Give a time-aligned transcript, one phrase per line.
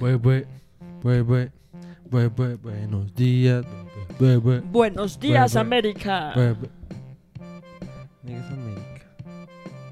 [0.00, 0.46] Bue, bue,
[1.02, 1.50] bue, bue,
[2.10, 3.64] bue, bue, buenos días.
[4.18, 5.56] Bue, bue, Buenos días.
[5.56, 6.32] América.
[8.22, 9.06] Digas América,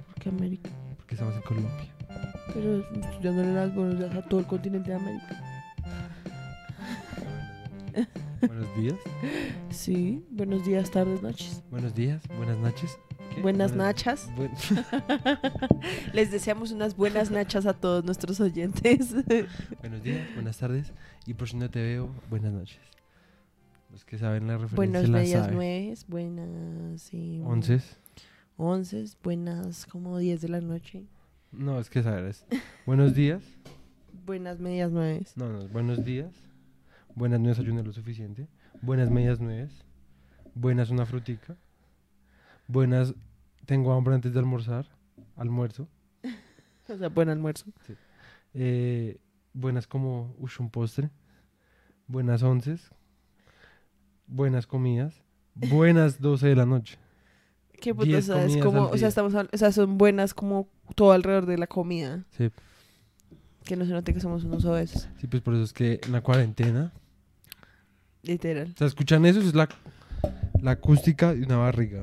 [0.06, 0.70] ¿Por qué América?
[0.96, 1.94] porque estamos en Colombia.
[2.54, 5.42] Pero estoy dándole las buenos días a todo el continente de América.
[8.46, 8.94] Buenos días,
[9.70, 11.62] Sí, buenos días, tardes, noches.
[11.70, 12.98] buenos días, buenas noches.
[13.42, 14.30] Buenas nachas.
[14.36, 14.52] buen-
[16.12, 19.14] Les deseamos unas buenas nachas a todos nuestros oyentes.
[19.80, 20.92] buenos días, buenas tardes.
[21.26, 22.80] Y por si no te veo, buenas noches.
[23.90, 25.54] Los que saben la referencia Buenas la medias saben.
[25.56, 27.98] nueves, buenas sí, Onces.
[28.56, 31.04] onces, buenas como 10 de la noche.
[31.50, 32.46] No, es que sabes.
[32.86, 33.42] Buenos días.
[34.24, 35.36] Buenas medias nueves.
[35.36, 36.30] No, no, buenos días.
[37.16, 38.46] Buenas no desayuné lo suficiente.
[38.80, 39.72] Buenas medias nueves.
[40.54, 41.56] Buenas una frutica.
[42.68, 43.14] Buenas
[43.66, 44.86] tengo hambre antes de almorzar.
[45.36, 45.88] Almuerzo.
[46.88, 47.66] O sea, buen almuerzo.
[48.52, 49.16] Eh,
[49.54, 51.08] buenas como ush, un postre.
[52.06, 52.90] Buenas onces.
[54.26, 55.14] Buenas comidas.
[55.54, 56.98] Buenas 12 de la noche.
[57.80, 60.68] ¿Qué puto, o Diez sea, es como, o sea, estamos, o sea, son buenas como
[60.94, 62.24] todo alrededor de la comida.
[62.36, 62.50] Sí.
[63.64, 66.12] Que no se note que somos unos obesos, Sí, pues por eso es que en
[66.12, 66.92] la cuarentena.
[68.22, 68.72] literal.
[68.74, 69.68] O sea, escuchan eso, es la,
[70.60, 72.02] la acústica de una barriga.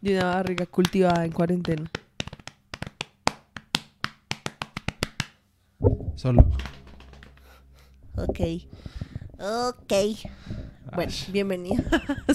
[0.00, 1.90] De una barriga cultivada en cuarentena.
[6.14, 6.48] Solo.
[8.16, 8.40] Ok.
[9.40, 9.92] Ok.
[10.94, 11.30] Bueno, Ash.
[11.30, 11.84] bienvenidos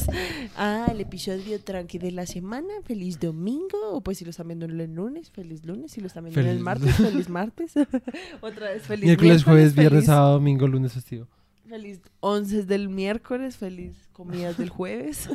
[0.55, 2.69] al episodio tranqui de la semana.
[2.85, 3.77] Feliz domingo.
[3.91, 5.91] O pues si lo están viendo el lunes, feliz lunes.
[5.91, 7.73] Si lo están viendo el Feliz- martes, feliz martes.
[8.41, 11.27] Otra vez, feliz Miércoles, jueves, viernes, feliz, sábado, domingo, lunes festivo.
[11.67, 15.27] Feliz 11 del miércoles, feliz comidas del jueves.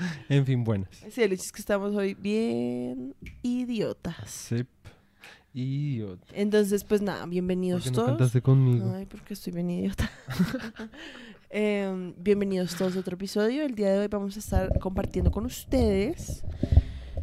[0.28, 0.88] En fin, buenas.
[1.10, 4.30] Sí, el hecho es que estamos hoy bien idiotas.
[4.30, 4.68] Sep.
[5.52, 6.24] Idiota.
[6.32, 8.08] Entonces, pues nada, ¿Por bienvenidos qué no todos.
[8.10, 8.92] cantaste conmigo?
[8.94, 10.08] Ay, porque estoy bien idiota.
[11.52, 13.64] Em, bienvenidos todos a otro episodio.
[13.64, 16.44] El día de hoy vamos a estar compartiendo con ustedes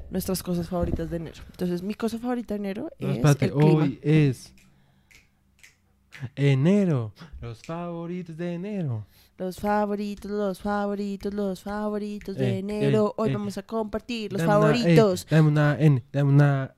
[0.10, 1.42] nuestras cosas favoritas de enero.
[1.52, 3.84] Entonces, mi cosa favorita de enero No, es espérate, el clima.
[3.84, 4.54] hoy es
[6.36, 7.14] enero.
[7.42, 9.06] Los favoritos de enero.
[9.38, 13.10] Los favoritos, los favoritos, los favoritos de Eh, enero.
[13.10, 13.34] eh, hoy eh.
[13.34, 15.28] vamos a compartir los Dame una E, favoritos.
[15.30, 16.74] dame una N, dame una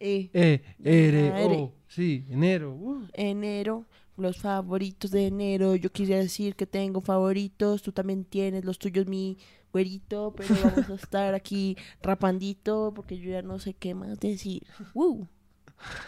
[0.00, 1.44] Eh, E, R.
[1.46, 1.72] O.
[1.88, 2.74] Sí, enero.
[2.74, 3.02] uh.
[3.14, 3.84] enero,
[4.16, 5.76] los favoritos de enero.
[5.76, 9.38] Yo quisiera decir que tengo favoritos, tú también tienes los tuyos, mi
[9.72, 14.66] güerito, pero vamos a estar aquí rapandito porque yo ya no sé qué más decir.
[14.94, 15.28] ¡Woo!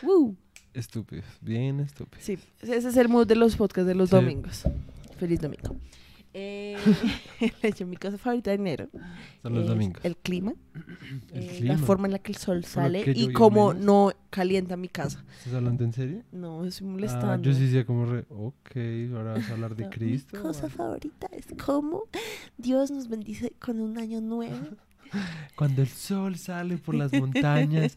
[0.02, 0.36] ¡Woo!
[0.74, 2.24] Estúpidos, bien estúpidos.
[2.24, 4.16] Sí, ese es el mood de los podcasts de los Sí.
[4.16, 4.64] domingos.
[5.20, 5.76] Feliz domingo.
[6.32, 6.76] Eh,
[7.86, 8.88] mi cosa favorita de enero
[9.42, 10.04] Son los domingos.
[10.04, 10.54] el clima,
[11.32, 11.74] El eh, clima.
[11.74, 15.24] la forma en la que el sol sale y cómo no calienta mi casa.
[15.38, 16.22] ¿Estás hablando en serio?
[16.30, 17.42] No, estoy Ah, molestando.
[17.50, 18.26] yo sí decía como re...
[18.28, 18.76] Ok,
[19.16, 20.36] ahora vas a hablar de No, Cristo.
[20.36, 20.70] Mi cosa ah.
[20.70, 22.04] favorita es cómo
[22.56, 24.54] Dios nos bendice con un año nuevo.
[25.56, 27.96] Cuando el sol sale por las montañas,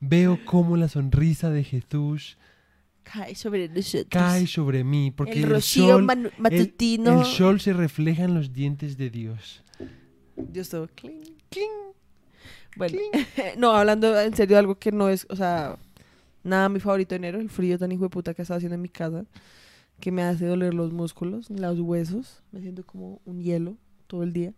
[0.00, 2.38] veo cómo la sonrisa de Jesús
[3.12, 4.06] Cae sobre nosotros.
[4.10, 6.06] cae sobre mí, porque el sol,
[6.50, 9.62] el- sol se refleja en los dientes de Dios.
[10.36, 10.88] Dios todo.
[10.94, 11.70] cling, cling.
[12.76, 12.98] Bueno,
[13.58, 15.78] no, hablando en serio de algo que no es, o sea,
[16.44, 18.82] nada mi favorito de enero, el frío tan hijo de puta que está haciendo en
[18.82, 19.24] mi casa,
[20.00, 23.76] que me hace doler los músculos, los huesos, me siento como un hielo
[24.06, 24.52] todo el día.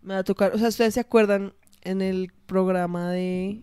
[0.00, 1.52] Me va a tocar, o sea, ustedes se acuerdan
[1.82, 3.60] en el programa de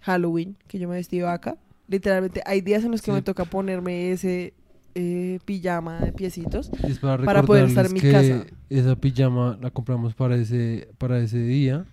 [0.00, 1.56] Halloween que yo me vestí vaca.
[1.92, 3.14] Literalmente, hay días en los que Sí.
[3.14, 4.54] me toca ponerme ese
[4.94, 6.70] eh, pijama de piecitos.
[6.88, 8.44] Es para, Para poder estar en mi que casa.
[8.70, 11.84] Esa pijama la compramos para ese, para ese día,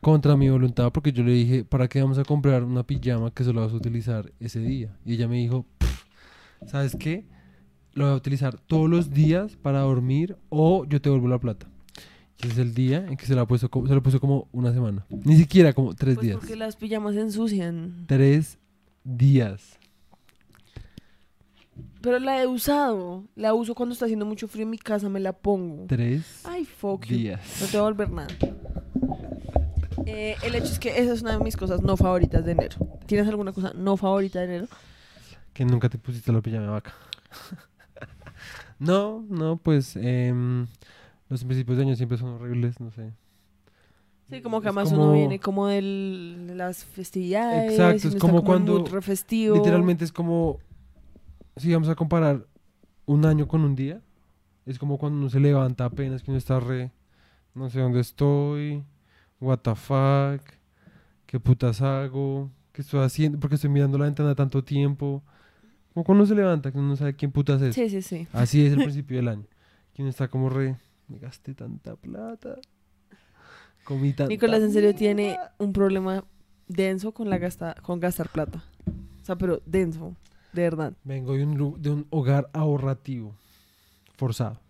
[0.00, 3.44] contra mi voluntad, porque yo le dije, ¿para qué vamos a comprar una pijama que
[3.44, 4.96] solo vas a utilizar ese día?
[5.04, 6.04] Y ella me dijo, "Pff,
[6.66, 7.26] ¿sabes qué?
[7.94, 11.66] Lo voy a utilizar todos los días para dormir o yo te vuelvo la plata.
[12.40, 14.72] Y ese es el día en que se la como- se lo puso como una
[14.72, 15.04] semana.
[15.10, 16.38] Ni siquiera como tres Pues días.
[16.38, 18.04] porque las pijamas se ensucian.
[18.06, 18.58] Tres
[19.16, 19.78] días.
[22.00, 23.24] Pero la he usado.
[23.34, 25.86] La uso cuando está haciendo mucho frío en mi casa, me la pongo.
[25.86, 27.16] Tres Ay, fuck you.
[27.16, 27.40] días.
[27.60, 28.28] No te va a volver nada.
[30.06, 32.76] Eh, el hecho es que esa es una de mis cosas no favoritas de enero.
[33.06, 34.68] ¿Tienes alguna cosa no favorita de enero?
[35.52, 36.94] Que nunca te pusiste la pijama de vaca.
[38.78, 40.66] no, no, pues em,
[41.28, 43.12] los principios de año siempre son horribles, no sé.
[44.30, 47.70] Sí, como que además como- uno viene como del- de las festividades.
[47.72, 48.84] Exacto, es uno como en cuando.
[49.54, 50.58] Literalmente es como,
[51.56, 52.46] si vamos a comparar
[53.06, 54.02] un año con un día,
[54.66, 56.90] es como cuando uno se levanta apenas que uno está re,
[57.54, 58.84] no sé dónde estoy,
[59.40, 60.42] what the fuck,
[61.26, 65.22] qué putas hago, qué estoy haciendo, porque estoy mirando la ventana tanto tiempo.
[65.94, 67.74] Como cuando uno se levanta, que uno no sabe quién putas es.
[67.74, 68.26] Sí, sí, sí.
[68.32, 69.44] Así es el principio del año.
[69.94, 70.76] Quien está como re,
[71.08, 72.56] me gasté tanta plata.
[73.88, 75.54] Comí tanta Nicolás en serio tiene mierda".
[75.58, 76.22] un problema
[76.68, 78.62] denso con la gasta con gastar plata.
[79.22, 80.14] O sea, pero denso,
[80.52, 80.92] de verdad.
[81.04, 83.34] Vengo de un, de un hogar ahorrativo.
[84.16, 84.60] Forzado.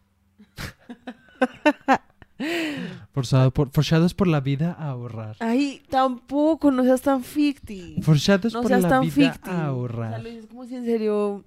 [3.13, 5.37] Forzado por, forzados por la vida a ahorrar.
[5.41, 7.97] Ay, tampoco, no seas tan ficti.
[8.03, 9.51] Forzados No por seas la tan vida ficti.
[9.51, 10.23] a O sea, ahorrar.
[10.23, 11.45] lo dices como si en serio,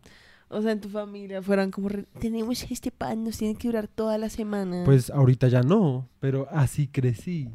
[0.50, 1.88] o sea, en tu familia fueran como,
[2.20, 4.82] tenemos este pan, nos tiene que durar toda la semana.
[4.84, 7.50] Pues ahorita ya no, pero así crecí.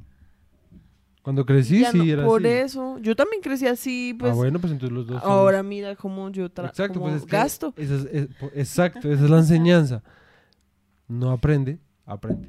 [1.27, 2.55] Cuando crecí, Ya sí, no, era por así.
[2.55, 5.21] eso, yo también crecí así, pues ah, bueno, pues entonces los dos.
[5.21, 7.75] somos- ahora mira cómo yo tra- Exacto, cómo pues es que gasto.
[7.77, 10.05] esa es- es- po- exacto, esa es la enseñanza.
[11.09, 12.49] No aprende, aprende.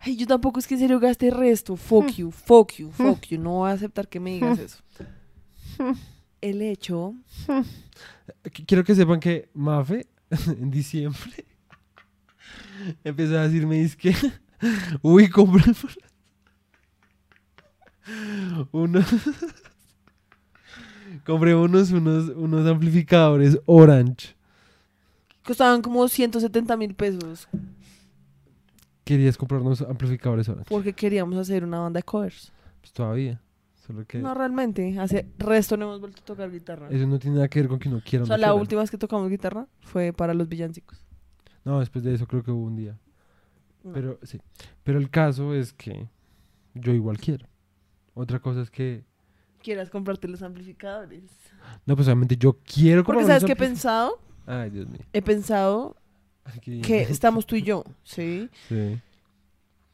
[0.00, 1.76] Ay, yo tampoco es que en serio gaste resto.
[1.76, 3.38] Fuck you, fuck you, fuck you.
[3.38, 4.78] No voy a aceptar que me digas eso.
[6.40, 7.14] El hecho.
[7.46, 10.06] Qu- Quiero que sepan que Mafe,
[10.58, 11.44] en diciembre,
[13.04, 14.14] empezó a decirme, es que,
[15.02, 15.64] uy, compré
[18.72, 19.04] unos,
[21.26, 24.34] compré unos, unos, unos amplificadores Orange.
[25.44, 27.48] Costaban como 170 mil pesos
[29.04, 30.68] Querías comprar unos amplificadores Orange.
[30.68, 32.52] porque queríamos hacer una banda de covers.
[32.80, 33.40] Pues todavía.
[33.86, 34.98] Solo que No, realmente.
[35.00, 36.88] Hace resto no hemos vuelto a tocar guitarra.
[36.90, 38.60] eso no tiene nada que ver con que uno quiera O sea, no la quiera.
[38.60, 41.02] última vez que tocamos guitarra fue para los villancicos.
[41.64, 42.98] No, después de eso creo que hubo un día.
[43.82, 43.92] No.
[43.94, 44.38] Pero sí.
[44.84, 46.06] Pero el caso es que
[46.74, 47.46] yo igual quiero.
[48.18, 49.04] Otra cosa es que
[49.62, 51.22] Quieras comprarte los amplificadores.
[51.86, 55.00] no, pues obviamente yo quiero Porque comprar sabes unos que he pensado, Ay, Dios mío.
[55.12, 55.96] he pensado
[56.82, 58.48] que estamos tú y yo, ¿sí?
[58.68, 59.00] Sí.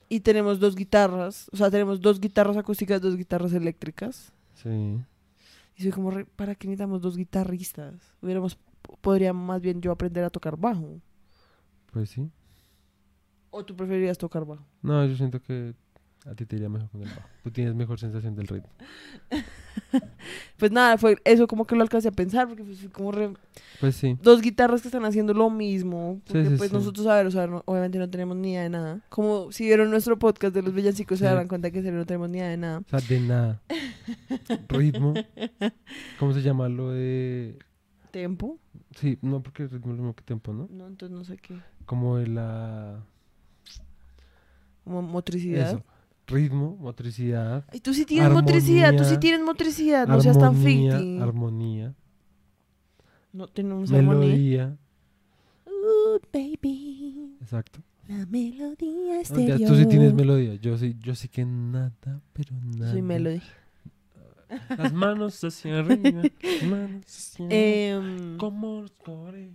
[0.09, 4.32] Y tenemos dos guitarras, o sea, tenemos dos guitarras acústicas, dos guitarras eléctricas.
[4.55, 4.99] Sí.
[5.76, 7.94] Y soy como, re, ¿para qué necesitamos dos guitarristas?
[8.23, 8.56] Hubiéramos,
[9.00, 11.00] podría más bien yo aprender a tocar bajo.
[11.93, 12.31] Pues sí.
[13.50, 14.65] ¿O tú preferirías tocar bajo?
[14.82, 15.75] No, yo siento que
[16.25, 17.29] a ti te iría mejor con el bajo.
[17.43, 18.71] Tú tienes mejor sensación del ritmo.
[20.56, 23.35] Pues nada, fue eso como que lo alcancé a pensar, porque pues fui como re-
[23.81, 24.17] Pues sí.
[24.23, 26.21] dos guitarras que están haciendo lo mismo.
[26.26, 26.76] Porque sí, pues sí.
[26.76, 29.00] nosotros, a ver, o sea, no- obviamente no tenemos ni idea de nada.
[29.11, 32.38] Como si vieron nuestro podcast de los villancicos, se darán cuenta que no tenemos ni
[32.38, 32.79] idea de nada.
[32.79, 33.62] O sea, de nada.
[34.69, 35.15] ritmo.
[36.19, 37.59] ¿Cómo se llama lo de...?
[38.11, 38.59] ¿Tempo?
[38.97, 40.69] Sí, no, porque ritmo es lo mismo que tiempo, ¿no?
[40.71, 41.59] No, entonces no sé qué.
[41.85, 43.05] Como de la...
[44.85, 45.69] Como motricidad.
[45.69, 45.85] Eso.
[46.26, 50.55] Ritmo, motricidad, Ay, tú sí tienes motricidad, tú sí Armonía, tienes motricidad, no seas tan
[50.55, 51.19] armonía, ficti.
[51.21, 51.94] armonía,
[53.32, 54.21] No tenemos armonía.
[54.29, 54.76] melodía.
[55.67, 57.81] Uh, baby, Exacto.
[58.09, 59.59] la melodía No, exterior.
[59.59, 60.55] ya, tú sí tienes melodía.
[60.55, 61.93] Yo sí, yo sí que nada,
[62.32, 62.93] pero nada.
[62.93, 63.43] Soy melody.
[64.79, 66.23] Las manos hacia arriba.
[66.43, 69.50] las manos hacia arriba, Em, Como los.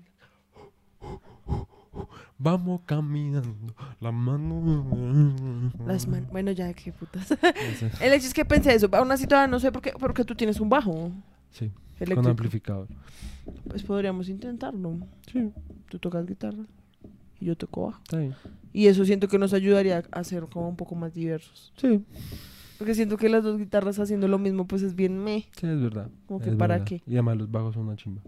[2.38, 3.74] Vamos caminando.
[4.00, 5.72] La mano.
[5.86, 7.32] las man- bueno, ya, qué putas.
[8.02, 8.88] El hecho es que pensé eso.
[8.94, 11.12] Aún así todavía no sé por qué, porque tú tienes un bajo
[11.52, 12.30] Sí, con eléctrico.
[12.30, 12.88] amplificador.
[13.68, 14.98] Pues podríamos intentarlo.
[15.32, 15.52] Sí,
[15.90, 16.64] Tú tocas guitarra
[17.40, 18.00] y yo toco bajo.
[18.04, 18.36] está bien.
[18.72, 21.74] Y eso siento que nos ayudaría a ser como un poco más diversos.
[21.78, 22.04] Sí,
[22.78, 25.48] Porque siento que las dos guitarras haciendo lo mismo, pues es bien me.
[25.60, 26.10] sí, es verdad.
[26.28, 26.88] Como que es para verdad.
[26.88, 27.02] qué.
[27.08, 28.22] Y además los bajos son una chimba.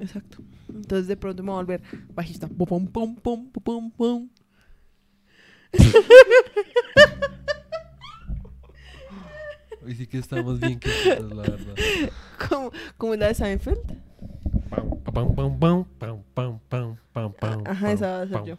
[0.00, 0.38] Exacto.
[0.68, 1.82] Entonces de pronto me va a volver
[2.14, 2.48] bajista.
[2.48, 4.28] Pum, pum, pum, pum, pum,
[9.84, 11.74] Hoy sí que estamos bien que la verdad.
[12.48, 13.78] Como, como la de Seinfeld.
[17.64, 18.58] Ajá, esa va a ser yo.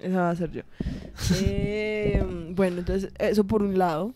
[0.00, 0.62] Esa va a ser yo.
[1.36, 4.14] Eh, bueno, entonces, eso por un lado.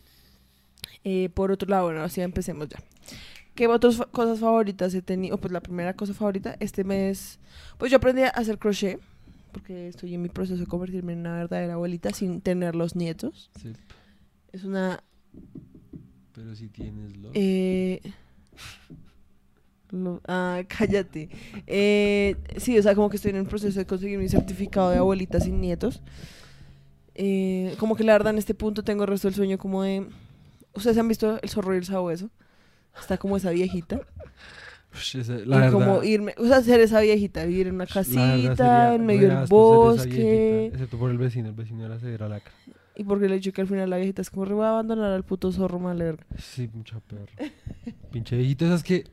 [1.04, 2.78] Eh, por otro lado, bueno, así empecemos ya.
[3.54, 5.36] ¿Qué otras fa- cosas favoritas he tenido?
[5.38, 7.38] Pues la primera cosa favorita, este mes,
[7.78, 8.98] pues yo aprendí a hacer crochet,
[9.52, 13.50] porque estoy en mi proceso de convertirme en una verdadera abuelita sin tener los nietos.
[13.62, 13.72] Sí,
[14.52, 15.04] Es una...
[16.34, 17.30] pero si tienes lo...
[17.34, 18.00] eh,
[19.90, 21.28] lo- ah, cállate.
[21.66, 24.96] Eh, sí, o sea, como que estoy en el proceso de conseguir mi certificado de
[24.98, 26.02] abuelita sin nietos.
[27.14, 30.06] Eh, como que la verdad en este punto tengo el resto del sueño como de...
[30.74, 32.30] ¿Ustedes han visto el zorro y el sabueso?
[32.98, 34.00] Está como esa viejita.
[34.92, 38.94] Ush, esa- y verdad, como irme, o sea, ser esa viejita, vivir en una casita,
[38.94, 40.08] en medio del bosque.
[40.08, 42.52] viejita, Excepto por el vecino, el vecino era severa lacra.
[42.96, 44.68] Y porque le he dicho que al final la viejita es como, "Re, voy a
[44.70, 46.24] abandonar al puto zorro mal verga".
[46.38, 47.32] Sí, mucha perra.
[48.12, 49.04] Pinche viejito, esas que...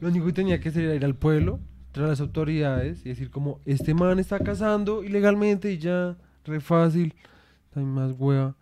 [0.00, 1.58] Lo único que tenía que hacer era ir al pueblo,
[1.94, 7.14] a las autoridades y decir como, este man está casando ilegalmente y ya, re fácil,
[7.74, 8.54] hay más hueva,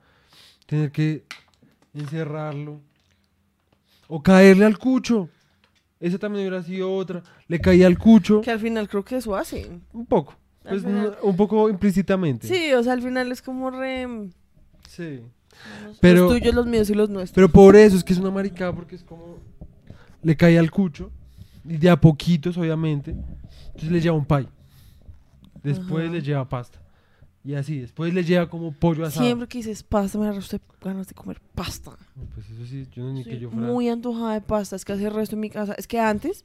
[0.66, 1.25] tener que
[2.00, 2.81] encerrarlo
[4.09, 5.29] o caerle al cucho.
[5.99, 7.23] Esa también hubiera sido otra.
[7.49, 9.83] Le caía al cucho Que al final creo que eso hacen.
[9.93, 12.47] un poco, pues, final- un poco implícitamente.
[12.47, 14.07] Sí, o sea, al final es como re...
[14.88, 15.21] Sí.
[15.87, 17.35] Los Pero- tuyos, los míos y los nuestros.
[17.35, 19.38] Pero por eso es que es una maricada, porque es como.
[20.23, 21.11] Le cae al cucho.
[21.65, 23.12] Y de a poquitos, obviamente.
[23.69, 24.47] Entonces le lleva un pay.
[25.62, 26.12] Después Ajá.
[26.12, 26.79] le lleva pasta.
[27.47, 29.25] Y así, después le lleva como pollo asado.
[29.25, 30.33] Siempre que dices pasta, me da
[30.83, 31.93] ganas de comer pasta.
[32.17, 33.67] No, Pues eso sí, yo no ni que yo fuera.
[33.69, 34.75] muy antojada de pasta.
[34.75, 35.75] Es que hace el resto en mi casa.
[35.75, 36.45] Es que antes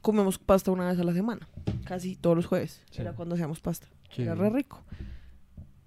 [0.00, 1.46] comemos pasta una vez a la semana.
[1.84, 2.80] Casi todos los jueves.
[2.90, 3.02] Sí.
[3.02, 3.88] Era cuando hacíamos pasta.
[4.10, 4.22] Sí.
[4.22, 4.82] Era re rico.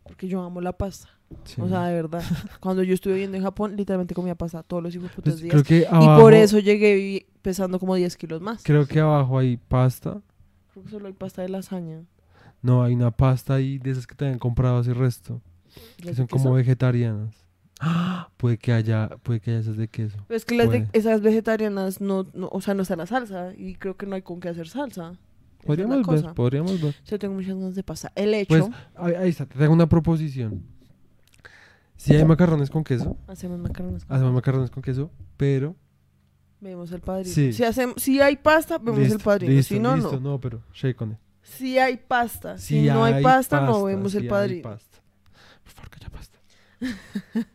[0.04, 1.10] Porque yo amo la pasta.
[1.46, 1.60] Sí.
[1.62, 2.24] O sea, de verdad.
[2.60, 5.42] cuando yo estuve viviendo en Japón, literalmente comía pasta todos los hijos de putas Pues
[5.42, 5.52] días.
[5.52, 8.62] creo que y por eso llegué pesando como 10 kilos más.
[8.64, 10.22] Creo que abajo hay pasta.
[10.74, 12.04] Creo que solo hay pasta de lasaña.
[12.62, 15.42] No, hay una pasta ahí de esas que te habían comprado hace resto.
[16.00, 16.44] ¿Las Que son queso?
[16.44, 17.36] como vegetarianas.
[17.80, 18.30] ¡Ah!
[18.36, 20.18] Puede que haya, puede que haya esas de queso.
[20.28, 23.54] Pero es que las de- esas vegetarianas no, no, o sea, no está la salsa.
[23.56, 25.14] Y creo que no hay con qué hacer salsa.
[25.66, 26.96] Podríamos ver, podríamos ver.
[27.06, 28.12] Yo tengo muchas ganas de pasta.
[28.16, 28.48] El hecho,
[28.98, 30.64] Pues ahí, está, te tengo una proposición.
[31.98, 34.06] Si hay macarrones con queso, hacemos macarrones.
[34.06, 35.76] con hacemos macarrones con queso, pero
[36.62, 37.34] Vemos el padrino.
[37.34, 37.54] Sí.
[37.54, 39.54] Si, hacemos, si hay pasta, vemos el padrino.
[39.54, 40.40] listo, si no, listo, no.
[40.40, 41.18] pero shake on it.
[41.58, 42.58] Si hay pasta.
[42.58, 44.64] Si, Si no hay pasta, no vemos si el hay padrino.
[44.70, 44.98] pasta.
[45.64, 46.40] Por favor, que haya pasta.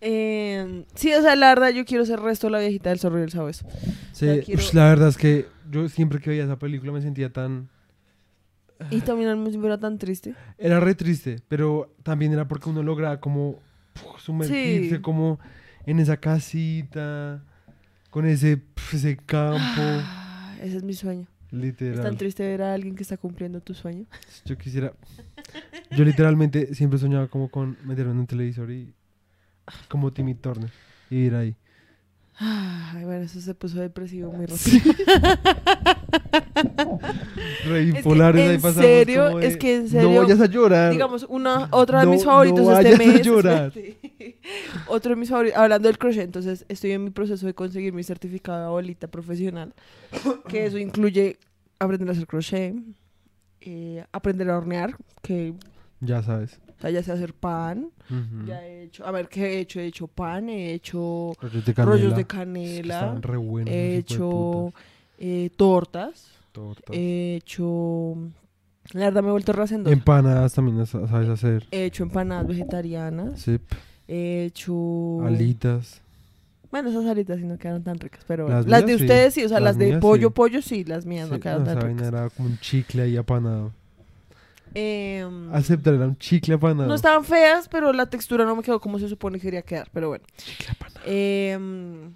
[0.00, 3.22] Eh, sí, o sea, la verdad, yo quiero ser resto la viejita del zorro y
[3.22, 3.66] el sabueso.
[4.12, 7.32] Sí, quiero- ush, la verdad es que yo siempre que veía esa película me sentía
[7.32, 7.68] tan...
[8.90, 10.36] Y también al mismo era tan triste.
[10.56, 13.58] Era re triste, pero también era porque uno lograba como
[13.94, 15.02] puf, sumergirse Sí.
[15.02, 15.40] como
[15.84, 17.42] en esa casita,
[18.10, 18.62] con ese,
[18.92, 21.26] ese campo, Ah, ese es mi sueño.
[21.50, 22.16] Es tan literal.
[22.18, 24.06] triste ver a alguien que está cumpliendo tu sueño.
[24.44, 24.92] Yo quisiera.
[25.96, 28.92] Yo literalmente siempre soñaba como con meterme en un televisor y.
[29.88, 30.70] como Timmy Turner.
[31.10, 31.56] Y ir ahí.
[32.40, 34.94] Ay, bueno, eso se puso depresivo muy rápido.
[37.66, 38.74] Re Es que, ahí en pasamos.
[38.84, 40.92] serio, como de, es que en No serio, vayas a llorar.
[40.92, 43.22] Digamos, una, otra de No- mis favoritos no este vayas a mes.
[43.26, 43.72] llorar.
[44.88, 48.02] Otro de mis favoritos, hablando del crochet, entonces estoy en mi proceso de conseguir mi
[48.02, 49.74] certificado de abuelita profesional,
[50.48, 51.36] que eso incluye
[51.78, 52.74] aprender a hacer crochet,
[53.60, 55.52] eh, aprender a hornear, que
[56.00, 56.58] Ya sabes.
[56.78, 57.90] o sea, ya sé hacer pan,
[58.46, 59.80] ya he hecho, a ver, ¿qué he hecho?
[59.80, 61.92] He hecho pan, he hecho Rollos de canela.
[61.92, 63.74] rollos de Es que canela, estaban re buenos.
[63.74, 64.72] he hecho.
[65.18, 66.96] Eh, tortas, Tortas.
[66.96, 68.14] he hecho,
[68.92, 69.92] la verdad me he vuelto rehacendora.
[69.94, 71.66] Empanadas también sabes hacer.
[71.70, 73.40] He hecho empanadas vegetarianas.
[73.40, 73.58] Sí.
[74.06, 75.20] He hecho.
[75.26, 76.00] Alitas.
[76.70, 79.44] Bueno, esas alitas sí no quedaron tan ricas, pero Las las, de sí, ustedes sí,
[79.44, 80.34] o sea, las las, de mías pollo, sí.
[80.34, 82.20] pollo sí, las mías no quedaron no, esa tan vaina ricas.
[82.20, 83.72] era como un chicle ahí apanado.
[84.74, 86.86] Em, Aceptar, era un chicle apanado.
[86.88, 89.88] no estaban feas, pero la textura no me quedó como se supone que quería quedar,
[89.92, 90.24] pero bueno.
[90.36, 91.00] Chicle apanado.
[91.06, 92.14] Em,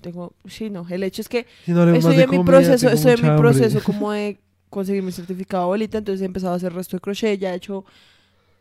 [0.00, 2.86] tengo, sí, no, el hecho es que Si no mi comida, proceso,
[3.22, 3.36] mi hambre.
[3.36, 4.38] proceso como de
[4.70, 7.84] conseguir mi certificado abuelita, entonces he empezado a hacer resto de crochet, ya he hecho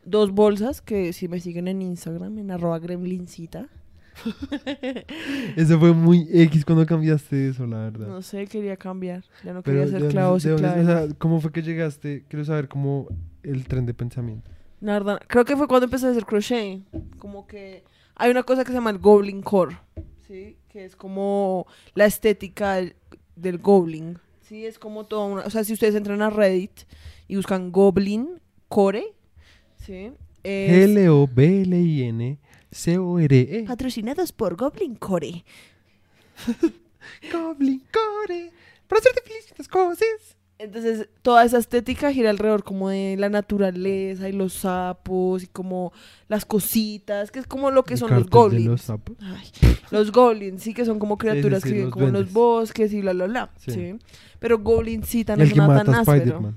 [0.04, 3.68] dos bolsas que si me siguen en Instagram, en arroba gremlincita,
[5.56, 8.08] Eso fue muy X cuando cambiaste eso, la verdad.
[8.08, 10.86] no sé, quería cambiar, ya no Pero quería ¿de hacer dónde- clavos y dónde- o
[10.86, 12.24] sea, ¿Cómo fue que llegaste?
[12.30, 13.08] Quiero saber cómo
[13.44, 14.50] el tren de pensamiento.
[14.82, 16.82] La verdad, creo que fue cuando empecé a hacer crochet.
[17.18, 17.84] Como que
[18.16, 19.78] hay una cosa que se llama el Goblin Core,
[20.28, 20.58] ¿sí?
[20.76, 22.98] Que es como la estética del,
[23.38, 24.20] del Goblin.
[24.42, 25.42] Sí, es como toda una...
[25.44, 26.82] O sea, si ustedes entran a Reddit
[27.30, 29.14] y buscan Goblin Core,
[29.78, 30.12] ¿sí?
[30.44, 32.40] Es- G-L-O-B-L-I-N
[32.74, 33.64] C-O-R-E.
[33.66, 35.46] Patrocinados por Goblin Core.
[37.32, 38.52] Goblin Core.
[38.90, 40.35] Para hacerte feliz estas cosas.
[40.58, 45.92] Entonces, toda esa estética gira alrededor como de la naturaleza y los sapos y como
[46.30, 48.66] las cositas, que es como lo que son los goblins.
[48.66, 49.18] los sapos.
[49.20, 49.48] Ay,
[49.92, 53.02] los goblins, sí, que son como criaturas sí, que viven como en los bosques y
[53.02, 53.52] bla, bla, bla.
[53.58, 53.96] Sí.
[54.40, 56.54] Pero goblincita no mata tan áspero.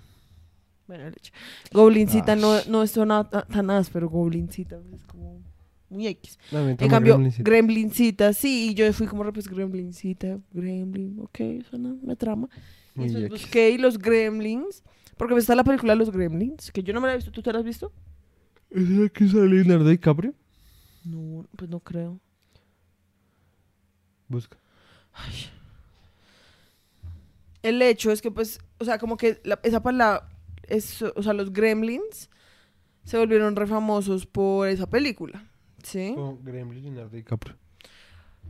[0.86, 1.32] Bueno, el hecho.
[1.72, 2.86] Goblincita no, no
[3.24, 5.42] ta- tan áspero, goblincita es como
[5.90, 6.38] muy X.
[6.52, 7.42] En cambio, Gremlincita.
[7.42, 12.48] gremlincita, sí, y yo fui como, pues, gremlincita, gremlin, ok, suena, me trama.
[13.06, 13.28] Y X.
[13.28, 14.82] busqué y los gremlins,
[15.16, 17.52] porque está la película Los Gremlins, que yo no me la he visto, ¿tú te
[17.52, 17.92] la has visto?
[18.70, 20.34] ¿Es la que sale Leonardo DiCaprio?
[21.04, 22.20] No, pues no creo.
[24.28, 24.58] Busca.
[27.62, 30.28] El hecho es que, pues, o sea, como que la- esa palabra,
[30.68, 32.28] es, o sea, los gremlins
[33.04, 35.44] se volvieron re famosos por esa película,
[35.82, 36.12] ¿sí?
[36.14, 37.56] Con Gremlin Leonardo DiCaprio.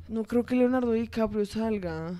[0.08, 2.12] No creo que Leonardo DiCaprio salga.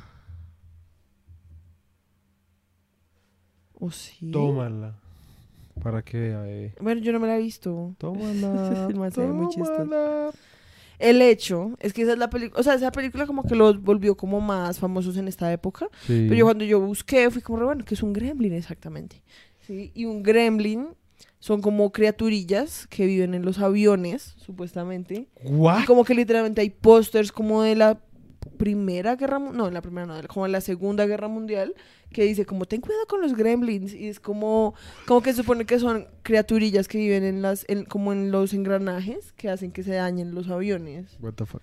[3.78, 4.30] ¿O sí?
[4.30, 4.94] Tómala.
[5.82, 6.75] Para que vea, eh.
[6.80, 7.94] Bueno, yo no me la he visto.
[7.99, 8.88] Tómala.
[9.16, 9.73] Ve muy chistoso.
[9.76, 10.30] tómala.
[10.99, 13.80] El hecho es que esa es la película, o sea, esa película como que los
[13.80, 15.88] volvió como más famosos en esta época.
[16.06, 16.26] Sí.
[16.28, 19.23] Pero yo cuando yo busqué fui como, bueno, que es un gremlin exactamente.
[19.61, 19.92] ¿Sí?
[19.94, 20.88] Y un gremlin
[21.38, 25.28] son como criaturillas que viven en los aviones, supuestamente.
[25.44, 25.82] ¿What?
[25.82, 28.00] Y como que literalmente hay pósters como de la
[28.59, 31.75] primera guerra mundial, no, en la primera no, como en la segunda guerra mundial,
[32.12, 34.75] que dice como ten cuidado con los gremlins y es como
[35.07, 38.53] como que se supone que son criaturillas que viven en las en- como en los
[38.53, 41.17] engranajes que hacen que se dañen los aviones.
[41.21, 41.62] What the fuck.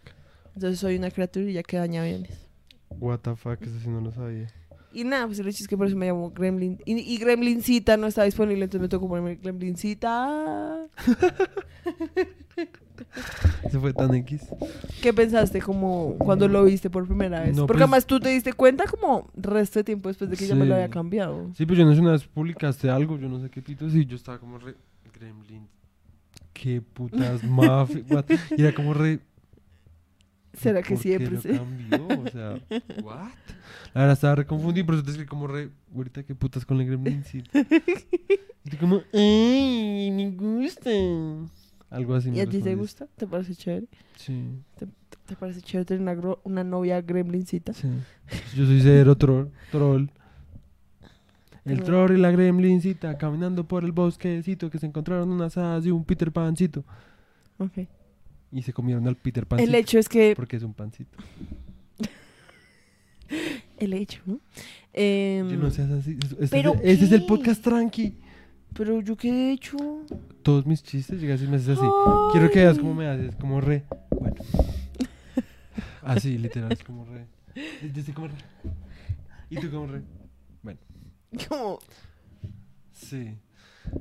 [0.56, 2.48] Entonces soy una criaturilla que daña aviones.
[2.90, 4.48] What the fuck, eso sí no lo sabía.
[4.96, 6.80] Y nada, pues el hecho es que por eso me llamo Gremlin.
[6.86, 10.88] Y, y Gremlincita no está disponible, entonces me tocó ponerme Gremlincita.
[13.66, 14.42] Eso fue tan X.
[15.02, 17.56] ¿Qué pensaste como cuando lo viste por primera vez?
[17.56, 20.48] No, Porque pues- además tú te diste cuenta como resto de tiempo después de que
[20.48, 20.70] ya me Sí.
[20.70, 21.50] lo había cambiado.
[21.56, 24.06] Sí, pero yo no sé, una vez publicaste algo, yo no sé qué pitos, y
[24.06, 24.76] yo estaba como re.
[25.14, 25.68] Gremlin.
[26.54, 28.04] Qué putas mafia.
[28.58, 29.20] Y era como re.
[30.58, 32.22] ¿Será que ¿por siempre lo cambió?
[32.22, 32.60] O sea,
[33.04, 33.32] ¿what?
[33.94, 35.70] La verdad estaba re confundido, pero te escribí como re.
[35.96, 37.24] Ahorita qué putas con el Gremlin.
[37.24, 37.44] Sí.
[38.68, 39.02] Y como.
[39.14, 40.10] ¡Ay!
[40.12, 40.90] Me gusta.
[41.92, 42.32] Algo así.
[42.32, 43.06] ¿Y a ti te gusta?
[43.16, 43.86] ¿Te parece chévere?
[44.16, 44.60] Sí.
[45.28, 47.74] ¿Te parece chévere tener una, una novia Gremlincita?
[47.74, 47.88] Sí.
[48.56, 49.50] Yo soy cero troll.
[49.72, 50.08] troll.
[51.66, 52.08] El Troll.
[52.08, 56.04] troll y la gremlincita caminando por el bosquecito que se encontraron unas hadas y un
[56.06, 56.84] Peter Pancito.
[57.58, 57.88] Ok.
[58.52, 59.70] Y se comieron al Peter Pancito.
[59.70, 60.34] El hecho es que...
[60.36, 61.18] Porque es un pancito.
[63.78, 64.40] El hecho, ¿no?
[64.94, 66.18] Em, Yo no seas así.
[66.24, 68.16] es- Este, ¿pero es, ese es el podcast tranqui.
[68.74, 69.78] Pero yo qué he hecho...
[70.44, 71.88] Todos mis chistes llegas y me haces así.
[72.34, 73.36] Quiero que veas cómo me haces.
[73.36, 73.84] Como re.
[74.12, 74.36] Bueno.
[76.04, 76.72] Así, literal.
[76.72, 77.26] Es como re.
[77.56, 78.36] Yo estoy como re.
[79.50, 80.02] Y tú como re.
[81.50, 81.80] Como...
[82.94, 83.36] Sí.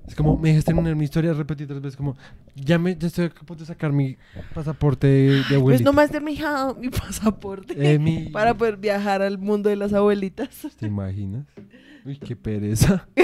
[0.07, 2.17] Es como, me dejaste en una historia, repetí tres veces, como,
[2.55, 4.17] ya, me, ya estoy a punto de sacar mi
[4.55, 5.85] pasaporte de, de Pues abuelita.
[5.85, 9.93] no me has terminado mi pasaporte Eh, mi- para poder viajar al mundo de las
[9.93, 10.51] abuelitas.
[10.79, 11.47] ¿Te imaginas?
[12.05, 13.07] Uy, qué pereza.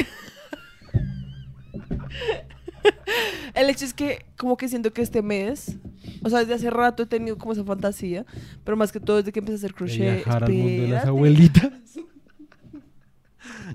[3.54, 5.76] El hecho es que como que siento que este mes,
[6.22, 8.24] o sea, desde hace rato he tenido como esa fantasía,
[8.64, 10.14] pero más que todo desde que empecé a hacer De crochet.
[10.24, 11.70] viajar al mundo de las abuelitas.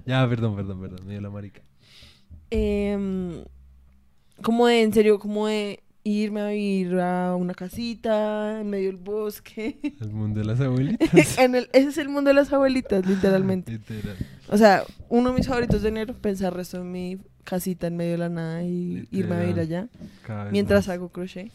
[0.06, 1.62] ya, perdón, perdón, perdón, me dio la marica.
[2.50, 3.44] Em,
[4.41, 8.98] como de, en serio, como de irme a vivir a una casita en medio del
[8.98, 9.80] bosque.
[10.02, 11.10] El mundo de las abuelitas.
[11.39, 13.71] En el- ese es el mundo de las abuelitas, literalmente.
[13.74, 14.15] Literal.
[14.50, 18.12] O sea, uno de mis favoritos de enero, pensar resto en mi casita en medio
[18.13, 19.88] de la nada y irme a vivir allá
[20.52, 20.93] mientras más.
[20.95, 21.52] hago crochet.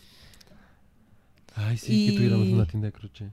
[1.55, 3.31] Ay, sí, que tuviéramos y- una tienda de crochet.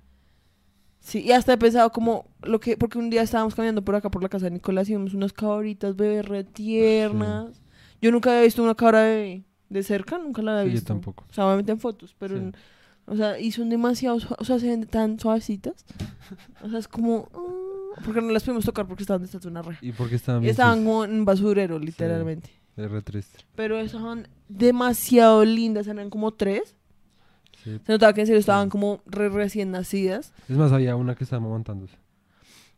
[0.99, 4.11] Sí, y hasta he pensado como lo que, porque un día estábamos caminando por acá
[4.11, 7.61] por la casa de Nicolás y vimos unas cabritas bebés re tiernas.
[8.01, 10.93] Yo nunca había visto una cabra bebé de cerca, nunca la había Sí, yo visto.
[10.93, 11.25] tampoco.
[11.29, 12.41] O sea, obviamente en fotos, pero, Sí.
[12.43, 12.55] en-
[13.05, 15.85] o sea, y son demasiado, o sea, se ven tan suavecitas.
[16.63, 19.77] O sea, es como, ah, porque no las pudimos tocar porque estaban de estatura re.
[19.81, 22.49] ¿Y por qué estaban Y estaban como en basurero, literalmente.
[22.75, 23.39] Es re triste.
[23.55, 26.75] Pero estaban demasiado lindas, eran como tres.
[27.63, 27.79] Sí.
[27.85, 28.71] Se notaba que en serio estaban Sí.
[28.71, 30.31] como re recién nacidas.
[30.47, 31.97] Es más, había una que estaba amamantándose.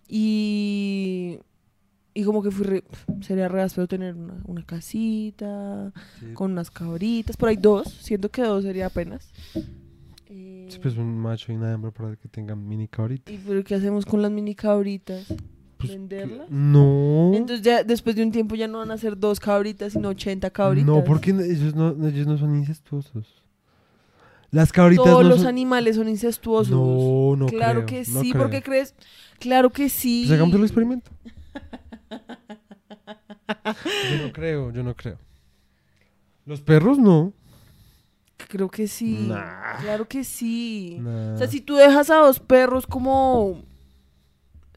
[0.08, 1.40] Y,
[2.20, 2.84] y como que fui re,
[3.22, 6.34] sería re áspero tener una, una casita Sí.
[6.34, 7.38] con unas cabritas.
[7.38, 9.32] Por ahí dos, siento que dos sería apenas.
[10.28, 13.32] Eh, Sí, pues un macho y una hembra para que tengan mini cabrita.
[13.32, 15.26] ¿Y pero qué hacemos con las mini cabritas?
[15.78, 16.50] Pues, ¿Venderlas?
[16.52, 17.32] No.
[17.34, 20.50] Entonces ya después de un tiempo ya no van a ser dos cabritas, sino 80
[20.52, 20.86] cabritas.
[20.88, 23.42] No, porque ellos no, ellos no son incestuosos.
[24.52, 25.48] Las cabritas Todos no los son...
[25.48, 26.72] animales son incestuosos.
[26.72, 28.42] No, no claro creo, que no sí, creo.
[28.44, 28.94] ¿por qué crees?
[29.40, 30.26] Claro que sí.
[30.28, 31.10] Pues hagamos el experimento.
[32.10, 32.18] yo
[34.26, 35.18] no creo, yo no creo.
[36.46, 37.34] Los perros no.
[38.48, 39.26] Creo que sí.
[39.28, 39.80] Nah.
[39.82, 40.98] Claro que sí.
[41.00, 41.36] Nah.
[41.36, 43.62] O sea, si tú dejas a dos perros como...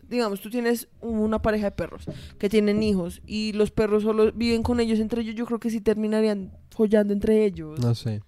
[0.09, 2.05] Digamos, tú tienes una pareja de perros
[2.39, 5.71] que tienen hijos y los perros solo viven con ellos entre ellos, yo creo que
[5.71, 7.81] sí terminarían follando entre ellos.
[7.81, 8.21] No sé,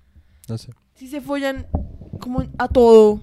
[0.49, 0.73] no sé.
[0.95, 1.67] Si se follan
[2.21, 3.21] como a todo,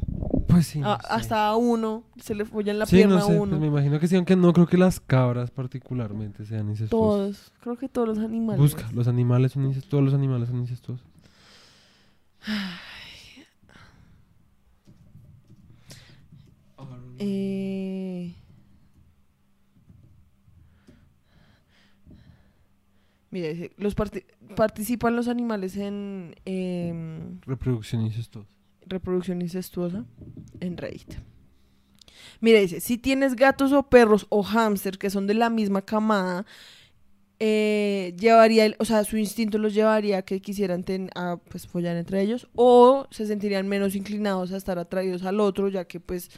[0.51, 0.79] Pues sí.
[0.79, 1.07] a- no sé.
[1.09, 3.59] hasta a uno, se le follan la sí, pierna no sé, a pues uno.
[3.59, 6.89] me imagino que sí, aunque no creo que las cabras particularmente sean incestuosas.
[6.89, 8.59] Todos, creo que todos los animales.
[8.61, 11.05] Busca, los animales son incestuosos, todos los animales son incestuosos.
[17.19, 18.33] Eh...
[23.29, 24.25] Mira, los parti-
[24.57, 28.49] participan los animales en em, Reproducción incestuosa.
[28.85, 30.05] Reproducción incestuosa
[30.59, 31.15] en Reddit.
[32.39, 36.45] Mira, dice, si tienes gatos o perros o hámster que son de la misma camada
[37.43, 41.65] eh, llevaría, el- o sea, su instinto los llevaría a que quisieran ten- a pues
[41.65, 45.99] follar entre ellos o se sentirían menos inclinados a estar atraídos al otro, ya que
[45.99, 46.29] pues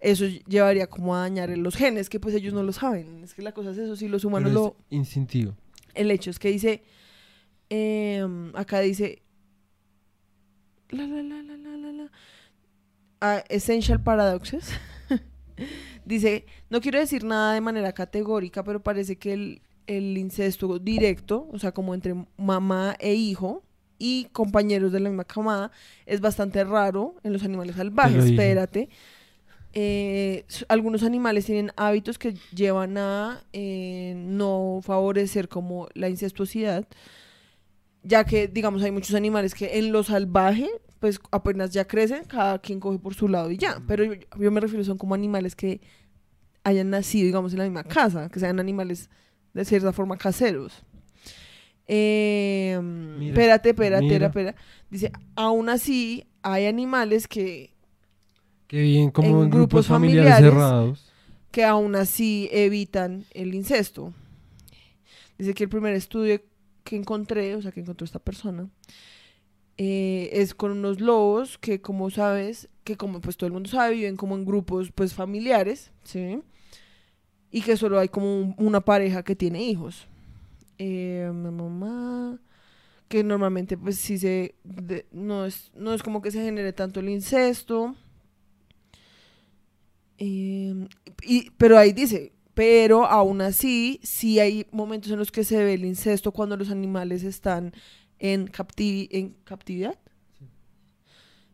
[0.00, 3.22] eso llevaría como a dañar los genes, que pues ellos no lo saben.
[3.22, 4.76] Es que la cosa es eso, si los humanos Pero lo...
[4.90, 5.54] es instintivo.
[5.94, 6.82] El hecho es que dice,
[7.68, 9.22] em, acá dice,
[10.90, 12.10] la, la, la, la, la, la, la,
[13.20, 14.70] ah, Essential Paradoxes.
[16.04, 21.48] dice, no quiero decir nada de manera categórica, pero parece que el, el incesto directo,
[21.52, 23.62] o sea, como entre mamá e hijo
[23.98, 25.70] y compañeros de la misma camada,
[26.06, 28.24] es bastante raro en los animales salvajes.
[28.24, 28.88] Espérate.
[29.72, 36.86] Eh, algunos animales tienen hábitos que llevan a eh, no favorecer como la incestuosidad,
[38.02, 42.58] ya que, digamos, hay muchos animales que en lo salvaje, pues apenas ya crecen, cada
[42.58, 43.80] quien coge por su lado y ya.
[43.86, 45.80] Pero yo, yo me refiero, son como animales que
[46.64, 49.08] hayan nacido, digamos, en la misma casa, que sean animales
[49.54, 50.82] de cierta forma caseros.
[51.92, 54.26] Eh, Mira, espérate, espérate, mira.
[54.26, 54.58] espérate.
[54.90, 57.72] Dice, aún así, hay animales que
[58.68, 60.54] Que bien como En en, grupos, grupos familiares, familiares.
[60.54, 61.12] cerrados.
[61.50, 64.12] que aún así evitan el incesto.
[65.36, 66.40] Dice que el primer estudio
[66.84, 68.68] que encontré, o sea, que encontró esta persona,
[69.78, 73.94] eh, es con unos lobos que, como sabes, que como pues todo el mundo sabe,
[73.94, 76.40] viven como en grupos pues familiares, ¿sí?
[77.50, 80.06] Y que solo hay como un- una pareja que tiene hijos.
[80.78, 82.40] Eh, mi mamá,
[83.08, 87.00] que normalmente pues sí se, de- no, es, no es como que se genere tanto
[87.00, 87.96] el incesto.
[90.18, 90.74] Eh,
[91.22, 95.72] y, pero ahí dice, pero aún así, sí hay momentos en los que se ve
[95.72, 97.72] el incesto cuando los animales están
[98.18, 99.94] en, captivi- en captividad.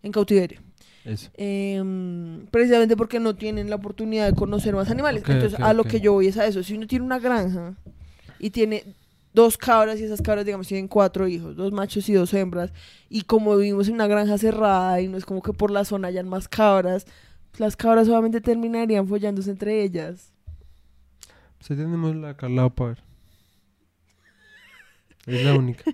[0.02, 0.58] En cautiverio.
[1.04, 1.30] Eso.
[1.34, 5.22] Em, precisamente porque no tienen la oportunidad de conocer más animales.
[5.34, 6.60] Entonces, a lo que yo voy es a eso.
[6.64, 7.76] Si uno tiene una granja
[8.40, 8.82] y tiene
[9.32, 12.72] dos cabras y esas cabras, digamos, tienen cuatro hijos, dos machos y dos hembras,
[13.08, 16.08] y como vivimos en una granja cerrada y no es como que por la zona
[16.08, 17.06] hayan más cabras,
[17.58, 20.32] las cabras solamente terminarían follándose entre ellas.
[21.68, 23.04] Ahí tenemos la Carla para ver.
[25.26, 25.84] Es la única.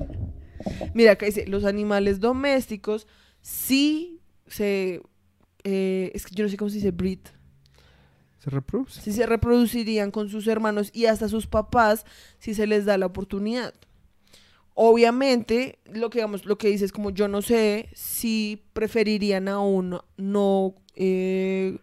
[0.94, 3.08] Mira, acá dice, los animales domésticos
[3.40, 5.02] sí se...
[5.64, 7.18] eh, es que yo no sé cómo se dice breed.
[8.38, 9.00] ¿Se reproduce?
[9.00, 12.04] si se reproducirían con sus hermanos y hasta sus papás
[12.38, 13.74] si se les da la oportunidad.
[14.74, 19.60] Obviamente, lo que digamos, lo que dice es como yo no sé si preferirían a
[19.60, 21.78] un no eh,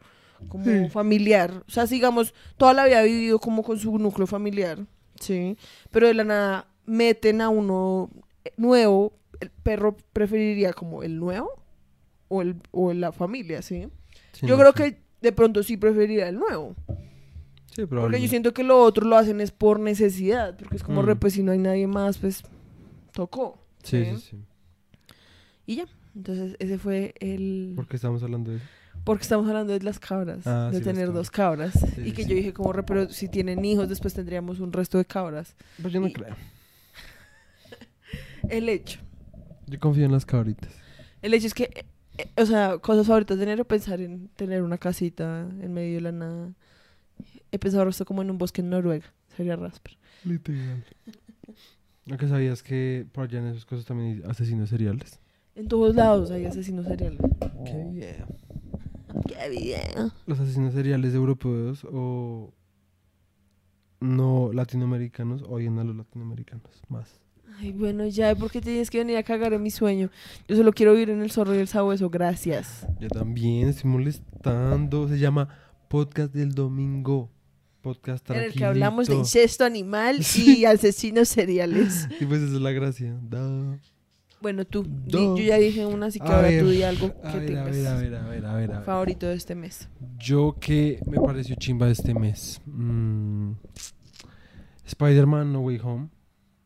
[0.48, 0.90] como Sí.
[0.90, 1.64] familiar.
[1.68, 4.86] O sea, digamos, toda la vida ha vivido como con su núcleo familiar,
[5.20, 5.58] ¿sí?
[5.92, 8.10] Pero de la nada meten a uno
[8.58, 11.50] nuevo, el perro preferiría como el nuevo
[12.28, 13.88] o, el, o la familia, ¿sí?
[14.34, 14.94] Sí, yo no creo sé.
[14.96, 16.76] que de pronto sí preferiría el nuevo.
[17.76, 20.58] Sí, Porque yo siento que lo otro lo hacen es por necesidad.
[20.58, 21.06] Porque es como, Mm.
[21.06, 22.44] re, pues si no hay nadie más, pues
[23.14, 23.64] tocó.
[23.84, 24.12] Sí, ¿sí?
[24.16, 24.38] sí, sí.
[25.66, 25.86] Y ya.
[26.16, 27.74] Entonces ese fue el...
[27.76, 28.66] ¿Por qué estamos hablando de eso?
[29.04, 30.46] Porque estamos hablando de las cabras.
[30.46, 31.74] Ah, de sí, tener dos cabras.
[31.96, 32.30] Sí, y que sí.
[32.30, 35.56] yo dije como, pero si tienen hijos, después tendríamos un resto de cabras.
[35.82, 36.36] Pues yo no Y- creo.
[38.50, 39.00] El hecho.
[39.68, 40.72] Yo confío en las cabritas.
[41.22, 41.86] El hecho es que, eh,
[42.18, 46.02] eh, o sea, cosas favoritas de enero, pensar en tener una casita en medio de
[46.02, 46.50] la nada.
[47.52, 49.06] He pensado esto como en un bosque en Noruega.
[49.36, 49.98] Sería Rasper.
[50.26, 50.84] Literal.
[52.06, 55.20] ¿No que sabías que por allá en esas cosas también hay asesinos seriales?
[55.56, 57.20] En todos lados hay asesinos seriales.
[57.66, 58.26] Qué bien.
[59.28, 60.12] ¡Qué bien!
[60.26, 62.54] Los asesinos seriales europeos o
[64.00, 67.20] no latinoamericanos odian a los latinoamericanos más.
[67.58, 70.10] Ay, bueno, ya, ¿por qué tienes que venir a cagar en mi sueño?
[70.48, 72.88] Yo solo quiero vivir en el zorro y el sabueso, gracias.
[73.02, 75.08] Yo también estoy molestando.
[75.10, 75.50] Se llama
[75.90, 77.30] Podcast del Domingo.
[77.82, 78.54] Podcast En tranquilito.
[78.54, 82.08] el que hablamos de incesto animal y asesinos seriales.
[82.20, 83.18] Y pues esa es la gracia.
[83.24, 83.80] Da.
[84.42, 87.32] Bueno, tú, yo ya dije una, así que A ahora ver, tú di algo A
[87.32, 89.90] que a ver, a ver, a ver, a ver, a favorito de este mes.
[90.18, 92.62] Yo que me pareció chimba de este mes.
[92.66, 93.52] Mm,
[94.86, 96.10] Spider-Man No Way Home.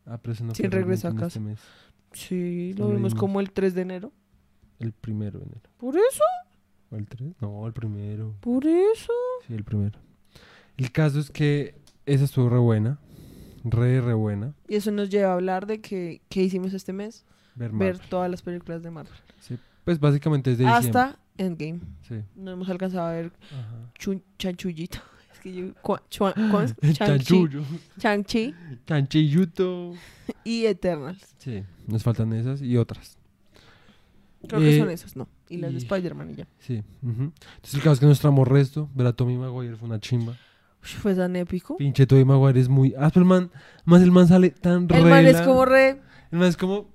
[0.06, 1.26] Ah, pero ese no Sí, fue regreso a en casa.
[1.28, 1.60] Este mes.
[2.12, 3.20] Sí, Lo lo vimos vimos.
[3.20, 4.12] como el 3 de enero.
[4.78, 5.70] El primero de enero.
[5.78, 6.22] ¿Por eso?
[6.90, 7.32] ¿O el 3?
[7.40, 8.34] No, el primero.
[8.40, 9.12] ¿Por eso?
[9.46, 9.98] Sí, el primero.
[10.76, 11.74] El caso es que
[12.06, 12.98] esa estuvo re buena.
[13.64, 14.54] Re, re buena.
[14.68, 17.24] Y eso nos lleva a hablar de que, ¿qué hicimos este mes?
[17.54, 19.12] Ver, todas las películas de Marvel.
[19.40, 20.66] Sí, Pues básicamente es de.
[20.66, 21.80] Hasta Endgame.
[22.08, 22.16] Sí.
[22.36, 23.32] No hemos alcanzado a ver.
[23.98, 24.98] Chun- Chanchullito.
[25.34, 25.72] Es que yo...
[26.92, 27.62] Chanchullo.
[27.98, 28.54] Shang-Chi
[28.86, 29.92] Chanchilluto.
[30.44, 31.34] y Eternals.
[31.38, 33.18] Sí, nos faltan esas y otras.
[34.48, 35.28] Creo que Eh, son esas, ¿no?
[35.48, 36.46] Y las de Spider-Man y ya.
[36.58, 36.82] Sí.
[37.02, 38.88] Entonces el caso es que nos tramó resto.
[38.94, 40.36] Ver a Tommy Maguire fue una chimba.
[40.80, 41.76] Fue tan épico.
[41.78, 43.50] Pinche Tobey Maguire es muy áspero, el man.
[43.84, 46.00] Más el man sale tan El man es como re.
[46.30, 46.90] El man es como.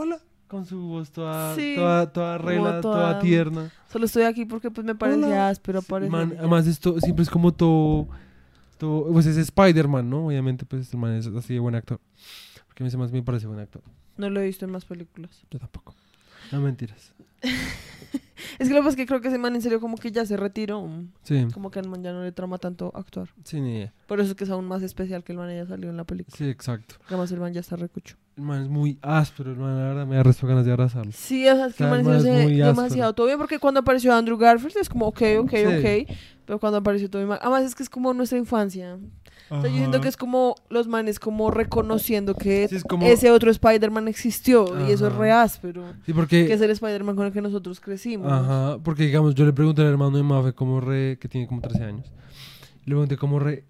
[0.00, 0.20] Hola.
[0.46, 3.70] Con su voz toda, Sí, toda, toda rela, toda, toda- tierna.
[3.92, 5.48] Solo estoy aquí porque pues me parecía Hola.
[5.48, 6.38] áspero man, ya.
[6.38, 8.06] además esto siempre es como todo,
[8.78, 10.26] todo pues es Spider-Man, ¿no?
[10.28, 12.00] Obviamente pues el man es así de buen actor.
[12.68, 13.82] Porque a mí man me parece buen actor.
[14.16, 15.42] No lo he visto en más películas.
[15.50, 15.94] Yo tampoco.
[16.52, 17.12] No mentiras.
[18.58, 20.10] Es que lo que pasa es que creo que ese man en serio como que
[20.10, 20.88] ya se retiró.
[21.22, 23.28] Sí, Como que al man ya no le trama tanto actuar.
[23.44, 23.92] sí, ni idea.
[24.06, 26.04] Por eso es que es aún más especial que el man haya salido en la
[26.04, 26.36] película.
[26.36, 26.96] Sí, exacto.
[27.06, 28.16] Además el man ya está recucho.
[28.38, 31.10] El man es muy áspero, el man, la verdad me da resto ganas de abrazarlo.
[31.12, 32.66] Sí, o sea, es que el man muy áspero.
[32.68, 35.66] demasiado todo bien porque cuando apareció Andrew Garfield es como ok, ok, Sí.
[35.66, 36.16] ok.
[36.46, 37.42] Pero cuando apareció Tobey Maguire...
[37.44, 38.96] Además es que es como nuestra infancia.
[39.50, 43.04] O sea, yo siento que es como los manes como reconociendo que Sí, es como-
[43.06, 45.20] ese otro Spider-Man existió y eso es Ajá.
[45.20, 45.82] re áspero.
[46.06, 46.46] Sí, porque...
[46.46, 48.30] Que es el Spider-Man con el que nosotros crecimos.
[48.32, 51.60] Ajá, porque digamos, yo le pregunté al hermano de Mafe como re, que tiene como
[51.60, 52.14] 13 años,
[52.84, 53.64] le pregunté como re,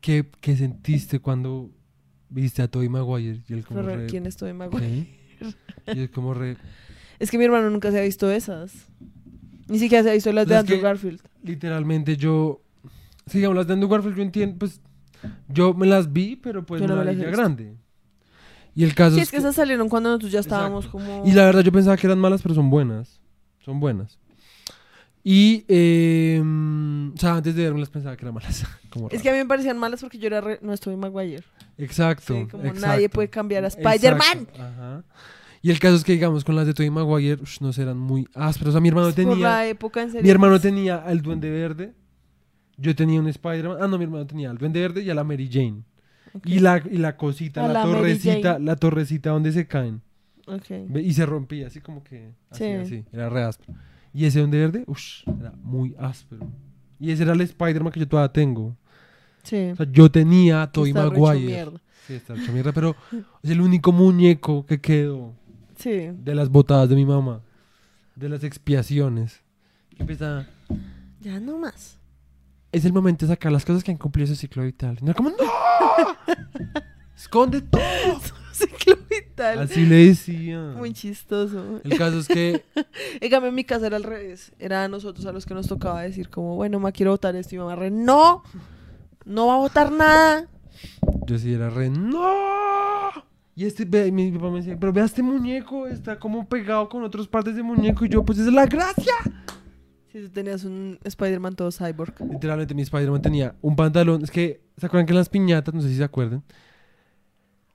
[0.00, 1.70] ¿qué, qué sentiste cuando
[2.34, 3.40] viste a Tobey Maguire?
[3.48, 5.06] Y él como Pero, re, ¿Quién es Tobey Maguire?
[5.86, 5.94] ¿qué?
[5.94, 6.56] Y él como re,
[7.18, 8.72] Es que mi hermano nunca se ha visto esas.
[9.68, 11.20] Ni siquiera se ha visto las de Es Andrew que- Garfield.
[11.42, 12.60] literalmente yo,
[13.26, 14.80] sí, digamos, las de Andrew Garfield yo entiendo, pues,
[15.48, 17.76] yo me las vi, pero pues Yo no me las las vi grande.
[18.74, 21.06] Y el caso Sí, es es que esas salieron cuando nosotros ya estábamos Exacto.
[21.06, 21.26] como...
[21.26, 23.20] Y la verdad yo pensaba que eran malas, pero son buenas.
[23.64, 24.18] Son buenas.
[25.22, 28.66] Y, eh, o sea, antes de verlas pensaba que eran malas.
[28.90, 30.58] como Es que a mí me parecían malas porque yo era re...
[30.60, 31.44] no estoy Maguire.
[31.78, 32.34] Exacto.
[32.34, 32.86] Sí, como exacto.
[32.86, 34.48] nadie puede cambiar a Spider-Man.
[34.58, 35.04] Ajá.
[35.62, 37.96] Y el caso es que, digamos, con las de Tobey Maguire, ush, no sé, eran
[37.98, 38.68] muy ásperos.
[38.68, 39.48] O sea, mi hermano Por tenía...
[39.48, 40.22] la época, en serio.
[40.22, 41.94] Mi hermano pues, tenía al Duende Verde.
[42.76, 43.78] Yo tenía un Spider-Man.
[43.80, 45.82] Ah, no, mi hermano tenía al Duende Verde y a la Mary Jane.
[46.44, 50.02] Y la, y la cosita, la, torrecita, la torrecita donde se caen.
[50.46, 50.66] ok.
[50.88, 52.32] Ve, Y se rompía, así como que.
[52.50, 52.70] Así, Sí.
[52.72, 53.04] así.
[53.12, 53.72] Era re áspero.
[54.12, 55.00] Y ese Duende Verde, uff,
[55.40, 56.46] era muy áspero.
[57.00, 58.76] Y ese era el Spider-Man que yo todavía tengo.
[59.44, 59.70] Sí.
[59.72, 61.46] O sea, yo tenía a hecho Maguire.
[61.46, 61.80] mierda.
[62.06, 62.96] Sí, está hecho mierda, pero
[63.42, 65.32] es el único muñeco que quedó
[65.76, 66.10] Sí.
[66.12, 67.40] de las botadas de mi mamá.
[68.16, 69.42] De las expiaciones.
[69.98, 70.46] Empieza.
[71.20, 71.98] Ya no más.
[72.72, 74.98] Es el momento de sacar las cosas que han cumplido su ciclo vital.
[75.00, 75.36] No como, ¡No!
[77.16, 77.80] ¡Esconde todo!
[78.52, 79.60] Ciclo vital.
[79.60, 80.74] Así le decía.
[80.76, 81.80] Muy chistoso.
[81.82, 82.64] El caso es que.
[83.20, 84.52] En cambio, en mi casa era al revés.
[84.58, 87.54] Era a nosotros a los que nos tocaba decir como, bueno, ma, quiero votar esto.
[87.54, 88.42] Y mamá re, no,
[89.24, 90.46] no va a votar nada.
[91.26, 91.90] Yo sí era re.
[91.90, 93.10] ¡No!
[93.56, 97.04] Y este, ve- mi papá me decía, pero vea este muñeco, está como pegado con
[97.04, 98.04] otras partes de muñeco.
[98.04, 99.12] Y yo, pues esa es la gracia.
[100.12, 102.14] Si tú tenías un Spider-Man todo cyborg.
[102.30, 104.22] Literalmente mi Spider-Man tenía un pantalón.
[104.22, 106.42] Es que, ¿se acuerdan que en las piñatas, no sé si se acuerdan?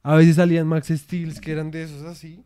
[0.04, 2.44] A veces salían Max Steels que eran de esos así.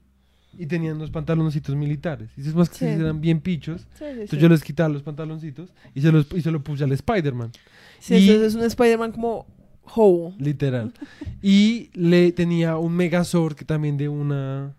[0.56, 2.30] Y tenían unos pantaloncitos militares.
[2.38, 2.76] Y esos Max Sí.
[2.86, 3.82] Steels eran bien pichos.
[3.82, 4.38] Sí, sí, Entonces sí.
[4.38, 7.52] yo les quitaba los pantaloncitos y se los y se lo puse al Spider-Man.
[8.04, 9.48] Sí, y- entonces es un Spider-Man como
[9.96, 10.34] Hobo.
[10.38, 10.94] Literal.
[11.42, 14.76] Y le tenía un Megazord que también de una.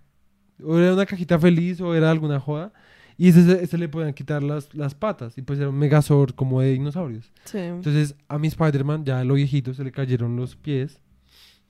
[0.63, 2.73] O era una cajita feliz o era alguna joda.
[3.17, 5.39] Y ese, ese le podían quitar las, las patas.
[5.39, 7.33] Y pues era un Megazord como de dinosaurios.
[7.45, 7.59] Sí.
[7.59, 11.01] Entonces a mi Spider-Man, ya a lo viejito, se le cayeron los pies.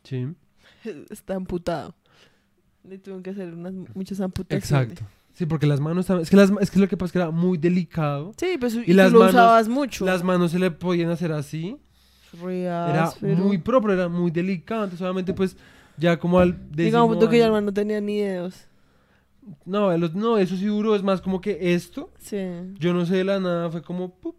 [0.02, 0.26] Sí.
[1.10, 1.94] Está amputado.
[2.82, 4.64] Le tuvieron que hacer unas muchas amputaciones.
[4.92, 5.04] Exacto.
[5.34, 6.22] Sí, porque las manos también.
[6.22, 8.32] Es que, las, es que lo que pasa es que era muy delicado.
[8.36, 10.04] Sí, pues y, Y las tú lo manos- usabas mucho.
[10.06, 11.76] Las manos se le podían hacer así.
[12.42, 14.84] Re Era muy propio, era muy delicado.
[14.84, 15.56] Entonces, obviamente, pues
[15.96, 16.52] ya como al.
[16.52, 18.64] Digamos décimo punto que ya el man no tenía ni dedos.
[19.66, 22.38] No, otro- no, eso sí duró, es más como que esto, Sí.
[22.78, 24.36] yo no sé de la nada, fue como, ¡pup!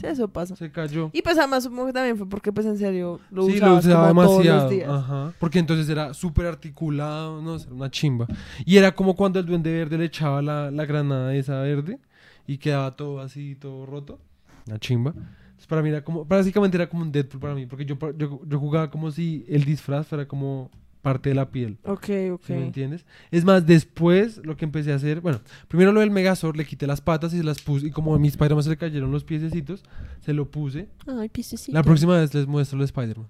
[0.00, 0.56] Sí, eso pasa.
[0.56, 1.10] se cayó.
[1.12, 3.84] Y pues además supongo que también fue porque pues en serio lo sí, lo usabas
[3.86, 4.88] usaba como todos demasiado, los días.
[4.90, 8.26] ajá, porque entonces era súper articulado, no, era una chimba.
[8.64, 11.98] Y era como cuando el duende verde le echaba la, la granada esa verde
[12.46, 14.18] y quedaba todo así, todo roto,
[14.66, 15.10] una chimba.
[15.12, 18.40] Entonces para mí era como, básicamente era como un Deadpool para mí, porque yo, yo,
[18.46, 20.70] yo jugaba como si el disfraz fuera como
[21.06, 21.78] parte de la piel.
[21.84, 22.42] Ok, ok.
[22.46, 23.06] ¿Sí me entiendes?
[23.30, 26.88] Es más, después lo que empecé a hacer, bueno, primero lo del Megazord, le quité
[26.88, 29.22] las patas y se las puse, y como a mi Spider-Man se le cayeron los
[29.22, 29.84] piececitos,
[30.20, 30.88] se lo puse.
[31.06, 31.72] Ay, piececito.
[31.72, 33.28] La próxima vez les muestro el Spider-Man.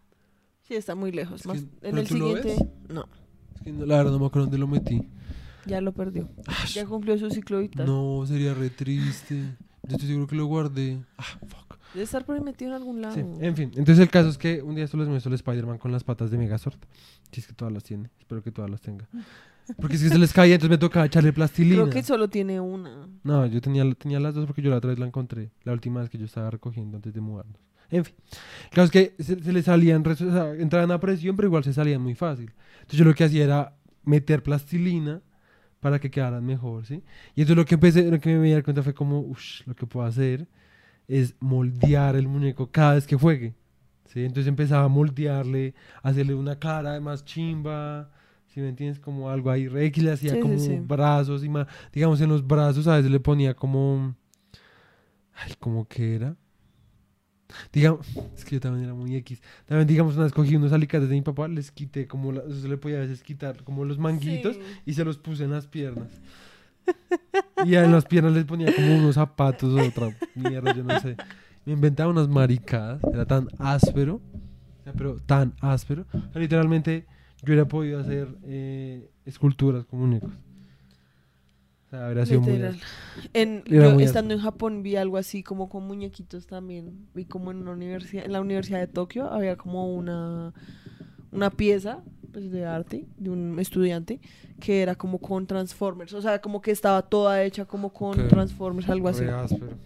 [0.63, 1.41] Sí, está muy lejos.
[1.43, 2.69] Es Más que- en ¿pero el tú lo siguiente, ves?
[2.95, 3.05] no,
[3.57, 5.03] Es que no- la verdad no me acuerdo dónde lo metí.
[5.67, 6.29] ya lo perdió.
[6.73, 7.85] Ya cumplió su ciclo vital.
[7.87, 9.55] No, sería re triste.
[9.89, 10.99] Yo estoy seguro que lo guardé.
[11.17, 11.79] Ah, fuck.
[11.95, 13.15] Debe estar por ahí metido en algún lado.
[13.15, 13.71] Sí, en fin.
[13.77, 16.31] Entonces el caso es que un día esto les muestro el Spider-Man con las patas
[16.31, 16.79] de Megazord.
[17.33, 18.11] Si es que todas las tiene.
[18.19, 19.09] Espero que todas las tenga.
[19.81, 21.83] Porque es que se les caía, entonces me tocaba echarle plastilina.
[21.83, 23.09] Creo que solo tiene una.
[23.25, 25.51] No, yo tenía, tenía las dos porque yo la otra vez la encontré.
[25.65, 27.61] La última vez que yo estaba recogiendo antes de mudarnos.
[27.91, 28.15] En fin.
[28.71, 31.73] Claro, es que se, se le salían, o sea, entraban a presión, pero igual se
[31.73, 32.53] salían muy fácil.
[32.75, 35.21] Entonces yo lo que hacía era meter plastilina
[35.87, 37.05] para que quedaran mejor, ¿sí?
[37.37, 39.87] Y entonces lo que empecé, lo que me di cuenta fue como, uff, lo que
[39.87, 40.49] puedo hacer
[41.07, 43.55] es moldear el muñeco cada vez que juegue.
[44.07, 44.25] ¿sí?
[44.25, 48.11] Entonces empezaba a moldearle, hacerle una cara más chimba,
[48.49, 50.81] si me entiendes, como algo ahí re X, le hacía Sí, como sí.
[50.85, 54.13] brazos y más, digamos en los brazos a veces le ponía como,
[55.35, 56.35] ay, ¿cómo que era?
[57.73, 58.07] Digamos,
[58.37, 59.41] es que yo también era muy X.
[59.67, 62.61] También, digamos, una vez cogí unos alicates de mi papá, les quité como, la- eso
[62.61, 64.63] se le podía a veces quitar como los manguitos Sí.
[64.87, 66.09] y se los puse en las piernas.
[67.65, 71.17] Y en las piernas les ponía como unos zapatos o otra mierda, yo no sé.
[71.65, 74.21] Me inventaba unas maricadas, era tan áspero,
[74.97, 77.07] pero tan áspero, literalmente
[77.43, 80.31] yo hubiera podido hacer eh, esculturas con muñecos.
[81.87, 82.61] O sea, sido muy.
[83.33, 87.07] En, yo muy estando en Japón vi algo así como con muñequitos también.
[87.15, 90.53] Vi como en una universidad, en la Universidad de Tokio había como una,
[91.31, 94.21] una pieza pues, de arte de un estudiante
[94.61, 96.13] que era como con Transformers.
[96.15, 98.29] O sea, como que estaba toda hecha como con.
[98.29, 99.25] Transformers, algo así.
[99.25, 99.79] Re áspero.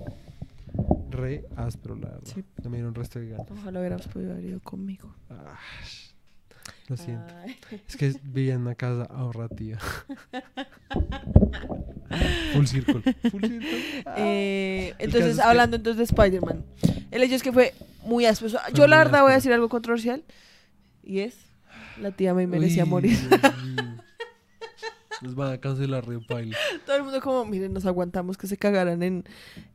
[1.10, 2.22] Re áspero, la verdad.
[2.24, 2.44] Sí.
[2.64, 3.50] Me dieron resto de ganas.
[3.50, 5.14] Ojalá hubieras podido haber ido conmigo.
[5.28, 5.58] Ah,
[6.88, 7.34] lo siento.
[7.44, 7.56] Ay.
[7.88, 9.78] Es que vivía en una casa ahorrativa.
[12.54, 13.14] Full circle.
[13.30, 14.04] Full circle.
[14.16, 16.64] Eh, entonces, que- hablando entonces de Spider-Man.
[17.10, 18.26] El hecho es que fue muy.
[18.34, 20.22] Fue Yo la verdad voy a decir algo controversial.
[21.02, 21.36] Y es,
[22.00, 23.18] la tía me merecía Uy, morir.
[25.22, 26.56] Nos van a cancelar re paila.
[26.86, 29.24] Todo el mundo como, miren, nos aguantamos que se cagaran en,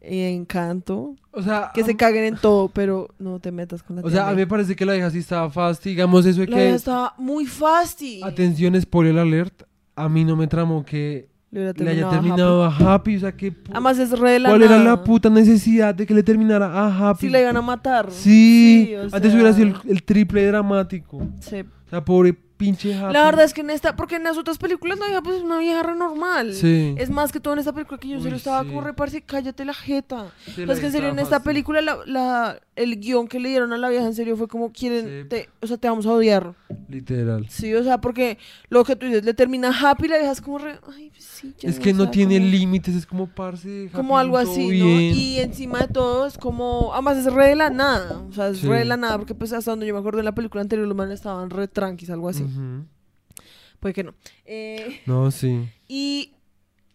[0.01, 4.01] en canto, O sea, que se caguen en todo, pero no te metas con la
[4.01, 5.83] o tía sea, a mí me parece que la vieja sí estaba fast.
[5.83, 6.75] Digamos eso de La vieja que.
[6.75, 8.21] estaba muy fasti.
[8.23, 9.63] Atención, spoiler alert.
[9.95, 13.17] A mí no me tramó que Le le haya terminado terminado a Happy.
[13.17, 13.53] O sea, que.
[13.69, 17.09] Además es re de la ¿Cuál era la puta necesidad de que le terminara a
[17.09, 17.27] Happy?
[17.27, 18.11] Si la iban a matar.
[18.11, 21.21] Sí, Sí, o antes hubiera sido el, el triple dramático.
[21.39, 21.61] Sí.
[21.61, 23.13] O sea, pobre pinche Happy.
[23.13, 25.43] La verdad es que en esta, porque en las otras películas la vieja pues es
[25.43, 26.53] una vieja re normal.
[26.53, 26.95] Sí.
[26.97, 28.67] Es más que todo en esta película que yo Uy, solo estaba sí.
[28.69, 30.31] como reparse, cállate la jeta.
[30.55, 33.27] Sí, O la sea, es que en serio en esta película la, la- el guion
[33.29, 35.29] que le dieron a la vieja en serio fue como quieren, Sí.
[35.29, 36.55] te- o sea, te vamos a odiar.
[36.89, 37.47] Literal.
[37.49, 38.37] Sí, o sea, porque
[38.69, 41.53] lo que tú dices, le termina happy, la vieja es como re, ay, pues sí,
[41.57, 43.89] ya Es que o no tiene como- límites, es como parce.
[43.93, 44.85] Como Happy, algo así, ¿no?
[44.89, 48.57] Y encima de todo es como, además es re de la nada, o sea, es
[48.59, 48.67] Sí.
[48.67, 50.87] re de la nada, porque pues hasta donde yo me acuerdo en la película anterior
[50.87, 52.43] los manes estaban re tranquis, algo así.
[52.43, 52.85] Ujú.
[53.79, 54.13] Puede que no.
[54.45, 55.67] Eh, No, sí.
[55.87, 56.33] y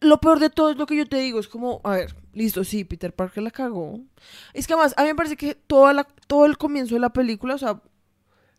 [0.00, 2.64] lo peor de todo es lo que yo te digo, es como, a ver, listo,
[2.64, 4.00] sí, Peter Parker la cagó.
[4.54, 7.12] Es que además, a mí me parece que toda la, todo el comienzo de la
[7.12, 7.80] película, o sea,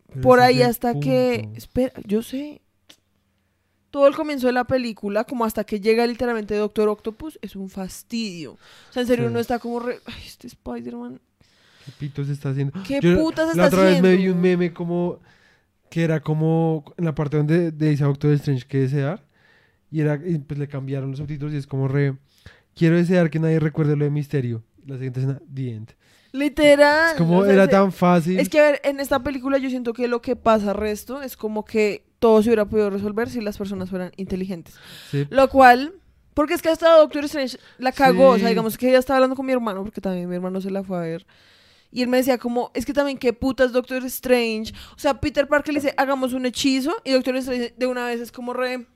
[0.08, 2.62] Pero por ahí hasta que, espera, yo sé.
[3.90, 7.70] Todo el comienzo de la película, como hasta que llega literalmente Doctor Octopus, es un
[7.70, 8.54] fastidio.
[8.54, 9.30] O sea, en serio, Sí.
[9.32, 10.00] uno está como re...
[10.06, 11.20] Ay, este Spider-Man.
[11.86, 12.72] ¿Qué pito se está haciendo?
[12.88, 14.36] ¿Qué Yo putas La está otra vez me vi haciendo?
[14.36, 15.20] un meme como.
[15.90, 16.86] Que era como.
[16.96, 19.26] En la parte donde de dice Doctor Strange que desear.
[19.90, 20.16] Y era.
[20.24, 22.16] Y pues le cambiaron los subtítulos y es como re.
[22.76, 24.64] Quiero desear que nadie recuerde lo de misterio.
[24.86, 25.92] La siguiente escena, The End.
[26.32, 27.12] Literal.
[27.12, 28.40] Es como o sea, era tan fácil.
[28.40, 31.36] Es que, a ver, en esta película yo siento que lo que pasa resto es
[31.36, 34.76] como que todo se hubiera podido resolver si las personas fueran inteligentes.
[35.10, 35.28] Sí.
[35.30, 35.94] Lo cual,
[36.34, 39.36] porque es que hasta Doctor Strange la cagó, o sea, digamos que ella estaba hablando
[39.36, 41.26] con mi hermano, porque también mi hermano se la fue a ver.
[41.92, 44.74] Y él me decía como, es que también qué putas Doctor Strange.
[44.96, 48.22] O sea, Peter Parker le dice, hagamos un hechizo, y Doctor Strange de una vez
[48.22, 48.88] es como re...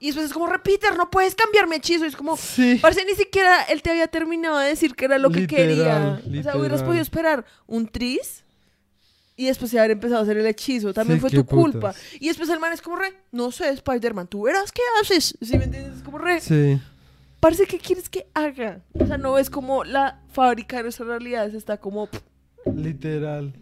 [0.00, 2.04] Y después es como, re, Peter, no puedes cambiar mi hechizo.
[2.04, 2.78] Y es como, Sí.
[2.82, 6.40] Parece ni siquiera él te había terminado de decir que era lo que Literal, quería.
[6.40, 8.44] O sea, hubieras podido esperar un tris
[9.36, 10.92] y después de haber empezado a hacer el hechizo.
[10.92, 11.92] También Sí, fue tu culpa.
[11.92, 11.96] putas.
[12.20, 15.36] Y después el man es como re, no sé, Spider-Man, tú verás qué haces.
[15.40, 15.96] ¿Sí me entiendes?
[15.98, 16.78] Es como re, Sí.
[17.40, 18.80] parece que quieres que haga.
[19.00, 22.08] O sea, no es como la fábrica de nuestras realidades está como.
[22.74, 23.54] Literal.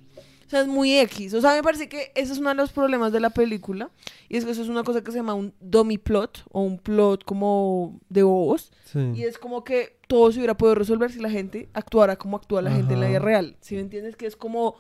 [0.52, 1.32] O sea, es muy X.
[1.32, 3.88] O sea, me parece que ese es uno de los problemas de la película.
[4.28, 6.76] Y es que eso es una cosa que se llama un dummy plot o un
[6.76, 8.70] plot como de bobos.
[8.84, 8.98] Sí.
[9.14, 12.60] Y es como que todo se hubiera podido resolver si la gente actuara como actúa
[12.60, 13.56] la gente en la vida real.
[13.62, 14.14] ¿Sí me entiendes?
[14.14, 14.76] Que es como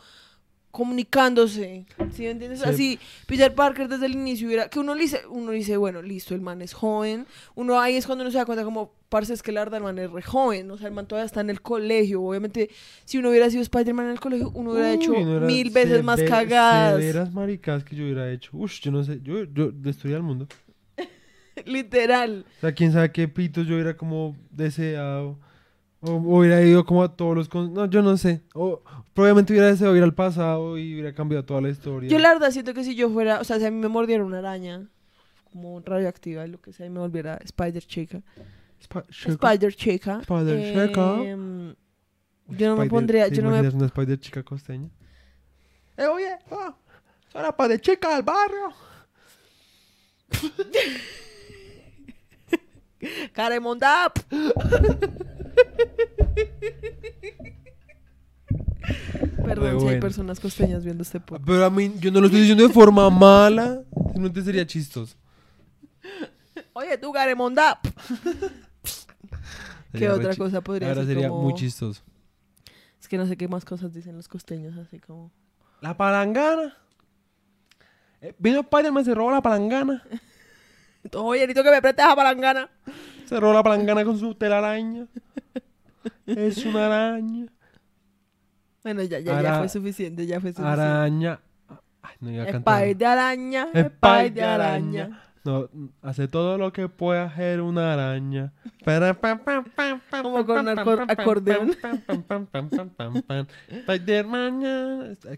[0.72, 1.84] comunicándose.
[2.12, 2.60] ¿Sí me entiendes?
[2.60, 2.68] Sí.
[2.68, 4.68] Así, Peter Parker desde el inicio hubiera...
[4.68, 7.26] Que uno dice, uno dice, bueno, listo, el man es joven.
[7.54, 9.82] Uno ahí es cuando uno se da cuenta como, parce, es que el Arda, el
[9.84, 10.70] man es re joven.
[10.70, 12.22] O sea, el man todavía está en el colegio.
[12.22, 12.70] Obviamente,
[13.04, 15.70] si uno hubiera sido Spider-Man en el colegio, uno hubiera Uy, hecho no era mil
[15.70, 16.98] veces más seve- cagadas.
[16.98, 18.50] Severas maricas que yo hubiera hecho.
[18.54, 19.20] Ush, yo no sé.
[19.22, 20.48] Yo, yo destruía el mundo.
[21.66, 22.46] Literal.
[22.58, 25.38] O sea, quién sabe qué pitos yo hubiera como deseado.
[26.04, 27.48] O hubiera ido como a todos los...
[27.48, 28.42] con- No, yo no sé.
[28.54, 28.82] O
[29.14, 32.10] probablemente hubiera deseado ir al pasado y hubiera cambiado toda la historia.
[32.10, 34.24] Yo la verdad siento que si yo fuera, o sea, si a mí me mordiera
[34.24, 34.88] una araña,
[35.52, 38.20] como radioactiva, lo que sea, y me volviera Spider Chica.
[39.10, 40.18] Spider Chica.
[40.22, 41.22] Spider Chica.
[41.22, 41.74] em,
[42.48, 43.60] yo no me pondría, ¿te yo no me...
[43.60, 44.88] una Spider chica costeña?
[45.96, 46.74] Eh, oye, ah,
[47.32, 48.72] soy la Spider chica del barrio.
[53.32, 54.18] Caremondap.
[59.44, 60.00] Perdón si hay bueno.
[60.00, 61.46] personas costeñas viendo este podcast.
[61.46, 65.16] Pero a mí, yo no lo estoy diciendo de forma mala, sino te sería chistoso.
[66.74, 67.78] Oye, tú, Garemonda.
[69.92, 72.02] ¿Qué Sería otra chi- cosa podría Ahora ser sería como- muy chistoso.
[73.00, 75.30] Es que no sé qué más cosas dicen los costeños, así como...
[75.80, 76.76] La palangana.
[78.20, 80.02] Eh, vino Spider-Man, se robó la palangana.
[81.14, 82.70] Oye, necesito que me prestes a palangana.
[83.26, 85.06] Se robó la palangana con su telaraña.
[86.26, 87.46] Es una araña.
[88.82, 90.82] Bueno, ya, ya, ya fue suficiente, ya fue suficiente.
[90.82, 91.40] Araña.
[92.02, 92.82] Ay, no iba a cantar.
[92.82, 95.22] Spy de araña, Spy de araña.
[95.44, 95.68] No,
[96.02, 98.52] hace todo lo que puede hacer una araña.
[100.22, 101.76] Como con pam, acordeón.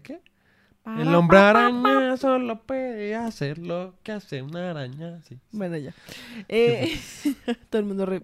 [0.03, 0.21] ¿qué?
[0.85, 5.19] El hombre araña solo puede hacer lo que hace una araña.
[5.23, 5.39] Sí.
[5.51, 5.93] Bueno, ya.
[6.47, 6.95] Eh,
[7.71, 8.21] todo el mundo re-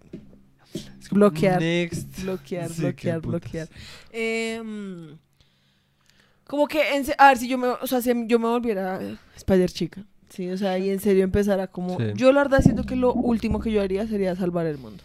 [0.73, 1.59] Es Bloquear.
[1.61, 2.21] Next.
[2.23, 3.67] bloquear, Sí, bloquear, bloquear.
[4.11, 5.17] Em,
[6.45, 8.99] como que, en a ver, si yo me, o sea, si yo me volviera
[9.35, 12.05] Spider Chica, sí, o sea, y en serio empezara como, Sí.
[12.15, 15.03] yo la verdad siento que lo último que yo haría sería salvar el mundo.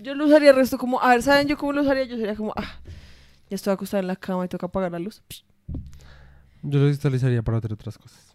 [0.00, 2.04] Yo lo usaría el resto como, a ver, ¿saben yo cómo lo usaría?
[2.04, 2.80] Yo sería como, ah,
[3.48, 5.22] ya estoy acostada en la cama y toca apagar la luz.
[5.28, 5.44] Psh,
[6.62, 8.34] Yo lo utilizaría para hacer otras cosas.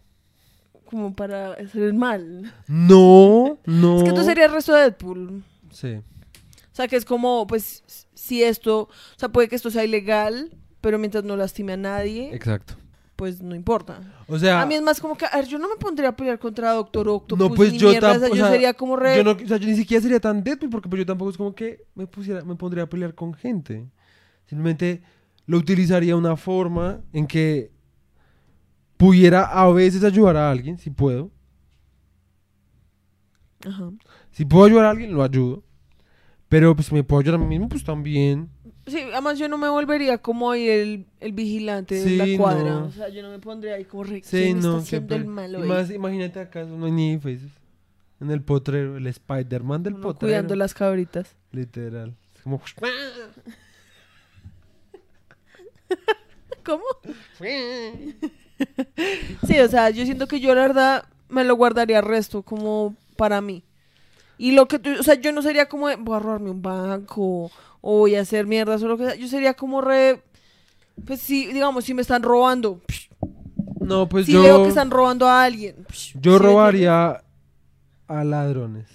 [0.86, 2.54] Como para hacer el mal.
[2.66, 3.98] No, no.
[3.98, 5.42] Es que tú serías el resto de Deadpool.
[5.70, 5.94] Sí.
[5.94, 7.82] O sea, que es como, pues,
[8.14, 8.88] si esto, o
[9.18, 12.74] sea, puede que esto sea ilegal, pero mientras no lastime a nadie, Exacto.
[13.16, 14.00] pues no importa.
[14.28, 16.16] O sea, A mí es más como que, a ver, yo no me pondría a
[16.16, 18.74] pelear contra Doctor Octopus No, pues ni yo mierda tampo- esa, o yo sea, sería
[18.74, 19.16] como re...
[19.16, 21.36] yo, no, o sea, yo ni siquiera sería tan Deadpool porque pues, yo tampoco es
[21.36, 23.88] como que me pusiera, me pondría a pelear con gente.
[24.46, 25.02] Simplemente
[25.46, 27.72] lo utilizaría una forma en que
[28.96, 31.30] pudiera a veces ayudar a alguien, si puedo.
[33.66, 33.90] Ajá.
[34.38, 35.64] Si puedo ayudar a alguien, lo ayudo.
[36.48, 38.48] Pero pues si me puedo ayudar a mí mismo, pues también.
[38.86, 42.70] Sí, además yo no me volvería como ahí el, el vigilante de la cuadra.
[42.70, 42.84] no.
[42.84, 44.22] O sea, yo no me pondría ahí como re...
[44.22, 45.68] Sí, ¿quién no, está haciendo el malo y ahí?
[45.68, 47.50] más, imagínate acaso no hay ni faces.
[48.20, 50.30] En el potrero, el Spider-Man del Uno potrero.
[50.30, 51.34] cuidando las cabritas.
[51.50, 52.14] Literal.
[52.36, 52.62] Es como.
[56.64, 56.84] ¿Cómo?
[59.48, 63.40] Sí, o sea, yo siento que yo la verdad me lo guardaría resto como para
[63.40, 63.64] mí.
[64.38, 66.62] Y lo que tú, o sea, yo no sería como de, voy a robarme un
[66.62, 69.14] banco o voy a hacer mierdas o lo que sea.
[69.16, 70.22] Yo sería como re,
[71.04, 72.80] pues sí, digamos, si me están robando,
[73.80, 74.42] No, pues si yo.
[74.42, 75.84] veo que están robando a alguien.
[76.14, 77.22] Yo ¿sí me robaría
[78.06, 78.86] a ladrones.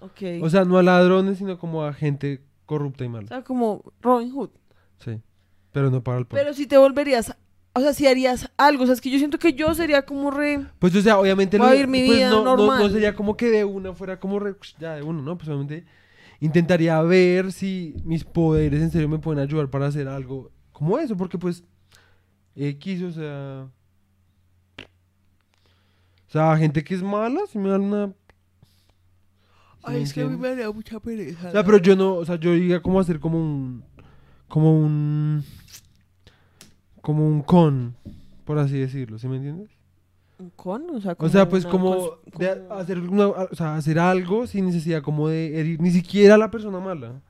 [0.00, 0.42] Ok.
[0.42, 3.28] O sea, no a ladrones, sino como a gente corrupta y O mala.
[3.28, 4.50] sea, como Robin Hood.
[5.04, 5.20] Sí.
[5.72, 6.44] Pero no para el pueblo.
[6.44, 7.36] Pero si te volverías,
[7.76, 10.30] o sea, si harías algo, o sea, es que yo siento que yo sería como
[10.30, 10.64] re...
[10.78, 11.58] Pues, o sea, obviamente.
[11.58, 12.78] Voy a no- vivir mi pues, vida no, no- normal.
[12.82, 14.38] No, sería como que de una fuera como.
[14.38, 15.36] re- ya de uno, ¿no?
[15.36, 15.84] Pues obviamente.
[16.40, 21.16] Intentaría ver si mis poderes en serio me pueden ayudar para hacer algo como eso.
[21.16, 21.62] Porque, pues.
[22.54, 23.68] X, o sea.
[26.28, 28.06] O sea, gente que es mala, si me dan una.
[29.86, 30.40] ¿sí me entiendes?
[30.40, 31.48] daría mucha pereza.
[31.48, 33.84] O sea, pero yo no, o sea, yo diría como hacer como un,
[34.48, 35.44] como un,
[37.06, 37.94] como un con,
[38.44, 39.70] por así decirlo, ¿sí me entiendes?
[40.40, 40.90] ¿Un con?
[40.90, 44.46] O sea, O sea, pues como, cons- de como- hacer una- o sea, hacer algo
[44.48, 47.22] sin necesidad como de herir ni siquiera a la persona mala,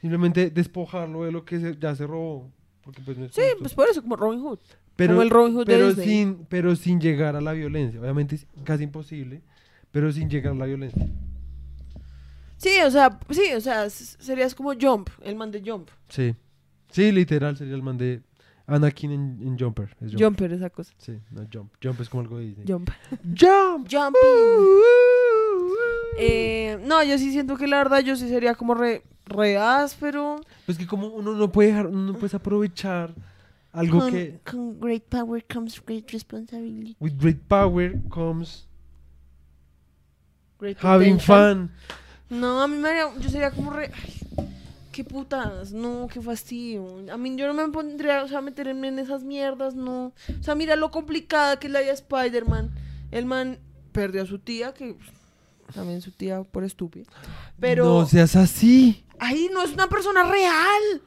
[0.00, 2.52] simplemente despojarlo de lo que se- ya se robó,
[2.82, 3.58] porque pues no es Sí, justo.
[3.58, 4.60] pues por eso, como Robin Hood.
[4.94, 6.06] pero, como el Robin Hood de pero Disney.
[6.08, 9.42] sin, pero sin llegar a la violencia, obviamente es casi imposible,
[9.90, 11.04] pero sin llegar a la violencia.
[12.58, 15.88] Sí, o sea, sí, o sea, serías como Jump, el man de Jump.
[16.08, 16.34] Sí,
[16.90, 18.22] sí, literal sería el man de
[18.70, 19.88] Anakin en, en Jumper.
[20.00, 20.24] es Jumper.
[20.24, 20.92] Jumper, esa cosa.
[20.98, 21.72] Sí, no Jump.
[21.82, 22.66] Jump es como algo de Disney.
[22.66, 22.90] Jump.
[23.38, 23.88] Jump.
[23.90, 24.20] Jumping.
[26.18, 30.40] Eh, no, yo sí siento que la verdad yo sí sería como re, re áspero.
[30.66, 33.14] Pues que como uno no puede dejar, uno no puede aprovechar
[33.72, 36.96] algo con, que con great power comes great responsibility.
[37.00, 38.66] with great power comes
[40.58, 41.70] Great having fun.
[42.28, 44.20] No, a mí me haría, yo sería como re, ay,
[44.92, 47.04] qué putas, no, qué fastidio.
[47.12, 50.12] A mí yo no me pondría, o sea, meterme en esas mierdas, no.
[50.38, 52.70] O sea, mira lo complicada que es la vida de Spider-Man.
[53.10, 53.58] El man
[53.92, 54.96] perdió a su tía, que
[55.74, 57.04] también su tía por estúpida.
[57.58, 59.04] Pero No seas así.
[59.18, 61.02] ahí no es una persona real.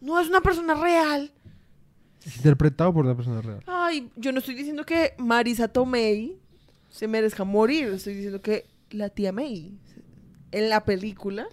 [0.00, 1.32] No es una persona real.
[2.24, 3.60] Es interpretado por una persona real.
[3.66, 6.36] Ay, yo no estoy diciendo que Marisa Tomei
[6.90, 7.88] se merezca morir.
[7.88, 9.78] Estoy diciendo que la tía May
[10.52, 11.46] en la película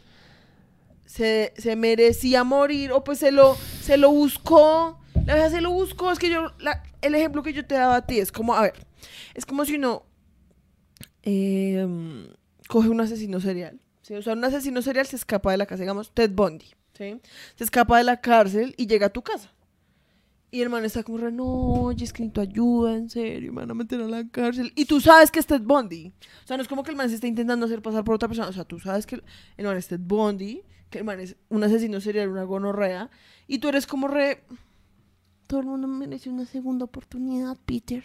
[1.13, 4.99] se, se merecía morir o pues se lo, se lo buscó.
[5.27, 6.11] La verdad se lo buscó.
[6.11, 8.61] Es que yo, la- el ejemplo que yo te daba a ti es como, a
[8.63, 8.73] ver,
[9.35, 10.03] es como si uno
[11.23, 11.85] eh,
[12.67, 13.79] coge un asesino serial.
[14.01, 14.15] ¿sí?
[14.15, 16.65] O sea, un asesino serial se escapa de la casa, digamos, Ted Bundy.
[16.97, 17.19] ¿sí?
[17.57, 19.51] Se escapa de la cárcel y llega a tu casa.
[20.49, 23.61] Y el man está como re, no, oye, es que necesito ayuda, en serio, me
[23.61, 24.71] van a meter a la cárcel.
[24.75, 26.13] Y tú sabes que es Ted Bundy.
[26.43, 28.27] O sea, no es como que el man se está intentando hacer pasar por otra
[28.27, 28.49] persona.
[28.49, 29.21] O sea, tú sabes que
[29.57, 30.61] el man es Ted Bundy,
[30.93, 33.09] que el un asesino serial, una gonorrea.
[33.47, 34.43] Y tú eres como re,
[35.47, 38.03] todo el mundo merece una segunda oportunidad, Peter.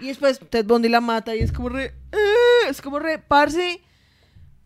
[0.00, 3.80] Y después Ted Bundy la mata y es como re, "Eh", es como re, parce,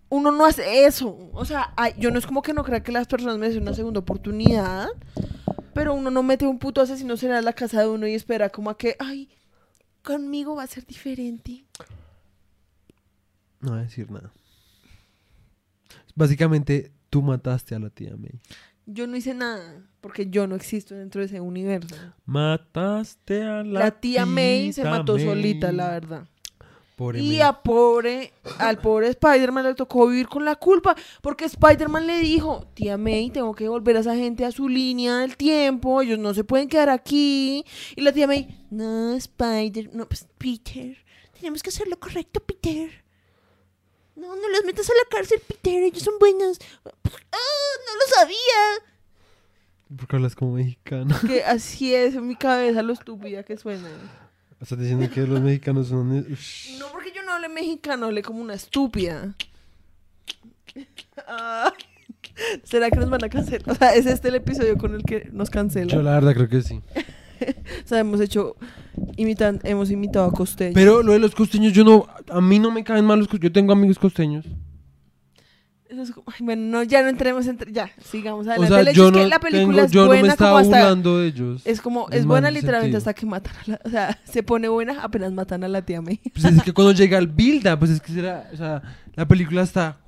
[0.09, 1.31] uno no hace eso.
[1.33, 3.75] O sea, ay, yo no es como que no crea que las personas merecen una
[3.75, 4.89] segunda oportunidad,
[5.75, 8.49] pero uno no mete un puto asesino serial a la casa de uno y espera
[8.49, 9.29] como a que, ay,
[10.03, 11.65] conmigo va a ser diferente.
[13.61, 14.33] No voy a decir nada.
[16.17, 18.41] Básicamente, tú mataste a la tía May.
[18.87, 21.95] Yo no hice nada, porque yo no existo dentro de ese universo.
[22.25, 25.25] Mataste a la, La, tía May se mató May.
[25.27, 26.27] solita, la verdad.
[26.97, 27.41] Pobre Y May.
[27.41, 32.67] a pobre, al pobre Spider-Man le tocó vivir con la culpa, porque Spider-Man le dijo,
[32.75, 36.35] tía May, tengo que volver a esa gente a su línea del tiempo, ellos no
[36.35, 37.65] se pueden quedar aquí.
[37.97, 40.97] Y la tía May, no, Spider, no, pues, Peter,
[41.39, 42.91] tenemos que hacer lo correcto, Peter.
[44.21, 46.59] No, no los metas a la cárcel, Peter, ellos son buenos.
[46.85, 48.85] ¡Ah, no lo sabía!
[49.97, 51.17] Porque hablas como mexicano.
[51.27, 53.89] Que así es en mi cabeza lo estúpida que suena.
[54.61, 56.11] Estás diciendo que los mexicanos son...
[56.31, 56.79] Ush.
[56.79, 59.35] No, porque yo no hablé mexicano, hablé como una estúpida.
[61.27, 61.73] Ah,
[62.63, 63.69] ¿Será que nos van a cancelar?
[63.71, 66.05] O sea, ¿es este el episodio con el que nos Yo cancelan?
[66.05, 66.81] la verdad creo que sí.
[67.85, 68.57] O sea, hemos hecho...
[69.17, 70.75] Imitan, hemos imitado a Costeño.
[70.75, 72.07] Pero lo de los costeños, yo no...
[72.29, 73.51] A mí no me caen mal los costeños.
[73.51, 74.47] Yo tengo amigos costeños.
[75.89, 77.73] Eso es como- ay, bueno, no, ya no entremos entre...
[77.73, 78.69] Ya, sigamos O adelante.
[78.73, 80.59] sea, el hecho yo es que la película tengo, es yo no me buena como
[80.59, 80.79] estaba hasta...
[80.79, 81.63] burlando de ellos.
[81.65, 83.11] Es como, Es buena mal literalmente sentido.
[83.11, 83.81] hasta que matan a la...
[83.85, 86.21] O sea, se pone buena apenas matan a la tía May.
[86.33, 88.49] Pues es que cuando llega el build pues es que será...
[88.53, 88.83] O sea,
[89.15, 90.00] la película está...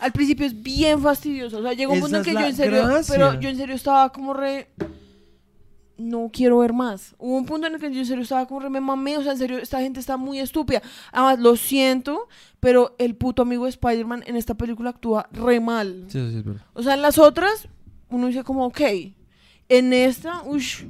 [0.00, 1.58] Al principio es bien fastidioso.
[1.58, 2.86] O sea, llegó un punto en que yo en serio.
[2.86, 3.14] gracia.
[3.14, 4.70] Pero yo en serio estaba como re.
[5.98, 7.14] No quiero ver más.
[7.18, 9.18] Hubo un punto en el que yo en serio estaba como re me mamé.
[9.18, 10.80] O sea, en serio, esta gente está muy estúpida.
[11.12, 12.28] Además, lo siento,
[12.58, 16.06] pero el puto amigo de Spider-Man en esta película actúa re mal.
[16.08, 16.62] Sí, sí es verdad.
[16.72, 17.68] O sea, en las otras,
[18.08, 18.80] uno dice como, ok.
[19.68, 20.84] En esta, uff.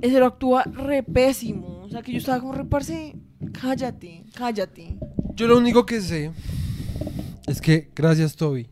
[0.00, 1.82] En serio actúa re pésimo.
[1.82, 3.14] O sea, que yo estaba como re, parce,
[3.60, 4.96] cállate, cállate.
[5.34, 6.32] Yo lo único que sé
[7.46, 8.68] es que gracias Toby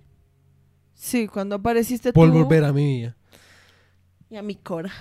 [0.94, 2.34] Sí, cuando apareciste por tú.
[2.38, 3.16] volver a mi vida.
[4.28, 4.92] Y a mi cora.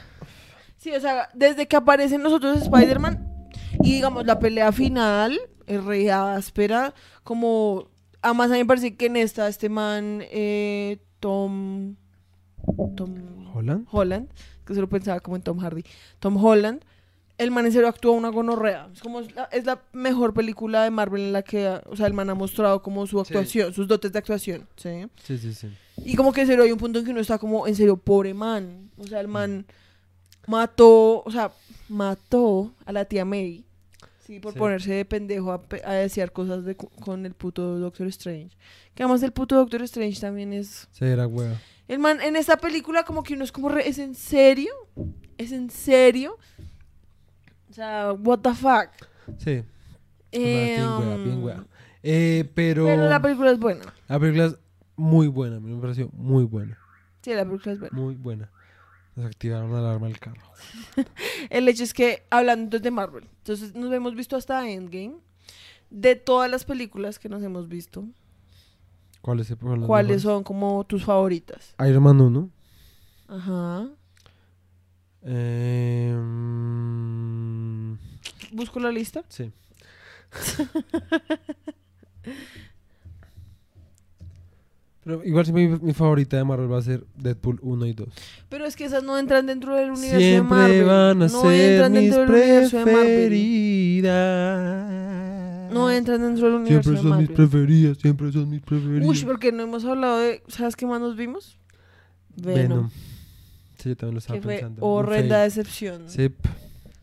[0.78, 3.49] Sí, o sea, desde que aparecen nosotros Spider-Man
[3.84, 6.93] y digamos la pelea final es re áspera,
[7.24, 7.89] como
[8.22, 11.95] además a mí me parece que en esta este man eh, Tom
[12.95, 13.15] Tom
[13.53, 13.86] ¿Holland?
[13.91, 14.30] Holland,
[14.65, 15.84] que se lo pensaba como en Tom Hardy,
[16.20, 16.82] Tom Holland,
[17.40, 18.90] el man en serio actúa una gonorrea.
[18.94, 22.06] Es como es la, es la mejor película de Marvel en la que, o sea,
[22.06, 23.22] el man ha mostrado como su Sí.
[23.34, 25.08] actuación, sus dotes de actuación, ¿sí?
[25.24, 25.68] Sí, sí, sí.
[26.06, 27.98] Y como que en serio hay un punto en que uno está como, en serio,
[27.98, 28.92] pobre man.
[28.98, 29.66] O sea, el man
[30.48, 31.52] mató, o sea,
[31.88, 33.66] mató a la tía May.
[34.26, 34.60] Sí, por Sí.
[34.60, 38.56] ponerse de pendejo a, a desear cosas de con el puto Doctor Strange.
[38.94, 40.88] Que además el puto Doctor Strange también es...
[40.92, 41.56] Sí, era hueva.
[41.88, 44.72] El man en esta película como que uno es como, re- ¿es en serio?
[45.40, 46.38] ¿Es en serio?
[47.70, 48.89] O sea, what the fuck.
[49.38, 49.63] Sí.
[50.32, 51.65] Eh, bien hueva, bien um, hueva.
[52.03, 52.86] Eh, pero...
[52.86, 53.93] Pero la película es buena.
[54.07, 54.57] La película es
[54.95, 56.78] muy buena, a mí me pareció muy buena,
[57.22, 57.97] Sí, la película es buena.
[57.97, 58.51] muy buena.
[59.15, 60.41] Nos activaron la alarma del carro.
[61.49, 65.15] El hecho es que, hablando de Marvel, entonces nos hemos visto hasta Endgame.
[65.89, 68.05] De todas las películas que nos hemos visto,
[69.22, 69.53] ¿Cuáles,
[69.86, 71.76] cuáles son como tus favoritas?
[71.86, 72.49] Iron Man 1.
[73.28, 73.89] Ajá.
[75.24, 77.93] Eh, mm,
[78.53, 79.24] Busco la lista.
[79.30, 79.51] sí.
[85.03, 88.07] Pero igual siempre mi, mi favorita de Marvel va a ser Deadpool 1 y 2.
[88.49, 90.86] Pero es que esas no entran dentro del universo de Siempre Marvel.
[90.86, 93.03] van a no ser entran mis dentro del universo de Marvel.
[93.05, 94.13] preferidas.
[95.74, 97.36] No entran dentro del universo Siempre de son mis Marvel.
[97.49, 99.07] preferidas, siempre son mis preferidas.
[99.07, 100.43] Uy, porque no hemos hablado de.
[100.47, 101.57] ¿Sabes qué más nos vimos?
[102.36, 102.55] Venom.
[102.57, 102.89] Venom.
[103.82, 104.86] Sí, yo también lo estaba Que fue pensando.
[104.86, 106.10] Un horrenda decepción.
[106.10, 106.26] Sí,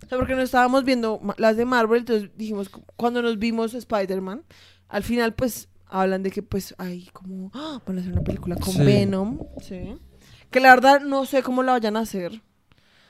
[0.04, 3.74] O sea, porque no estábamos viendo las de Marvel, entonces dijimos, cu- cuando nos vimos
[3.74, 4.44] Spider-Man,
[4.88, 7.80] al final pues hablan de que pues hay como, ¡ah!
[7.86, 8.82] van a hacer una película con Sí.
[8.84, 9.96] Venom, sí.
[10.50, 12.40] Que la verdad no sé cómo la vayan a hacer.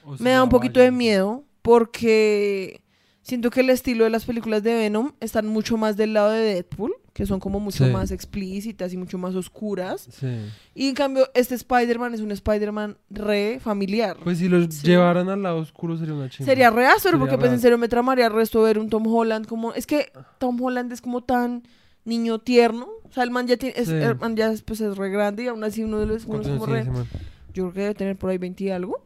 [0.04, 2.82] o Me da un poquito de miedo porque
[3.22, 6.40] siento que el estilo de las películas de Venom están mucho más del lado de
[6.40, 7.90] Deadpool, que son como mucho Sí.
[7.90, 10.06] más explícitas y mucho más oscuras.
[10.10, 10.36] Sí.
[10.74, 14.18] Y en cambio, este Spider-Man es un Spider-Man re familiar.
[14.22, 14.86] Pues si los Sí.
[14.86, 16.52] llevaran al lado oscuro sería una chingada.
[16.52, 19.46] Sería re áspero, porque pues en serio me tramaría el resto ver un Tom Holland
[19.46, 19.72] como...
[19.72, 21.62] Es que Tom Holland es como tan
[22.04, 22.86] niño tierno.
[23.04, 23.74] O sea, el man ya tiene...
[23.78, 23.88] Es.
[23.88, 26.26] El man ya pues, es re grande y aún así uno de los...
[26.26, 27.08] Uno es ¿Cuántos años como re...
[27.54, 29.02] Yo creo que debe tener por ahí 20 y algo.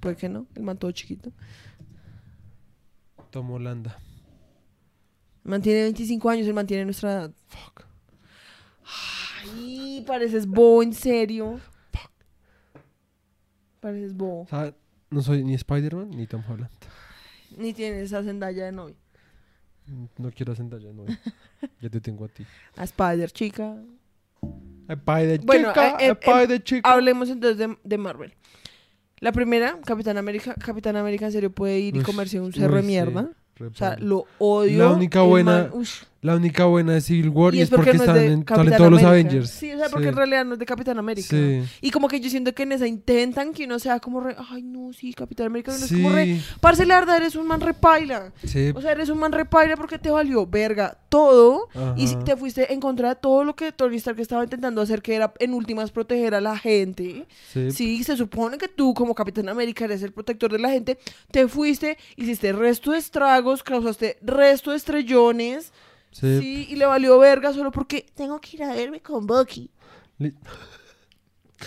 [0.00, 1.30] Puede que no, el man todo chiquito.
[3.30, 4.00] Tom Holanda.
[5.46, 7.30] El man tiene 25 años, el man tiene nuestra edad.
[7.46, 7.84] Fuck.
[9.44, 11.60] Ay, pareces bobo, en serio.
[13.78, 14.40] Pareces bobo.
[14.40, 14.74] O sea,
[15.08, 16.68] no soy ni Spider-Man ni Tom Holland.
[17.56, 18.96] Ni tienes esa Zendaya de novia.
[20.18, 21.04] No quiero sentar ya, no.
[21.80, 22.44] ya te tengo a ti.
[22.74, 23.76] A Spider, chica.
[24.88, 26.92] Spider Bueno, chica, eh, eh, Spider chica.
[26.92, 28.34] Hablemos entonces de, de Marvel.
[29.20, 30.54] La primera, Capitán América.
[30.54, 33.96] Capitán América en serio puede ir y comerse un cerro uy, de sí, O sea,
[33.98, 34.78] lo odio.
[34.86, 35.84] La única buena- man-.
[36.22, 38.44] La única buena de Civil War y, Y es porque, no es están de en,
[38.46, 39.02] salen todos los.
[39.02, 39.50] Avengers.
[39.50, 41.28] Sí, o sea, porque en realidad no es de Capitán América.
[41.28, 41.62] Sí.
[41.80, 44.62] Y como que yo siento que en esa intentan que uno sea como re, ay
[44.62, 48.32] no, sí, Capitán América, uno es como re, parce, la verdad eres un man repaila.
[48.44, 48.72] sí.
[48.74, 52.80] O sea, eres un man repaila porque te valió verga todo y te fuiste en
[52.80, 56.34] contra de todo lo que Tony Stark estaba intentando hacer, que era en últimas proteger
[56.34, 57.26] a la gente.
[57.52, 57.70] sí.
[57.70, 60.98] Sí, se supone que tú como Capitán América eres el protector de la gente,
[61.30, 65.72] te fuiste, hiciste resto de estragos, causaste resto de estrellones,
[66.20, 66.38] sí.
[66.40, 69.70] sí, y le valió verga solo porque tengo que ir a verme con Bucky.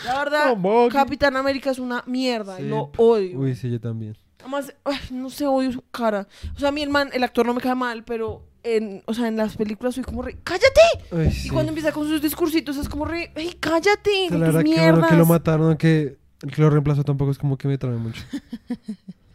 [0.06, 0.58] La verdad.
[0.92, 2.64] Capitán América es una mierda Sí.
[2.64, 3.40] lo odio.
[3.40, 4.16] Uy, sí, yo también.
[4.40, 6.28] Además, ay, no sé, odio su cara.
[6.56, 9.38] O sea, a mí el actor no me cae mal, pero en, o sea, en
[9.38, 11.32] las películas soy como re, ¡cállate!
[11.32, 11.48] Sí.
[11.48, 14.30] Y cuando empieza con sus discursitos es como re, ¡ay, cállate!
[14.32, 14.64] La verdad
[15.10, 18.22] que lo mataron, que el que lo reemplazó tampoco es como que me trae mucho.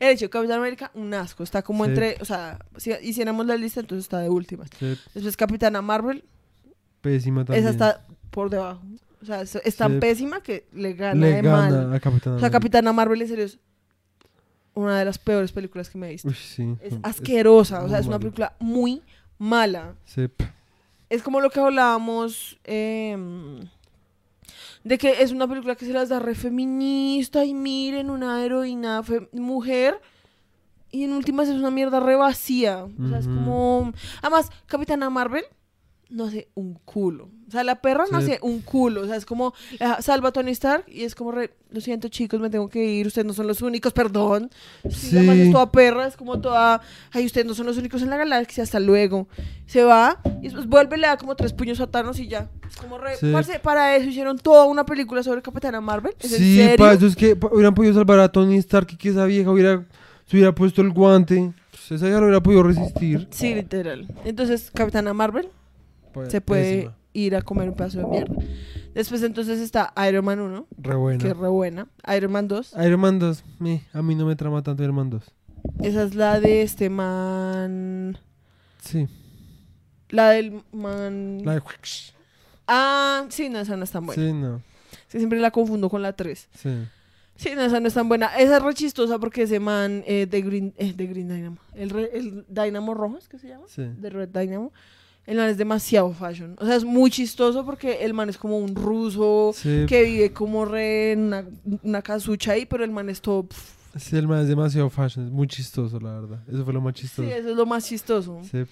[0.00, 1.42] El hecho de Capitán América, un asco.
[1.42, 1.90] Está como Sí.
[1.90, 4.68] entre, o sea, si hiciéramos la lista, entonces está de últimas.
[4.78, 6.24] Sí, Después Capitana Marvel,
[7.00, 7.64] pésima también.
[7.64, 8.80] esa está por debajo.
[9.22, 9.98] O sea, es, tan Sí.
[9.98, 11.94] pésima que le gana Le de gana mal.
[11.94, 12.50] a Capitán O sea.
[12.50, 13.58] Capitana Marvel en serio es
[14.74, 16.28] una de las peores películas que me he visto.
[16.28, 16.76] Uy, sí.
[16.82, 19.02] Es asquerosa, o sea, es una película muy
[19.38, 19.94] mala.
[20.04, 20.28] Sí.
[21.08, 23.60] Es como lo que hablábamos em,
[24.86, 29.02] de que es una película que se las da re feminista y miren una heroína
[29.32, 30.00] mujer
[30.92, 32.84] y en últimas es una mierda re vacía.
[32.84, 33.92] O sea, es como...
[34.22, 35.42] Además, Capitana Marvel
[36.08, 37.30] no hace un culo.
[37.48, 39.02] O sea, la perra no hace un culo.
[39.02, 42.08] O sea, es como la- salva a Tony Stark y es como re, lo siento
[42.08, 44.50] chicos, me tengo que ir, ustedes no son los únicos, perdón.
[44.88, 45.16] Sí.
[45.16, 46.80] Además es toda perra, es como toda,
[47.12, 49.26] ay, ustedes no son los únicos en la galaxia, hasta luego.
[49.66, 52.48] Se va y después vuelve, le da como tres puños a Thanos y ya.
[52.68, 53.30] Es como re, Sí.
[53.32, 56.14] parce, para eso hicieron toda una película sobre Capitana Marvel.
[56.20, 56.76] ¿Es en Sí, serio?
[56.76, 59.84] para eso es que hubieran podido salvar a Tony Stark y que esa vieja hubiera,
[60.26, 61.52] se hubiera puesto el guante.
[61.70, 63.26] Pues esa vieja lo hubiera podido resistir.
[63.30, 64.06] Sí, literal.
[64.24, 65.48] Entonces, Capitana Marvel
[66.30, 66.96] Se puede pésima.
[67.12, 68.34] ir a comer un pedazo de mierda.
[68.94, 71.18] Después entonces está Iron Man 1, Re buena.
[71.22, 71.86] que es re buena.
[72.16, 75.10] Iron Man 2, Iron Man 2, meh, a mí no me trama tanto Iron Man
[75.10, 75.22] 2.
[75.82, 78.18] esa es la de este man...
[78.80, 79.06] Sí.
[80.08, 81.42] La del man...
[81.44, 81.62] La de...
[82.66, 84.22] Ah, sí, no, esa no es tan buena.
[84.22, 84.62] Sí, no.
[85.08, 86.48] Sí, siempre la confundo con la 3.
[86.54, 86.70] Sí.
[87.36, 88.28] Sí, no, esa no es tan buena.
[88.38, 91.90] Esa es re chistosa porque ese man eh, de Green, eh, de Green Dynamo, el,
[91.90, 93.64] re- el Dynamo rojo, ¿es que se llama?
[93.68, 93.82] Sí.
[93.98, 94.72] De Red Dynamo.
[95.26, 96.54] El man es demasiado fashion.
[96.58, 99.84] O sea, es muy chistoso porque el man es como un ruso Sí.
[99.88, 101.44] que vive como re en una,
[101.82, 103.46] una casucha ahí, pero el man es todo...
[103.96, 106.42] Sí, el man es demasiado fashion, es muy chistoso, la verdad.
[106.48, 107.28] Eso fue lo más Sí, chistoso.
[107.28, 108.40] eso es lo más chistoso.
[108.50, 108.64] Sí.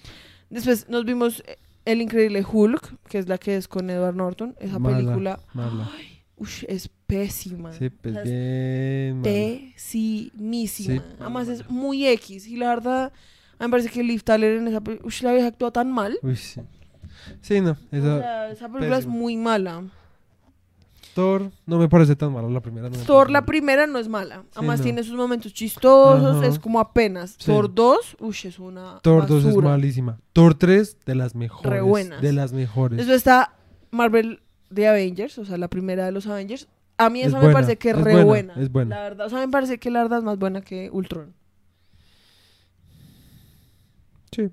[0.49, 4.55] Después nos vimos eh, El Increíble Hulk, que es la que es con Edward Norton.
[4.59, 5.89] Esa Mala, película mala.
[6.37, 7.73] ush, es pésima.
[7.73, 9.73] Sí, pues O sea, bien.
[9.75, 10.31] Sí,
[11.19, 12.47] Además mala, es muy X.
[12.47, 13.11] Y la verdad,
[13.59, 16.17] a mí me parece que Liv Tyler en esa película, la vieja actúa tan mal.
[16.21, 16.61] Uy, sí.
[17.41, 17.71] Sí, no.
[17.71, 19.83] O Esa, sea, esa película es muy mala.
[21.13, 22.89] Thor no me parece tan mala la primera.
[22.89, 24.43] no me Thor, la primera no es mala.
[24.53, 24.83] Además no.
[24.83, 26.45] tiene sus momentos chistosos, Ajá.
[26.47, 27.35] es como apenas.
[27.39, 27.45] Sí.
[27.45, 29.69] Thor 2, ush, es una Thor 2 es basura.
[29.69, 30.19] malísima.
[30.33, 31.71] Thor 3 de las mejores.
[31.71, 32.21] Re buenas.
[32.21, 32.97] De las mejores.
[32.97, 33.55] Después está
[33.91, 36.67] Marvel de Avengers, o sea, la primera de los Avengers.
[36.97, 38.53] A mí Es esa me buena, parece que es es re buena, buena.
[38.57, 38.95] es buena.
[38.97, 41.33] La verdad, o sea, me parece que la verdad es más buena que Ultron.
[44.35, 44.49] Sí.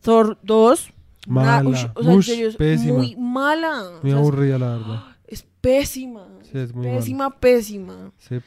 [0.00, 0.92] Thor 2.
[1.26, 1.68] Mala.
[1.68, 2.94] ush, o sea, en Ush, serio, es pésima.
[2.98, 3.82] muy mala.
[3.98, 5.04] O Me sea, aburría, la verdad.
[5.26, 6.26] es, pésima.
[6.42, 6.98] Sí, es muy mala.
[6.98, 8.12] pésima, pésima.
[8.18, 8.38] Sí.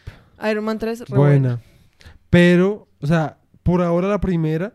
[0.50, 1.22] Iron Man 3, re buena.
[1.30, 1.62] buena.
[2.30, 4.74] Pero, o sea, por ahora la primera,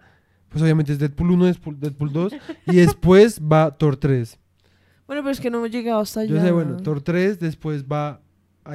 [0.48, 2.32] pues obviamente es Deadpool 1, Deadpool, Deadpool 2,
[2.66, 4.38] y después va Thor 3.
[5.08, 6.34] Bueno, pero es que no hemos llegado hasta allá.
[6.36, 8.20] Yo sé, bueno, Thor 3, después va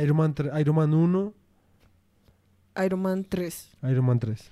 [0.01, 1.33] Iron Man, 3 Iron Man 1,
[2.85, 3.69] Iron Man 3.
[3.89, 4.51] Iron Man 3.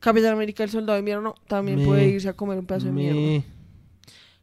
[0.00, 2.92] Capitán América, el soldado de invierno, también Me- puede irse a comer un pedazo de
[2.92, 3.44] mierda.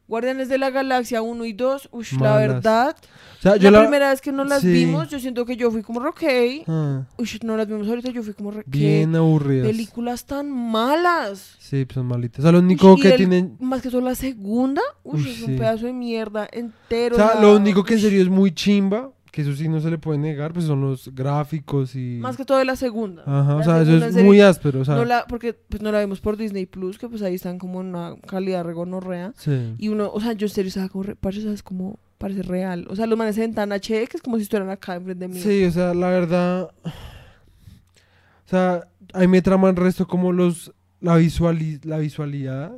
[0.08, 2.94] Guardianes de la Galaxia 1 y 2, ush, la verdad.
[3.38, 3.80] O sea, La, yo la...
[3.80, 4.68] primera vez que no las sí.
[4.70, 6.22] vimos, yo siento que yo fui como, ok.
[6.68, 9.66] Ah, Ush, no las vimos ahorita, yo fui como, ¿qué bien aburridas.
[9.66, 11.56] películas tan malas?
[11.58, 12.38] Sí, pues son malitas.
[12.38, 13.56] O sea, lo único Ush, que tienen...
[13.58, 15.44] Más que todo la segunda, ush, es sí.
[15.44, 17.16] un pedazo de mierda entero.
[17.16, 19.82] O sea, la- lo único que en serio es muy chimba, que eso sí no
[19.82, 22.16] se le puede negar, pues son los gráficos y...
[22.22, 23.22] Más que todo de la segunda.
[23.26, 24.94] Ajá, o sea, eso en es muy áspero, o sea...
[24.96, 27.82] no la, porque pues no la vimos por Disney Plus, que pues ahí están como
[27.82, 29.34] en una calidad regonorrea.
[29.36, 29.74] Sí.
[29.76, 32.86] Y uno, o sea, yo en serio estaba como, ¿sabes cómo parece real?
[32.88, 35.34] O sea, los manes ven tan HD que es como si estuvieran acá enfrente de
[35.34, 35.38] mí.
[35.38, 36.70] Sí, o sea, la verdad...
[36.84, 40.72] O sea, ahí me traman el resto como los...
[41.00, 42.72] La, visuali- la visualidad,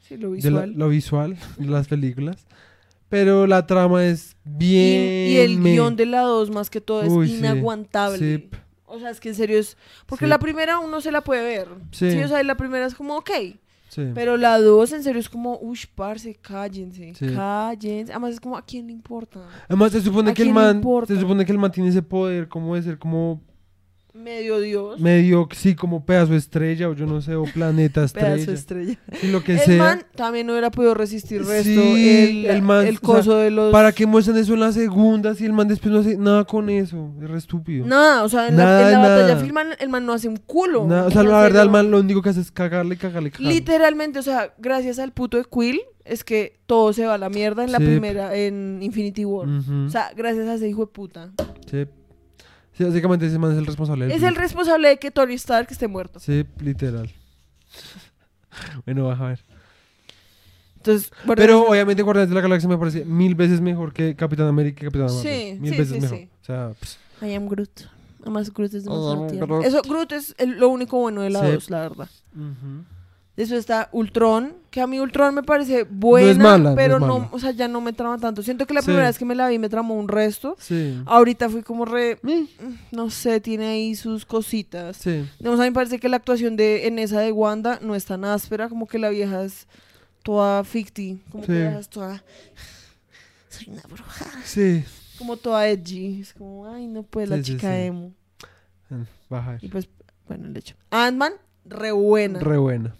[0.00, 0.74] Sí, lo de la- visual.
[0.76, 2.46] lo visual de las películas.
[3.08, 5.30] Pero la trama es bien...
[5.30, 8.18] y el me- guion de la 2 más que todo es Uy, inaguantable.
[8.18, 8.48] Sí.
[8.86, 9.76] O sea, es que en serio es...
[10.06, 10.28] Porque Sí.
[10.28, 11.68] la primera uno se la puede ver.
[11.92, 12.10] Sí.
[12.10, 12.18] Sí.
[12.22, 13.30] o sea, la primera es como, ok.
[13.88, 14.02] Sí.
[14.14, 18.12] Pero la 2 en serio es como, ush, parce, cállense, cállense.
[18.12, 19.40] Además es como, ¿a quién le importa?
[19.68, 20.82] Además, se supone ¿A que el man...
[21.06, 23.40] Se supone que el man tiene ese poder como de ser como
[24.14, 25.00] Medio Dios.
[25.00, 28.28] medio, sí, como pedazo de estrella o yo no sé, o planeta estrella.
[28.36, 28.98] Pedazo de estrella.
[29.20, 29.78] sí, lo que El sea.
[29.78, 33.36] man también no hubiera podido resistir resto Sí, el, el man, el o sea, coso
[33.36, 33.72] de los...
[33.72, 36.70] ¿Para qué muestran eso en la segunda si el man después no hace nada con
[36.70, 37.12] eso?
[37.20, 37.86] Es re estúpido.
[37.86, 40.36] Nada, o sea, en Nada, la, en la batalla filman, el man no hace un
[40.36, 40.86] culo.
[40.86, 43.52] Nada, o sea, la verdad, el man lo único que hace es cagarle, cagarle, cagarle.
[43.52, 47.30] Literalmente, o sea, gracias al puto de Quill, es que todo se va a la
[47.30, 49.48] mierda en la primera, en Infinity War.
[49.48, 51.32] O sea, gracias a ese hijo de puta.
[51.68, 51.84] sí.
[52.76, 54.06] Sí, básicamente ese man es el responsable.
[54.06, 56.18] del Es el responsable de que Tony Stark esté muerto.
[56.20, 57.10] Sí, literal.
[58.84, 59.44] bueno, vas a ver.
[60.76, 64.14] Entonces, bueno, Pero es- obviamente Guardianes de la Galaxia me parece mil veces mejor que
[64.16, 65.22] Capitán América y Capitán Marvel.
[65.22, 66.18] Sí, Mil sí, veces sí, mejor.
[66.18, 66.28] sí.
[66.42, 67.70] O sea, pss, I am Groot.
[68.22, 69.46] Además, Groot es demasiado am tierno.
[69.46, 69.64] Groot.
[69.66, 71.52] Eso, Groot es el- lo único bueno de la Sí.
[71.52, 72.08] 2, la verdad.
[72.34, 72.84] ujú.
[73.36, 77.18] Después está Ultron, que a mí Ultron me parece buena, mala, no pero es no,
[77.18, 77.28] mala.
[77.32, 78.44] o sea, ya no me trama tanto.
[78.44, 78.86] Siento que la Sí.
[78.86, 80.56] primera vez que me la vi me tramó un resto.
[80.60, 81.02] Sí.
[81.06, 82.44] Ahorita fui como re, Mm,
[82.92, 84.98] no sé, tiene ahí sus cositas.
[84.98, 85.28] Sí.
[85.40, 88.04] Digamos, a mí me parece que la actuación de en esa de Wanda no es
[88.04, 89.66] tan áspera, como que la vieja es
[90.22, 91.48] toda ficti, como Sí.
[91.48, 92.22] que la vieja es toda...
[93.48, 94.26] Soy una bruja.
[94.44, 94.84] Sí.
[95.18, 96.20] Como toda edgy.
[96.20, 98.12] Es como, ay, no, pues la chica emo.
[98.90, 99.58] Mm, Baja.
[99.60, 99.88] Y pues,
[100.28, 100.74] bueno, el hecho.
[100.90, 101.32] Ant-Man,
[101.64, 102.38] re buena.
[102.40, 102.94] Re buena.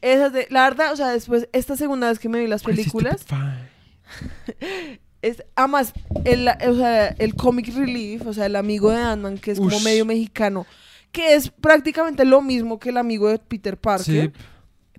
[0.00, 3.24] Esas de, la verdad, o sea, después, esta segunda vez que me vi las películas,
[5.22, 5.92] es, además,
[6.24, 9.78] el, o sea, el comic relief, o sea, el amigo de Ant-Man, que es como
[9.80, 10.66] medio mexicano,
[11.12, 14.40] que es prácticamente lo mismo que el amigo de Peter Parker, Sí,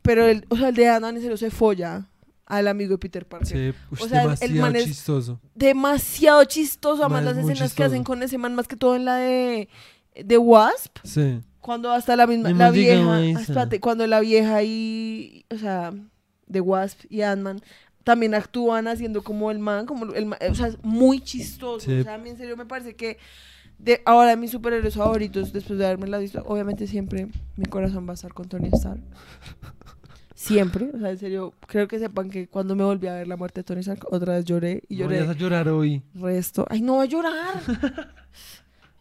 [0.01, 2.07] pero el, o sea, el de Ant-Man en serio se folla
[2.45, 3.47] al amigo de Peter Parker.
[3.73, 3.77] sí.
[3.91, 5.39] Ush, O sea, el- el demasiado man es- chistoso.
[5.55, 9.05] Demasiado chistoso, además Man, las escenas que hacen con ese man, más que todo en
[9.05, 9.67] la de,
[10.15, 11.41] de Wasp, Sí.
[11.63, 15.93] Cuando hasta la misma, Mi la vieja, espérate, cuando la vieja y, o sea,
[16.45, 17.61] de Wasp y Ant-Man
[18.03, 21.85] también actúan haciendo como el man, como el man, o sea, es muy chistoso.
[21.85, 22.01] Sí.
[22.01, 23.17] O sea, a mí en serio me parece que
[23.79, 28.05] de ahora de mis superhéroes favoritos, después de haberme la visto, obviamente siempre mi corazón
[28.05, 29.01] va a estar con Tony Stark.
[30.35, 33.37] Siempre, o sea, en serio, creo que sepan que cuando me volví a ver la
[33.37, 36.01] muerte de Tony Stark, otra vez lloré y No lloré vayas a llorar hoy.
[36.15, 36.65] resto.
[36.69, 37.61] Ay, no va a llorar.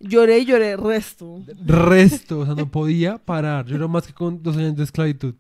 [0.03, 1.43] lloré y lloré resto.
[1.65, 3.67] Resto, o sea, no podía parar.
[3.67, 5.35] Lloró más que con dos años de esclavitud.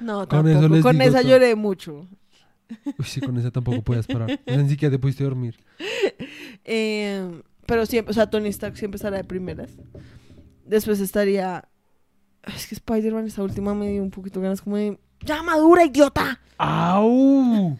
[0.00, 0.58] No, Con tampoco.
[0.58, 1.30] eso les Con esa todo.
[1.30, 2.08] lloré mucho.
[2.98, 4.40] Uy, sí, con esa tampoco podías parar.
[4.46, 5.56] Ni siquiera te pudiste dormir.
[6.68, 9.70] Eh, pero siempre, o sea, Tony Stark siempre estará de primeras.
[10.64, 11.68] Después estaría.
[12.42, 14.98] Es que Spider-Man, esta última me dio un poquito ganas como de.
[15.20, 16.40] ¡Ya madura, idiota!
[16.58, 17.76] ¡Au!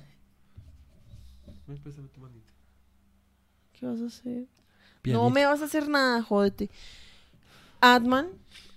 [3.73, 4.47] ¿Qué vas a hacer?
[5.13, 6.71] No me vas a hacer nada, jódete.
[7.81, 8.29] Ant-Man,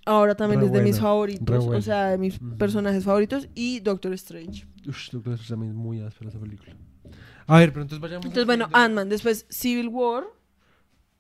[0.06, 1.66] ahora también Re es de mis favoritos.
[1.66, 3.48] O sea, de mis personajes favoritos.
[3.56, 4.66] Y Doctor Strange.
[4.88, 6.76] Ush, Doctor Strange también es muy áspera esa película.
[7.48, 8.26] A ver, pero entonces vayamos.
[8.26, 9.10] Entonces, bueno, de- Ant-Man.
[9.10, 10.26] Después Civil War.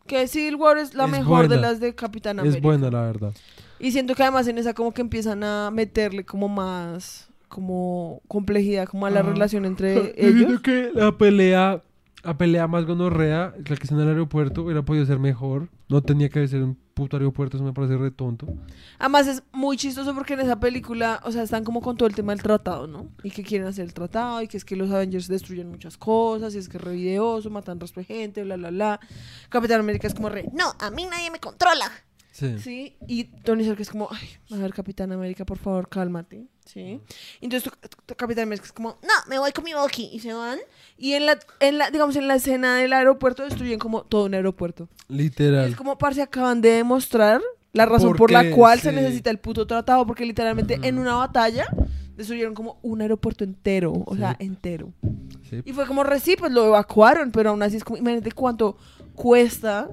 [0.05, 2.57] Que Civil War es la Es mejor de las de Capitán América.
[2.57, 3.33] Es buena, la verdad.
[3.79, 8.87] Y siento que además en esa como que empiezan a meterle como más como complejidad
[8.87, 9.23] como a la Ah.
[9.23, 10.37] relación entre Yo ellos.
[10.37, 11.81] siento que la pelea,
[12.23, 15.69] la pelea más gonorrea, la que está en el aeropuerto, hubiera podido ser mejor.
[15.87, 18.47] No tenía que ser un puto aeropuerto, eso me parece re tonto.
[18.99, 22.15] Además es muy chistoso porque en esa película, o sea, están como con todo el
[22.15, 23.09] tema del tratado, ¿no?
[23.23, 26.53] Y que quieren hacer el tratado y que es que los Avengers destruyen muchas cosas
[26.53, 28.99] y es que es re videoso, matan resto de gente, bla, bla, bla.
[29.49, 31.89] Capitán América es como re, no, a mí nadie me controla.
[32.39, 32.59] Sí.
[32.59, 36.45] Sí, y Tony Stark es como, ay, a ver, Capitán América, por favor, cálmate.
[36.65, 37.01] Sí.
[37.41, 37.71] Y Entonces
[38.15, 40.09] Capitán América es como, no, me voy con mi Bucky.
[40.13, 40.59] Y se van.
[40.97, 44.33] Y en la, en la, digamos, en la escena del aeropuerto destruyen como todo un
[44.35, 44.87] aeropuerto.
[45.09, 45.67] Y Literal.
[45.69, 47.41] es como, parce, acaban de demostrar
[47.73, 48.95] la razón ¿Por por, la cual se Sí.
[48.95, 50.05] necesita el puto tratado.
[50.05, 51.01] Porque literalmente en Ujú.
[51.01, 51.65] una batalla
[52.15, 54.19] destruyeron como un aeropuerto entero, o Sí.
[54.19, 54.93] sea, entero.
[55.65, 58.77] Y fue como re sí, pues lo evacuaron, pero aún así es como, imagínate cuánto
[59.15, 59.89] cuesta.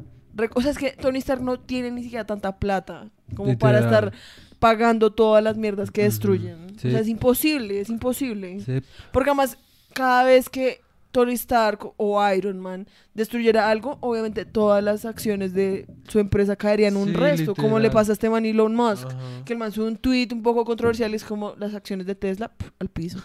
[0.54, 4.12] O sea, es que Tony Stark no tiene ni siquiera tanta plata como para estar
[4.58, 6.76] pagando todas las mierdas que destruyen.
[6.78, 6.88] sí.
[6.88, 8.60] O sea, es imposible, es imposible.
[8.60, 8.80] Sí.
[9.12, 9.58] Porque además,
[9.92, 10.80] cada vez que
[11.12, 16.96] Tony Stark o Iron Man destruyera algo, obviamente todas las acciones de su empresa caerían
[16.96, 19.16] un Sí, resto, como le pasa a este man Elon Musk Ajá.
[19.46, 22.14] que el man sube un tweet un poco controversial y es como las acciones de
[22.14, 23.22] Tesla al piso.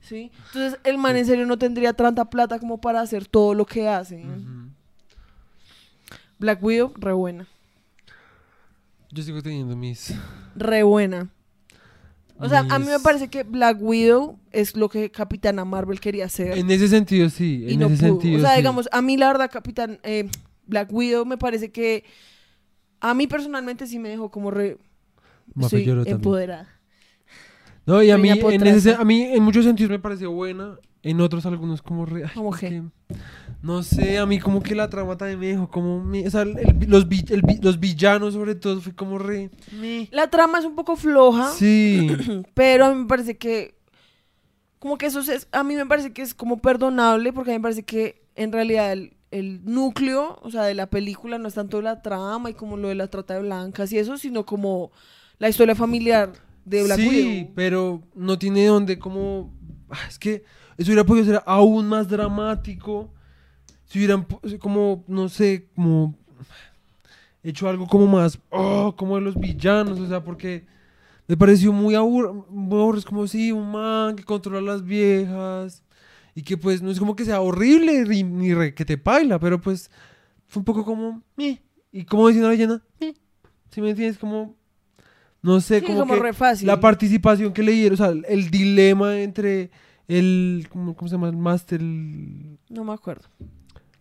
[0.00, 0.30] ¿Sí?
[0.48, 1.18] Entonces el man Sí.
[1.20, 4.24] en serio no tendría tanta plata como para hacer todo lo que hace.
[6.42, 7.46] Black Widow, re buena.
[9.12, 10.12] Yo sigo teniendo mis.
[10.56, 11.28] Re buena.
[12.38, 16.24] O sea, a mí me parece que Black Widow es lo que Capitana Marvel quería
[16.24, 16.58] hacer.
[16.58, 17.64] En ese sentido, sí.
[17.68, 18.08] y En no ese pudo.
[18.20, 18.38] sentido.
[18.38, 18.56] o sea, sí.
[18.56, 20.28] digamos, a mí la verdad, Capitán eh,
[20.66, 22.02] Black Widow me parece que
[23.00, 24.78] a mí personalmente sí me dejó como re...
[25.60, 26.02] También.
[26.06, 26.68] empoderada.
[27.86, 28.36] No, y a mí, en
[28.66, 29.00] ese, Potraza.
[29.00, 30.78] a mí en muchos sentidos me pareció buena.
[31.04, 32.24] En otros algunos como re...
[32.24, 32.68] ay, ¿Cómo es qué?
[32.70, 32.82] que-
[33.62, 36.02] no sé, a mí como que la trama también me dejó como...
[36.02, 39.50] me- o sea, el- el- los, vi- el los villanos sobre todo fue como re...
[39.80, 41.50] me- La trama es un poco floja.
[41.52, 42.08] Sí.
[42.54, 43.74] Pero a mí me parece que.
[44.78, 45.46] Como que eso es.
[45.52, 48.50] A mí me parece que es como perdonable, porque a mí me parece que en
[48.50, 52.54] realidad el, el núcleo, o sea, de la película no es tanto la trama y
[52.54, 54.90] como lo de la trata de blancas y eso, sino como
[55.38, 56.32] la historia familiar
[56.64, 59.52] de Black sí, pero no tiene donde como...
[59.90, 60.42] ah, Es que
[60.76, 63.12] eso hubiera podido ser aún más dramático.
[63.92, 64.26] Si hubieran
[64.58, 66.14] como, no sé, como...
[67.42, 68.38] Hecho algo como más...
[68.50, 70.64] Oh, como de los villanos, o sea, porque...
[71.28, 72.46] Me pareció muy aburrido,
[72.96, 75.82] es como si un man que controla a las viejas
[76.34, 79.60] y que pues no es como que sea horrible ni, re- que te paila, pero
[79.60, 79.90] pues
[80.48, 81.22] fue un poco como...
[81.92, 82.82] Y como decía una leyenda,
[83.70, 84.18] si me entiendes?
[84.18, 84.56] Como...
[85.42, 86.66] No sé, Sí, como, como que re fácil.
[86.66, 89.70] la participación que le dieron, o sea, el dilema entre
[90.08, 90.66] el...
[90.70, 91.28] ¿Cómo, cómo se llama?
[91.28, 91.80] El máster...
[91.80, 93.28] el- No me acuerdo.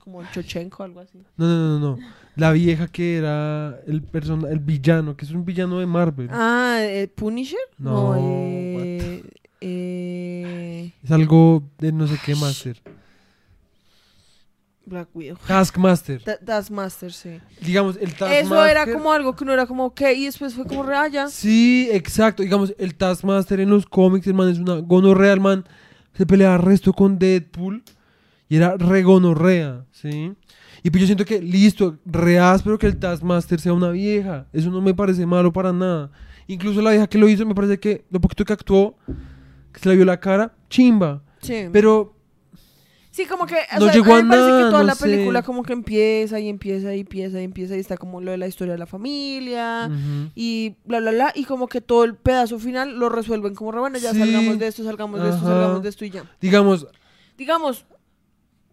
[0.03, 1.19] Como Chochenko o algo así.
[1.37, 1.99] No, no, no, no.
[2.35, 6.27] La vieja que era el persona, el villano, que es un villano de Marvel.
[6.31, 7.59] Ah, ¿eh, ¿Punisher?
[7.77, 9.23] No, eh,
[9.61, 12.81] eh, Es algo de no sé qué máster.
[14.85, 15.37] Black Widow.
[15.47, 16.21] Taskmaster.
[16.23, 17.39] Ta- Taskmaster, sí.
[17.61, 18.43] Digamos, el Taskmaster.
[18.45, 20.13] Eso era como algo que no era como, ¿qué?
[20.13, 21.27] Y después fue como raya.
[21.27, 22.41] Sí, exacto.
[22.43, 25.63] Digamos, el Taskmaster en los cómics, el man es una gonorrea, el man
[26.17, 27.83] se peleaba resto con Deadpool
[28.51, 30.33] y era re gonorrea, ¿sí?
[30.83, 34.47] Y pues yo siento que, listo, re áspero que el Taskmaster sea una vieja.
[34.51, 36.11] Eso no me parece malo para nada.
[36.47, 38.97] Incluso la vieja que lo hizo, me parece que lo poquito que actuó,
[39.71, 41.23] que se le vio la cara, chimba.
[41.41, 41.67] Sí.
[41.71, 42.17] Pero,
[43.13, 44.81] Sí, como que, o No sea, llegó a mí a me parece nada, que toda
[44.81, 45.03] no la sé.
[45.05, 48.37] película como que empieza y empieza y empieza y empieza y está como lo de
[48.37, 49.89] la historia de la familia
[50.33, 53.97] y bla, bla, bla, y como que todo el pedazo final lo resuelven como, bueno,
[53.97, 54.19] ya Sí.
[54.19, 55.47] salgamos de esto, salgamos de esto, Ajá.
[55.49, 56.23] salgamos de esto y ya.
[56.41, 56.87] digamos,
[57.37, 57.85] Digamos,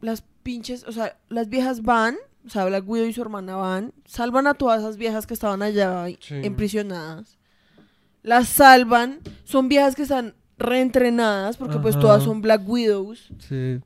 [0.01, 3.93] las pinches, o sea, las viejas van, o sea, Black Widow y su hermana van,
[4.07, 6.35] salvan a todas esas viejas que estaban allá Sí.
[6.43, 7.37] emprisionadas,
[8.23, 13.29] las salvan, son viejas que están reentrenadas porque pues todas son Black Widows.
[13.49, 13.81] sí,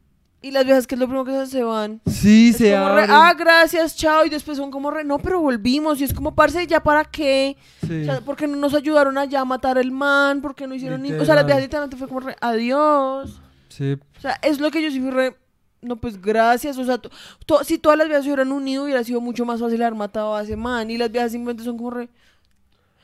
[0.44, 2.00] Y las viejas que es lo primero que se, se van.
[2.06, 3.10] sí Es se como re, abren.
[3.10, 4.24] ah, gracias, chao.
[4.24, 6.00] Y después son como re, no, pero volvimos.
[6.00, 7.56] Y es como, parce, ¿ya para qué?
[7.86, 8.00] sí.
[8.02, 10.40] O sea, ¿por qué no nos ayudaron allá a matar el man?
[10.42, 11.12] ¿Por qué no hicieron ni...
[11.12, 13.40] O sea, las viejas literalmente fue como re, adiós.
[13.68, 13.96] sí.
[14.18, 15.36] O sea, es lo que yo sí fui re...
[15.82, 16.78] No, pues gracias.
[16.78, 17.10] O sea, to-
[17.44, 20.34] to- si todas las viejas se hubieran unido, hubiera sido mucho más fácil haber matado
[20.36, 20.90] a ese man.
[20.90, 22.08] Y las viejas simplemente son como re...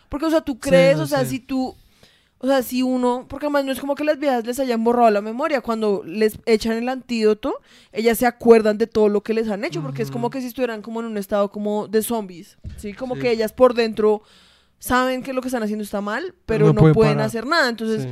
[0.09, 1.27] Porque, o sea, tú crees, no o sea, sé.
[1.27, 1.75] si tú...
[2.41, 3.27] O sea, si uno...
[3.29, 5.61] Porque además no es como que las viejas les hayan borrado la memoria.
[5.61, 7.55] Cuando les echan el antídoto,
[7.93, 9.83] ellas se acuerdan de todo lo que les han hecho.
[9.83, 12.57] Porque es como que si estuvieran como en un estado como de zombies.
[12.77, 12.93] ¿Sí?
[12.93, 13.23] Como Sí.
[13.23, 14.23] que ellas por dentro
[14.79, 17.27] saben que lo que están haciendo está mal, pero no no, pueden parar.
[17.27, 17.69] hacer nada.
[17.69, 18.09] Entonces, sí.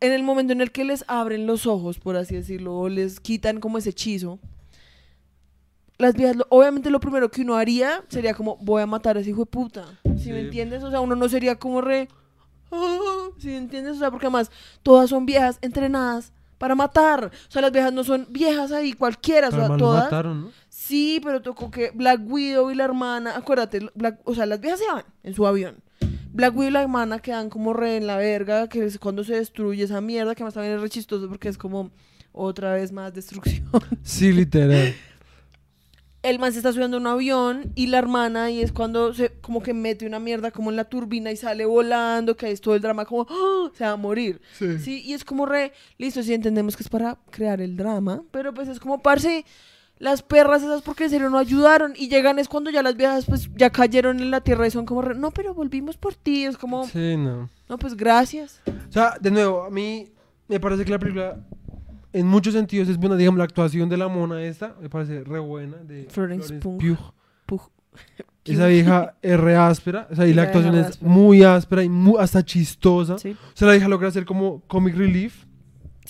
[0.00, 3.20] En el momento en el que les abren los ojos, por así decirlo, o les
[3.20, 4.38] quitan como ese hechizo,
[5.98, 9.20] las viejas, lo- obviamente lo primero que uno haría sería como, voy a matar a
[9.20, 9.84] ese hijo de puta.
[10.16, 10.32] ¿Sí, Sí.
[10.32, 10.82] me entiendes?
[10.82, 12.08] O sea, uno no sería como re...
[12.72, 13.96] "Ah", ¿Sí me entiendes?
[13.96, 14.50] O sea, porque además
[14.82, 17.26] todas son viejas entrenadas para matar.
[17.26, 20.04] O sea, las viejas no son viejas ahí cualquiera, o Pero sea, además lo todas...
[20.04, 20.52] mataron, ¿no?
[20.68, 24.78] Sí, pero tocó que Black Widow y la hermana, acuérdate, Black- o sea, las viejas
[24.80, 25.76] se van en su avión.
[26.32, 29.34] Black Widow y la hermana quedan como re en la verga, que es cuando se
[29.34, 31.90] destruye esa mierda, que más también es re chistoso porque es como
[32.32, 33.66] otra vez más destrucción.
[34.02, 34.94] Sí, literal.
[36.22, 39.30] El man se está subiendo a un avión y la hermana y es cuando se
[39.40, 42.74] como que mete una mierda como en la turbina y sale volando, que es todo
[42.74, 43.70] el drama como ¡ah!
[43.72, 44.40] se va a morir.
[44.58, 44.78] Sí.
[44.78, 48.52] Sí, y es como re, listo, sí entendemos que es para crear el drama, pero
[48.52, 49.46] pues es como, parce,
[50.00, 53.26] Las perras esas porque en serio no ayudaron y llegan es cuando ya las viejas
[53.26, 56.44] pues ya cayeron en la tierra y son como, re- no, pero volvimos por ti,
[56.46, 57.48] es como, Sí, no.
[57.68, 58.60] no, pues gracias.
[58.66, 60.08] O sea, de nuevo, a mí
[60.48, 61.38] me parece que la película
[62.12, 63.14] en muchos sentidos es buena.
[63.16, 65.76] Digamos, la actuación de la mona esta me parece re buena.
[65.76, 66.78] De Florence Pugh.
[66.78, 66.98] Pugh.
[67.46, 67.68] Puj.
[68.46, 70.08] Esa vieja es re áspera.
[70.10, 71.10] O sea, y la actuación es áspera.
[71.10, 73.18] muy áspera y mu- hasta chistosa.
[73.18, 73.32] Sí.
[73.32, 75.44] O sea, la vieja logra hacer como comic relief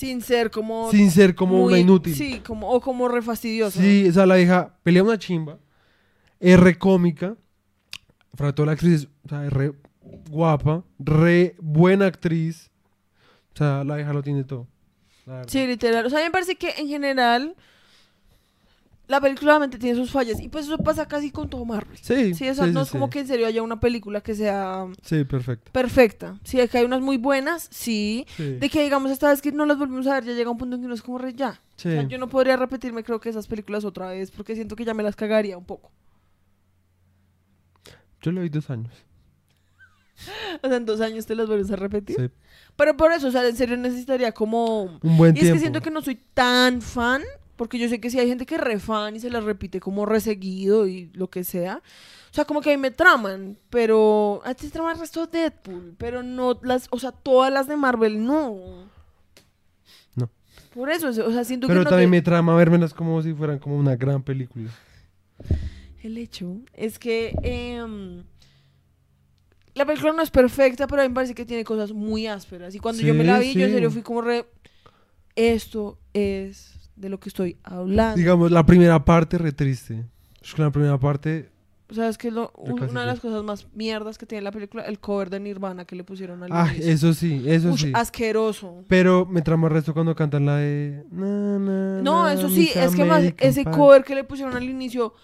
[0.01, 0.91] Sin ser como...
[0.91, 2.15] sin ser como una inútil.
[2.15, 3.79] Sí, como, o como re fastidioso.
[3.79, 5.59] Sí, o sea, la vieja pelea una chimba.
[6.39, 7.37] Es re cómica.
[8.35, 9.75] Para toda la actriz, o sea, es re
[10.31, 10.85] guapa.
[10.99, 12.71] Re buena actriz.
[13.53, 14.69] O sea, la vieja lo tiene todo.
[15.47, 16.07] Sí, literal.
[16.07, 17.55] O sea, a mí me parece que en general
[19.11, 20.41] la película obviamente tiene sus fallas.
[20.41, 21.99] Y pues eso pasa casi con todo Marvel.
[22.01, 23.11] Sí, Sí, o sea, sí, no sí, es como sí.
[23.11, 25.71] que en serio haya una película que sea Sí, perfecto.
[25.73, 26.39] perfecta.
[26.45, 28.25] Sí, es que hay unas muy buenas, sí.
[28.37, 28.55] Sí.
[28.57, 30.77] De que digamos esta vez que no las volvimos a ver, ya llega un punto
[30.77, 31.61] en que no es como re ya.
[31.77, 31.89] Sí.
[31.89, 34.85] O sea, yo no podría repetirme creo que esas películas otra vez porque siento que
[34.85, 35.91] ya me las cagaría un poco.
[38.23, 38.93] Yo le doy dos años.
[40.63, 42.17] O sea, en dos años te las vuelves a repetir.
[42.17, 42.31] Sí.
[42.77, 44.83] Pero por eso, o sea, en serio necesitaría como...
[45.03, 45.55] Un buen Y es tiempo.
[45.55, 47.23] que siento que no soy tan fan,
[47.61, 49.81] porque yo sé que si hay gente que es re fan y se las repite
[49.81, 51.83] como reseguido y lo que sea.
[52.31, 55.27] O sea, como que a mí me traman, pero a ti te trama el resto
[55.27, 58.89] de Deadpool, pero no las, o sea, todas las de Marvel no.
[60.17, 60.31] No.
[60.75, 63.35] Por eso, o sea, siento Pero que no también te- me trama vérmelas como si
[63.35, 64.71] fueran como una gran película.
[66.03, 68.25] El hecho es que em,
[69.75, 72.75] la película no es perfecta, pero a mí me parece que tiene cosas muy ásperas.
[72.75, 74.47] Y cuando yo me la Sí, vi, yo en serio fui como re...
[75.37, 78.17] Esto es de lo que estoy hablando.
[78.17, 80.05] Digamos, la primera parte re triste.
[80.43, 81.51] Es que la primera parte...
[81.91, 84.53] O sea, es que lo- un- una de las cosas más mierdas que tiene la
[84.53, 86.93] película, el cover de Nirvana que le pusieron al Ah, inicio.
[86.93, 87.93] eso sí, eso Ush, sí.
[87.95, 88.85] asqueroso.
[88.87, 91.05] Pero me trama el resto cuando cantan la de...
[91.11, 93.73] na, na, No, na, eso sí, es que más ese Pie.
[93.73, 95.15] cover que le pusieron al inicio,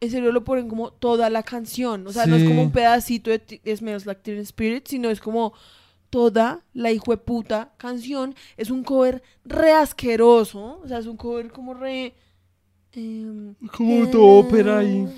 [0.00, 2.06] en serio lo ponen como toda la canción.
[2.06, 2.66] O sea, no es como Sí.
[2.66, 5.54] un pedacito de Smells Like Teen Spirit, sino es como
[6.12, 8.34] toda la hijueputa canción.
[8.58, 10.78] Es un cover re asqueroso.
[10.84, 12.12] O sea, es un cover como re.
[12.92, 15.08] em, Como tu ópera ahí.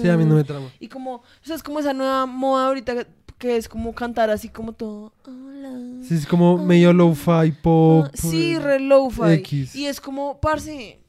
[0.00, 0.72] Sí, a mí no me trama.
[0.80, 3.06] Y como, o sea, es como esa nueva moda ahorita
[3.36, 5.12] que, es como cantar así como todo.
[5.26, 5.70] Hola.
[6.02, 8.06] Sí, es como medio lo-fi pop.
[8.14, 9.32] Sí, eh, re lo-fi.
[9.34, 9.76] X.
[9.76, 11.00] Y es como, parce,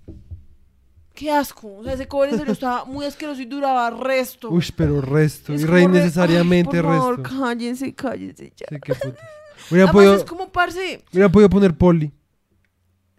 [1.20, 1.76] qué asco.
[1.78, 4.50] O sea, ese cover en serio estaba muy asqueroso y duraba resto.
[4.50, 5.54] Uy, pero resto.
[5.54, 7.38] Es y re re- innecesariamente Ay, por favor, resto.
[7.40, 8.66] cállense, cállense ya.
[8.70, 9.20] Sí, qué putas.
[9.72, 12.12] Además podido, es como, parce, hubieran podido poner Polly.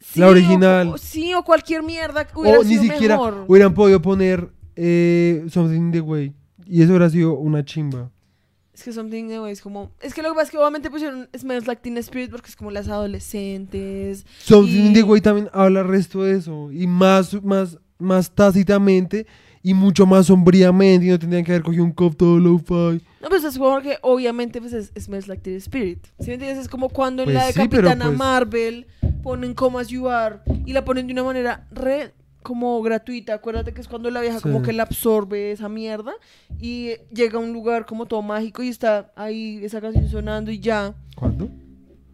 [0.01, 0.89] sí, La original.
[0.89, 3.45] O, sí, o cualquier mierda que hubiera O ni sido siquiera mejor.
[3.47, 6.35] hubieran podido poner eh, Something in the Way.
[6.67, 8.11] Y eso hubiera sido una chimba.
[8.73, 9.91] Es que Something New es como...
[10.01, 12.57] Es que lo que pasa es que obviamente pusieron Smells Like Teen Spirit porque es
[12.57, 14.25] como las adolescentes.
[14.39, 16.73] Something in Y- the Way también habla resto de eso.
[16.73, 19.27] Y más, más, más tácitamente
[19.63, 21.07] y mucho más sombríamente.
[21.07, 23.03] Y no tendrían que haber cogido un cop todo lo-fi.
[23.23, 26.07] No, pues es como que obviamente pues es Smells Like Teen Spirit.
[26.19, 26.59] ¿Sí me entiendes?
[26.59, 28.87] Es como cuando en Pues la de sí, pero Capitana pues- Marvel
[29.23, 33.35] ponen Come As You Are y la ponen de una manera re como gratuita.
[33.35, 34.65] Acuérdate que es cuando la vieja como Sí.
[34.67, 36.13] que la absorbe esa mierda
[36.59, 40.59] y llega a un lugar como todo mágico y está ahí esa canción sonando y
[40.59, 40.95] ya.
[41.17, 41.51] ¿Cuándo?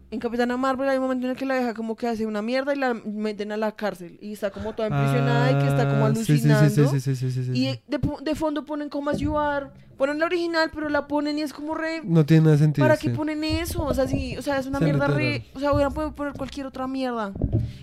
[0.09, 2.41] En Capitana Marvel hay un momento en el que la vieja como que hace una
[2.41, 5.89] mierda y la meten a la cárcel y está como toda impresionada y que está
[5.89, 6.69] como Ah, alucinando.
[6.69, 7.51] Sí, sí, sí.
[7.53, 9.67] Y de, fondo ponen Come As You Are.
[9.97, 12.01] Ponen la original, pero la ponen y es como re...
[12.03, 12.85] No tiene nada sentido.
[12.87, 13.83] ¿Para qué ponen eso?
[13.83, 15.41] O sea, sí, o sea, es una mierda literal.
[15.41, 15.45] re...
[15.55, 17.33] O sea, hubieran podido poner cualquier otra mierda.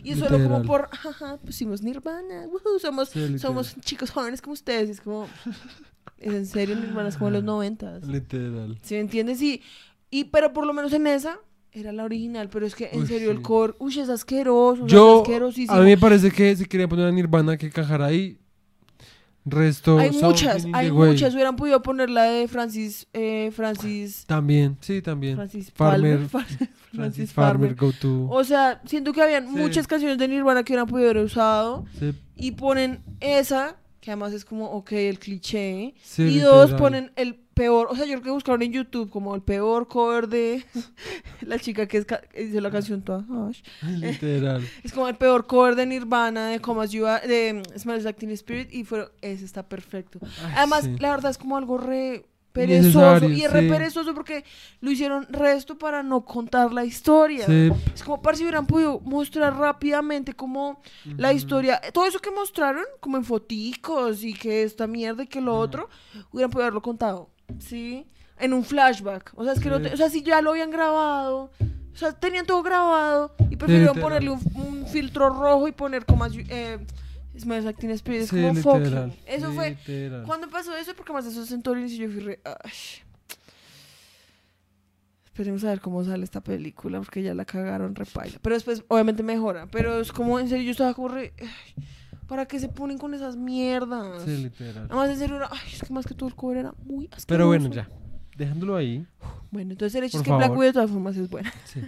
[0.05, 0.89] Y es solo como por...
[0.91, 2.47] Jaja, pusimos Nirvana.
[2.47, 4.89] woohoo, somos, somos chicos jóvenes como ustedes.
[4.89, 5.27] Y es como...
[6.19, 8.07] Es en serio, Nirvana es como los noventas.
[8.07, 8.79] Literal.
[8.83, 9.43] ¿Sí me entiendes?
[9.43, 9.61] Y,
[10.09, 11.39] y, pero por lo menos en esa
[11.75, 12.49] era la original.
[12.51, 13.75] Pero es que en Uy, serio el core...
[13.79, 14.73] Uy, es asqueroso.
[14.73, 15.77] o sea, es Yo, asquerosísimo.
[15.77, 18.39] a mí me parece que si quería poner a Nirvana que encajara ahí,
[19.45, 19.99] resto.
[19.99, 21.11] Hay muchas, hay Way.
[21.13, 21.35] muchas.
[21.35, 23.07] Hubieran podido poner la de Francis...
[23.13, 24.25] Eh, Francis...
[24.27, 25.37] También, sí, también.
[25.37, 26.27] Francis Farmer.
[26.29, 26.69] Palmer.
[26.95, 28.29] Francis Farmer, Go To.
[28.31, 29.57] O sea, siento que habían Sí.
[29.57, 34.33] muchas canciones de Nirvana que hubieran podido haber usado Sí, y ponen esa, que además
[34.33, 35.95] es como, ok, el cliché.
[36.03, 39.35] sí, y dos, ponen el peor, o sea, yo creo que buscaron en YouTube como
[39.35, 40.65] el peor cover de
[41.41, 42.07] la chica que es
[42.39, 43.25] hizo la canción toda.
[43.83, 44.63] Literal.
[44.85, 48.05] Es como el peor cover de Nirvana, de Come As You Are, de mm, Smells
[48.05, 50.19] Like Teen Spirit y fueron, ese está perfecto.
[50.23, 50.97] Ay, Además, sí.
[50.99, 53.69] la verdad es como algo re perezoso y es re sí.
[53.69, 54.45] perezoso porque
[54.81, 57.47] lo hicieron resto para no contar la historia.
[57.47, 57.71] Sí.
[57.93, 60.81] Es como para si hubieran podido mostrar rápidamente como
[61.17, 65.41] la historia, todo eso que mostraron, como en foticos y que esta mierda y que
[65.41, 65.89] lo otro,
[66.31, 68.07] hubieran podido haberlo contado, ¿sí?
[68.39, 69.33] En un flashback.
[69.37, 69.85] O sea, es que no Sí.
[69.85, 71.51] te- o sea, si ya lo habían grabado,
[71.93, 76.27] O sea, tenían todo grabado y prefirieron ponerle un, un filtro rojo y poner como...
[76.27, 76.79] Eh,
[77.39, 78.23] Smells Like Teen Spirit.
[78.23, 79.13] Es Sí, como literal.
[79.27, 79.71] Eso fue...
[79.71, 80.25] literal.
[80.25, 80.93] ¿Cuándo pasó eso?
[80.97, 82.41] Porque más de esos Centurions y yo fui re...
[82.45, 82.73] ay.
[85.27, 88.39] Esperemos a ver cómo sale esta película porque ya la cagaron repaila.
[88.41, 89.67] Pero después obviamente mejora.
[89.71, 91.33] Pero es como, en serio, yo estaba como re...
[91.41, 91.85] ay,
[92.27, 94.23] ¿Para qué se ponen con esas mierdas?
[94.25, 94.87] Sí, literal.
[94.91, 97.27] Además, en serio, era- ay, es que más que todo el cover era muy asqueroso.
[97.27, 97.89] Pero bueno, ya.
[98.37, 99.07] Dejándolo ahí.
[99.51, 100.59] Bueno, entonces el hecho Por es que Black favor.
[100.59, 101.53] Widow de todas formas es buena.
[101.67, 101.81] Sí.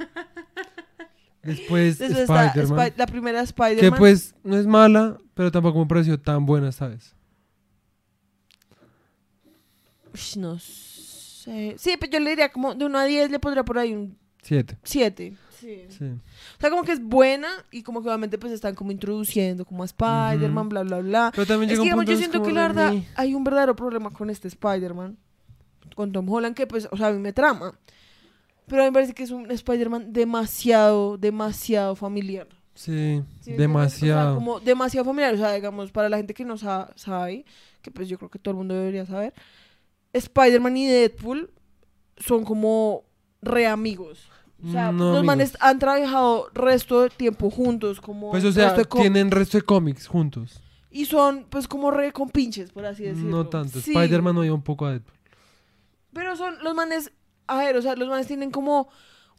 [1.43, 2.93] Después, Después está Spider-Man.
[2.97, 3.99] La primera Que Spider-Man.
[3.99, 7.15] pues no es mala, pero tampoco me pareció tan buena esta vez.
[10.13, 11.77] Ush, no sé.
[11.79, 14.19] Sí, pero yo le diría como de 1 a 10 le pondría por ahí un
[14.43, 14.79] Siete.
[14.83, 15.37] 7.
[15.67, 15.87] Sí.
[15.99, 16.05] Sí.
[16.05, 19.83] O sea, como que es buena y como que obviamente pues están como introduciendo como
[19.83, 21.33] a Spider-Man, bla, bla, bla.
[21.35, 23.75] Pero también Es llega que un punto yo siento que la verdad hay un verdadero
[23.75, 25.17] problema con este Spider-Man,
[25.97, 27.77] con Tom Holland, que pues, o sea, a mí me trama.
[28.69, 32.47] Pero a mí me parece que es un Spider-Man demasiado, demasiado familiar.
[32.75, 33.41] Sí, ¿Sí?
[33.41, 34.35] O sea, demasiado.
[34.37, 35.35] como demasiado familiar.
[35.35, 37.45] O sea, digamos, para la gente que no sa- sabe,
[37.83, 39.33] que pues yo creo que todo el mundo debería saber,
[40.13, 41.51] Spider-Man y Deadpool
[42.19, 43.05] son como
[43.43, 44.31] re amigos.
[44.67, 45.25] O sea, No, los amigos.
[45.25, 49.63] manes han trabajado resto de tiempo juntos, como Pues o sea, resto tienen resto de
[49.63, 50.61] cómics juntos.
[50.91, 53.31] y son pues como re compinches, por así decirlo.
[53.31, 53.81] No tanto.
[53.81, 55.15] Sí, Spider-Man no iba un poco a Deadpool.
[56.13, 57.13] Pero son los manes,
[57.47, 58.89] a ver, o sea, los manes tienen como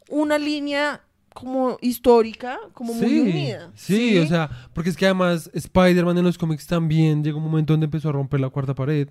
[0.08, 1.02] una línea
[1.34, 3.70] como histórica, como muy sí, unida.
[3.74, 7.72] Sí, o sea, porque es que además Spider-Man en los cómics también llegó un momento
[7.72, 9.08] donde empezó a romper la cuarta pared,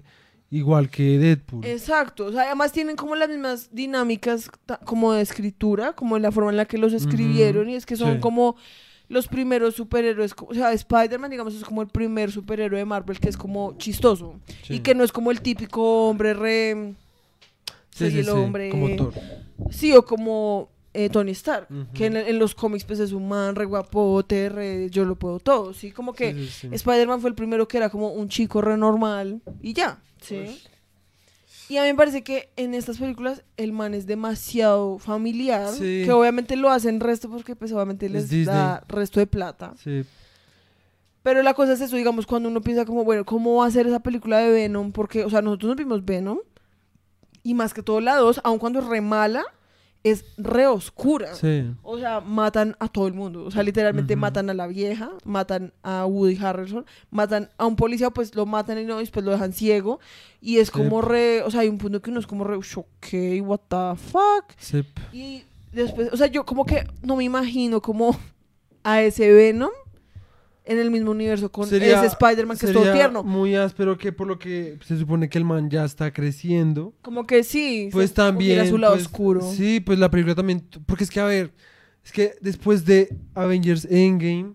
[0.50, 1.66] igual que Deadpool.
[1.66, 4.50] Exacto, o sea, además tienen como las mismas dinámicas
[4.86, 7.96] como de escritura, como en la forma en la que los escribieron, y es que
[7.96, 8.20] son sí.
[8.20, 8.56] como
[9.10, 13.30] los primeros superhéroes, o sea, Spider-Man, digamos, es como el primer superhéroe de Marvel que
[13.30, 14.76] es como chistoso, Sí.
[14.76, 16.94] y que no es como el típico hombre re...
[17.90, 18.70] Sí, el hombre...
[18.70, 19.14] Como Thor.
[19.72, 23.56] Sí, o como eh, Tony Stark, que en, en los cómics pues es un man
[23.56, 26.70] re guapote, re yo lo puedo todo, sí, como que Sí, sí, sí.
[26.72, 30.60] Spider-Man fue el primero que era como un chico re normal y ya, sí.
[31.70, 36.10] Y a mí me parece que en estas películas el man es demasiado familiar, que
[36.14, 38.46] obviamente lo hacen resto porque pues obviamente Es les Disney.
[38.56, 39.74] da resto de plata.
[39.84, 40.06] Sí.
[41.24, 43.86] Pero la cosa es eso, digamos, cuando uno piensa como, bueno, ¿cómo va a ser
[43.86, 44.94] esa película de Venom?
[44.94, 46.38] Porque, o sea, nosotros nos vimos Venom
[47.44, 49.44] y más que todo la 2, aun cuando es re mala,
[50.04, 51.34] es re oscura.
[51.36, 51.66] Sí.
[51.84, 53.44] O sea, matan a todo el mundo.
[53.46, 58.10] O sea, literalmente matan a la vieja, matan a Woody Harrelson, matan a un policía,
[58.10, 60.00] pues lo matan y no, después lo dejan ciego.
[60.40, 60.74] Y es Sí.
[60.74, 61.42] como re.
[61.42, 62.56] O sea, hay un punto que uno es como re.
[62.58, 63.08] "Ush, Ok,
[63.42, 64.46] what the fuck.
[64.58, 64.86] Sí.
[65.12, 65.44] Y
[65.74, 68.16] después, o sea, yo como que no me imagino como
[68.84, 69.72] a ese Venom
[70.68, 73.24] en el mismo universo con Sería- ese Spider-Man que es todo tierno.
[73.24, 76.94] Muy áspero que por lo que se supone que el man ya está creciendo.
[77.02, 77.90] Como que sí.
[77.92, 78.52] Pues también.
[78.58, 79.42] cogiera su lado pues, oscuro.
[79.54, 80.64] Sí, pues la película también.
[80.86, 81.54] Porque es que, a ver,
[82.04, 84.54] es que después de Avengers Endgame,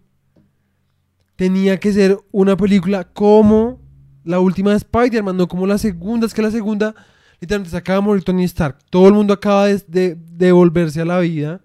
[1.36, 3.80] tenía que ser una película como
[4.24, 6.26] la última de Spider-Man, no como la segunda.
[6.26, 6.94] Es que la segunda,
[7.40, 8.78] literalmente, se acaba de morir Tony Stark.
[8.90, 11.60] Todo el mundo acaba de, de, de volverse a la vida.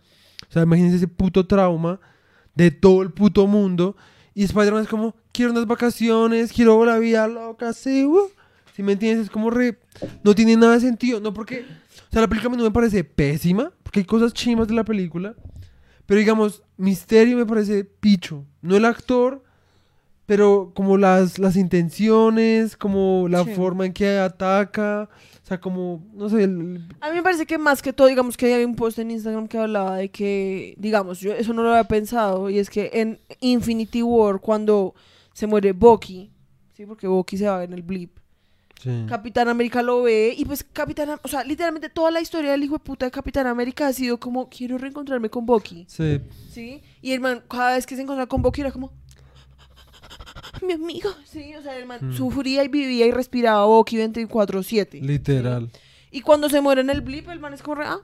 [0.50, 2.00] O sea, imagínense ese puto trauma
[2.56, 3.96] de todo el puto mundo.
[4.38, 8.30] Y Spider-Man es como, quiero unas vacaciones, quiero la vida loca, sí, uh.
[8.76, 9.80] Si me entiendes, es como re.
[10.24, 11.20] No tiene nada de sentido.
[11.20, 11.62] No porque.
[11.62, 14.76] O sea, la película a mí no me parece pésima, porque hay cosas chimas de
[14.76, 15.34] la película.
[16.06, 18.46] Pero digamos, Misterio me parece picho.
[18.62, 19.44] No el actor,
[20.28, 23.56] pero como las, las intenciones, como la Sí.
[23.56, 25.10] forma en que ataca.
[25.48, 28.36] O sea, como, no sé, el- A mí me parece que más que todo, digamos
[28.36, 31.70] que había un post en Instagram que hablaba de que, digamos, yo eso no lo
[31.70, 34.94] había pensado, y es que en Infinity War, cuando
[35.32, 36.30] se muere Bucky,
[36.76, 36.86] ¿sí?
[36.86, 38.12] Porque Bucky se va en el blip,
[38.84, 39.06] sí.
[39.08, 42.74] Capitán América lo ve, y pues Capitán, o sea, literalmente toda la historia del hijo
[42.74, 46.20] de puta de Capitán América ha sido como, quiero reencontrarme con Bucky, Sí.
[46.52, 46.82] ¿sí?
[47.02, 48.92] Y el man, cada vez que se encontraba con Bucky era como,
[50.64, 51.54] mi amigo, ¿sí?
[51.56, 52.14] O sea, el man Mm.
[52.14, 55.02] sufría y vivía y respiraba Bucky 24-7.
[55.02, 55.70] Literal.
[56.12, 58.00] Y cuando se muere en el blip, el man es como, re, ah,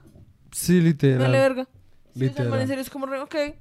[0.52, 1.32] Sí, Vale literal.
[1.32, 1.64] verga.
[1.64, 2.50] Sí, o sea, el Literal.
[2.50, 3.34] man en serio es como re, ok.
[3.34, 3.52] Hay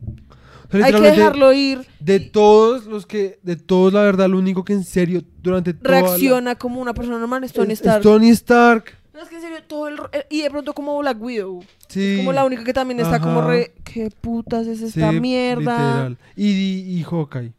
[0.69, 1.85] que literalmente, dejarlo ir.
[1.99, 6.01] De todos los que, de todos, la verdad, lo único que en serio durante toda
[6.01, 8.03] la- Reacciona como una persona normal, es Tony es- es Stark.
[8.03, 8.85] Tony Stark.
[9.13, 9.95] No, es que en serio, todo el...
[10.11, 11.63] eh, Y de pronto como Black Widow.
[11.87, 12.15] Sí.
[12.17, 13.75] Como la única que también está como re...
[13.83, 15.77] ¿Qué putas es esta Sí, mierda?
[15.77, 16.17] Literal.
[16.35, 17.53] Y, y, y Hawkeye.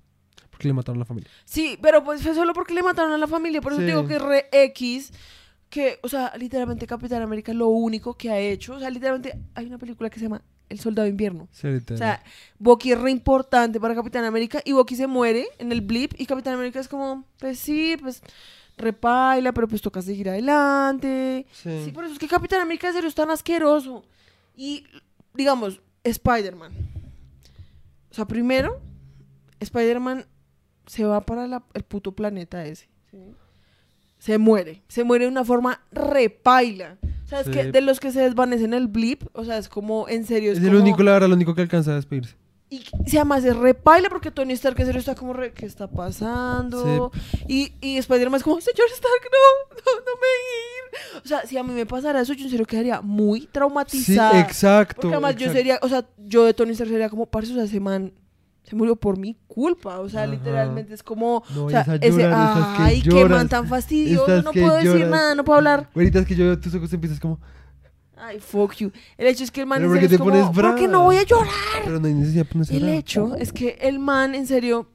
[0.64, 1.30] Porque le mataron a la familia.
[1.44, 3.60] Sí, pero pues fue solo porque le mataron a la familia.
[3.60, 3.86] Por eso Sí.
[3.86, 5.12] digo que re X.
[5.70, 8.74] Que, o sea, literalmente Capitán América es lo único que ha hecho.
[8.74, 11.48] O sea, literalmente hay una película que se llama El Soldado de Invierno.
[11.50, 11.66] Sí.
[11.92, 12.22] O sea,
[12.58, 16.26] Bucky es re importante para Capitán América y Bucky se muere en el blip y
[16.26, 18.22] Capitán América es como, pues sí, pues
[18.76, 21.46] repaila, pero pues toca seguir adelante.
[21.52, 21.82] sí.
[21.86, 24.04] Sí, por eso es que Capitán América es tan asqueroso.
[24.56, 24.84] Y,
[25.34, 26.72] digamos, Spider-Man.
[28.10, 28.80] O sea, primero,
[29.58, 30.26] Spider-Man
[30.86, 32.88] se va para la- el puto planeta ese.
[33.10, 33.18] ¿sí?
[34.18, 34.82] Se muere.
[34.88, 36.96] Se muere de una forma repaila.
[37.24, 37.52] O sea, es Sí.
[37.52, 40.58] que de los que se desvanecen el blip, o sea, es como, en serio, es,
[40.58, 42.34] Es el como- único, la verdad, lo único que alcanza a despedirse.
[42.70, 45.86] Y se llama es repaila porque Tony Stark en serio está como, re, ¿qué está
[45.88, 47.12] pasando?
[47.46, 51.22] Y, y Spider-Man es como, señor Stark, no, no, no me ir.
[51.24, 54.40] O sea, si a mí me pasara eso, yo en serio quedaría muy Sí, traumatizada.
[54.40, 55.02] exacto.
[55.02, 57.64] Porque además yo sería, o sea, yo de Tony Stark sería como, parce, o sea,
[57.64, 58.12] ese man
[58.64, 60.00] se murió por mi culpa.
[60.00, 60.32] O sea, Ajá.
[60.32, 64.52] literalmente es como, No o sea, ese, esas que ay, qué man tan fastidioso, no
[64.52, 65.10] puedo decir lloras.
[65.10, 65.88] nada, no puedo hablar.
[65.94, 67.38] Ahorita es que yo tus ojos empiezas como,
[68.16, 68.90] Ay, fuck you.
[69.18, 70.88] El hecho es que el man Pero en ¿por qué serio es como, ¿por qué
[70.88, 71.52] no voy a llorar?
[71.84, 74.88] pero no hay necesidad de ponerse El hecho es que el man, en serio,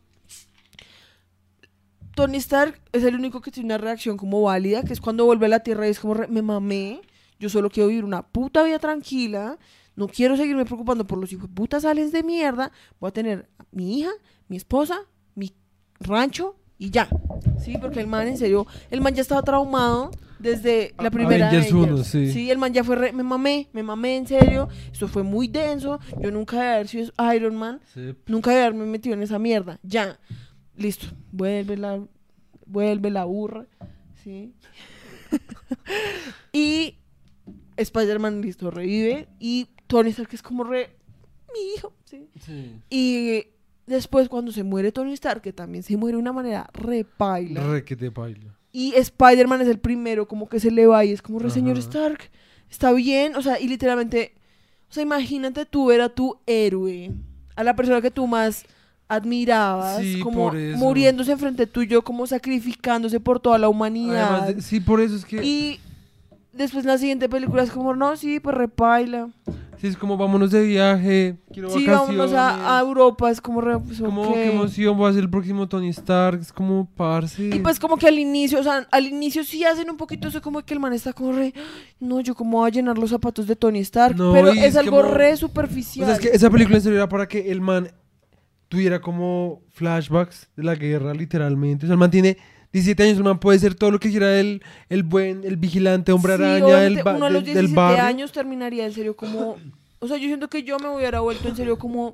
[2.15, 5.45] Tony Stark es el único que tiene una reacción como válida, que es cuando vuelve
[5.45, 7.01] a la Tierra y es como, me mamé,
[7.39, 9.57] yo solo quiero vivir una puta vida tranquila,
[9.99, 13.65] no quiero seguirme preocupando por los hijos putas aliens de mierda, voy a tener a
[13.71, 14.09] mi hija,
[14.47, 15.01] mi esposa,
[15.35, 15.53] mi
[15.99, 17.07] rancho y ya.
[17.63, 21.51] Sí, porque el man, en serio, el man ya estaba traumado desde la A- primera
[21.73, 22.31] uno, sí.
[22.31, 25.49] sí, el man ya fue, re- me mamé, me mamé en serio, esto fue muy
[25.49, 28.15] denso, yo nunca debí haber sido Iron Man, Sí.
[28.27, 29.79] Nunca de haberme metido en esa mierda.
[29.83, 30.17] Ya.
[30.77, 31.07] Listo.
[31.33, 31.99] Vuelve la,
[32.65, 33.65] vuelve la burra.
[34.23, 34.53] ¿Sí?
[36.53, 36.95] y
[37.77, 39.27] Spider-Man, listo, revive.
[39.39, 40.91] Y Tony Stark es como re...
[41.51, 41.91] Mi hijo.
[42.05, 42.27] ¿sí?
[42.45, 42.75] Sí.
[42.91, 43.47] Y
[43.87, 47.61] después cuando se muere Tony Stark, que también se muere de una manera repaila.
[47.67, 48.55] Re que te baila.
[48.71, 51.77] Y Spider-Man es el primero como que se le va y es como, re, señor.
[51.79, 52.29] Stark,
[52.69, 53.35] está bien.
[53.35, 54.35] O sea, y literalmente,
[54.91, 57.11] o sea, imagínate tú ver a tu héroe,
[57.55, 58.65] a la persona que tú más
[59.07, 64.35] admirabas, Sí, como muriéndose enfrente tuyo, como sacrificándose por toda la humanidad.
[64.43, 65.43] Además, de- sí, por eso es que...
[65.43, 65.79] Y
[66.59, 69.29] después la siguiente película es como, no, sí, pues repaila.
[69.79, 72.17] Sí, es como vámonos de viaje, quiero Sí, vacaciones.
[72.29, 75.29] vámonos a, a Europa, es como, re, pues, como qué emoción, voy a ser el
[75.29, 77.47] próximo Tony Stark, es como parce.
[77.47, 80.41] Y pues como que al inicio, o sea, al inicio sí hacen un poquito eso
[80.41, 81.53] como que el man está como re,
[82.01, 84.75] no, yo cómo voy a llenar los zapatos de Tony Stark, No, pero es, es
[84.75, 86.07] algo como- re o superficial.
[86.07, 87.89] sea, es que esa película en serio era para que el man
[88.67, 91.85] tuviera como flashbacks de la guerra, literalmente.
[91.85, 92.37] O sea, el man tiene
[92.71, 96.11] 17 años, el man puede ser todo lo que quiera el, el buen, el vigilante,
[96.11, 98.03] hombre Sí, araña, el ba- uno a los del, del 17 barrio.
[98.03, 99.57] años terminaría en serio como,
[99.99, 102.13] o sea, yo siento que yo me hubiera vuelto en serio como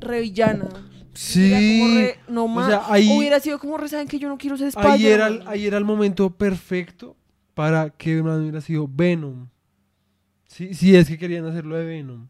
[0.00, 0.68] re villana.
[1.14, 1.78] Sí.
[1.80, 2.68] Como re, no o más.
[2.68, 4.94] sea, ahí, Hubiera sido como re, saben que yo no quiero ser Spider-Man.
[4.98, 7.16] ahí, era, el- ahí era el momento perfecto
[7.54, 9.48] para que man hubiera sido Venom.
[10.46, 12.28] Sí, si es que querían hacerlo de Venom.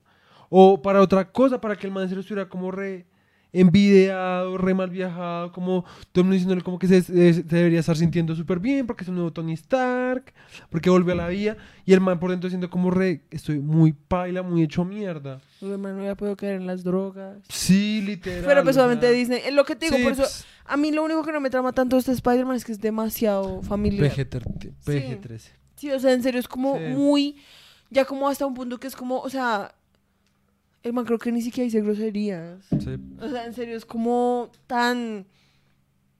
[0.48, 3.04] O para otra cosa, para que el man en serio estuviera como re
[3.60, 7.00] envidiado, re mal viajado, como todo el mundo diciéndole como que se,
[7.42, 10.32] debería estar sintiendo súper bien porque es un nuevo Tony Stark,
[10.70, 13.92] porque volvió a la vida, y el man por dentro siendo como re, estoy muy
[13.92, 15.40] paila, muy hecho mierda.
[15.60, 17.38] Uy, man, no hubiera podido caer en las drogas.
[17.48, 18.44] Sí, literal.
[18.46, 20.92] Pero pues obviamente Disney, es lo que te digo, sí, por eso, pues, a mí
[20.92, 24.10] lo único que no me trama tanto de este Spider-Man es que es demasiado familiar.
[24.10, 24.72] PG-13.
[24.84, 25.40] PG-13.
[25.76, 26.84] Sí, o sea, en serio es como Sí.
[26.94, 27.36] muy.
[27.88, 29.75] Ya como hasta un punto que es como, o sea.
[30.86, 32.64] El man creo que ni siquiera dice groserías.
[32.78, 32.96] Sí.
[33.20, 35.26] O sea, en serio es como tan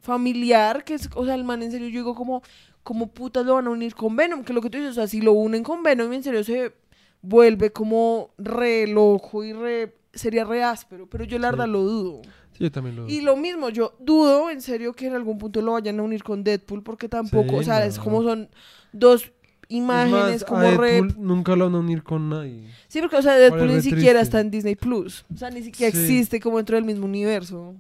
[0.01, 1.09] familiar que es.
[1.15, 2.43] O sea, el man en serio yo digo como.
[2.83, 4.45] Como putas lo van a unir con Venom.
[4.45, 6.73] Que lo que tú dices, o sea, si lo unen con Venom, en serio se
[7.21, 9.95] vuelve como re loco y re.
[10.13, 11.09] Sería re áspero.
[11.09, 11.53] Pero yo la Sí.
[11.53, 12.23] verdad lo dudo.
[12.53, 15.61] Sí, yo también lo Y lo mismo, yo dudo en serio que en algún punto
[15.63, 18.49] lo vayan a unir con Deadpool, porque tampoco, Sí, o sea, es como son
[18.93, 19.31] dos
[19.69, 20.65] imágenes como a.
[20.65, 22.69] Deadpool nunca lo van a unir con nadie.
[22.89, 24.23] Sí, porque, o sea, Deadpool ni siquiera triste.
[24.23, 25.25] está en Disney Plus.
[25.35, 25.99] O sea, ni siquiera Sí.
[25.99, 27.75] existe como dentro del mismo universo.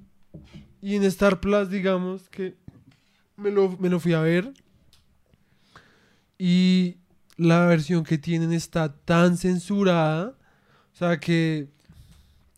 [0.83, 2.55] Y en Star Plus, digamos que
[3.37, 4.53] me lo, me lo fui a ver.
[6.39, 6.97] Y
[7.37, 10.35] la versión que tienen está tan censurada.
[10.93, 11.69] O sea que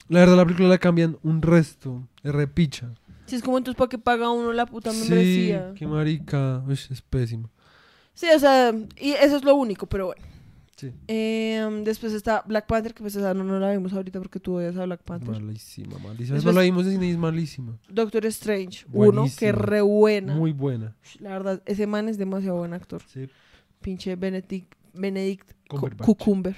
[0.08, 2.06] la verdad la película la cambian un resto.
[2.22, 2.90] Es repicha.
[3.26, 5.72] Si es como entonces para que paga uno la puta Sí, membresía.
[5.76, 6.62] qué marica.
[6.66, 7.50] Uy, es pésimo.
[8.18, 10.22] Sí, o sea, y eso es lo único, pero bueno.
[10.74, 10.92] Sí.
[11.06, 14.54] Eh, después está Black Panther, que pues esa no, no la vimos ahorita porque tú
[14.54, 15.30] odias a Black Panther.
[15.40, 16.34] Malísima, malísima.
[16.34, 17.78] Después- No la vimos de cine y es malísima.
[17.88, 20.34] Doctor Strange, uno, que re buena.
[20.34, 20.96] Muy buena.
[21.20, 23.02] La verdad, ese man es demasiado buen actor.
[23.06, 23.28] Sí.
[23.80, 26.06] Pinche Benedict, Benedict Cu- Cumberbatch.
[26.06, 26.56] Cucumber.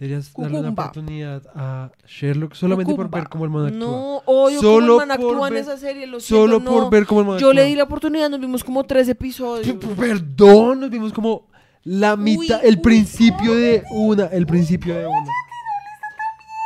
[0.00, 0.82] Deberías darle una Cucumba.
[0.84, 3.78] oportunidad a Sherlock solamente por ver cómo el man actúa.
[3.78, 6.70] No, odio Solo cómo el man actúa en ver- esa serie, lo siento, Solo no.
[6.70, 7.68] por ver cómo el man Yo le actúa.
[7.70, 9.76] di la oportunidad, nos vimos como tres episodios.
[9.98, 11.48] Perdón, nos vimos como
[11.84, 15.16] la mitad, Uy, el uy, principio de una, el principio de una.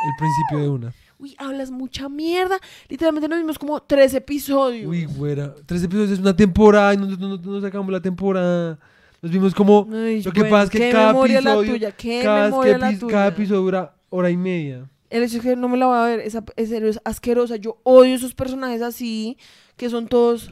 [0.07, 0.93] El principio de una.
[1.17, 2.57] Uy, hablas mucha mierda.
[2.89, 4.87] Literalmente nos vimos como tres episodios.
[4.87, 5.53] Uy, güera.
[5.65, 8.77] Tres episodios es una temporada y no, no, no sacamos la temporada.
[9.25, 9.87] Nos vimos como.
[9.91, 13.11] Ay, Lo que bueno, pasa es que cada episodio- Cada, que epi- tuya.
[13.11, 14.87] cada episodio dura hora y media.
[15.09, 17.55] el hecho es que no me la voy a ver, esa, serio es asquerosa.
[17.55, 19.37] Yo odio esos personajes así,
[19.77, 20.51] que son todos,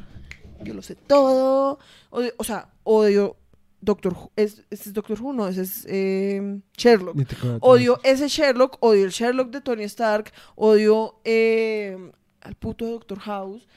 [0.63, 1.77] yo lo sé todo.
[2.09, 3.35] Odio- o sea, odio
[3.79, 4.15] Doctor.
[4.35, 7.15] Es, este es Doctor Who, no, ese es eh, Sherlock.
[7.59, 11.95] Odio ese Sherlock, odio el Sherlock de Tony Stark, odio eh,
[12.41, 13.67] al puto de Doctor House,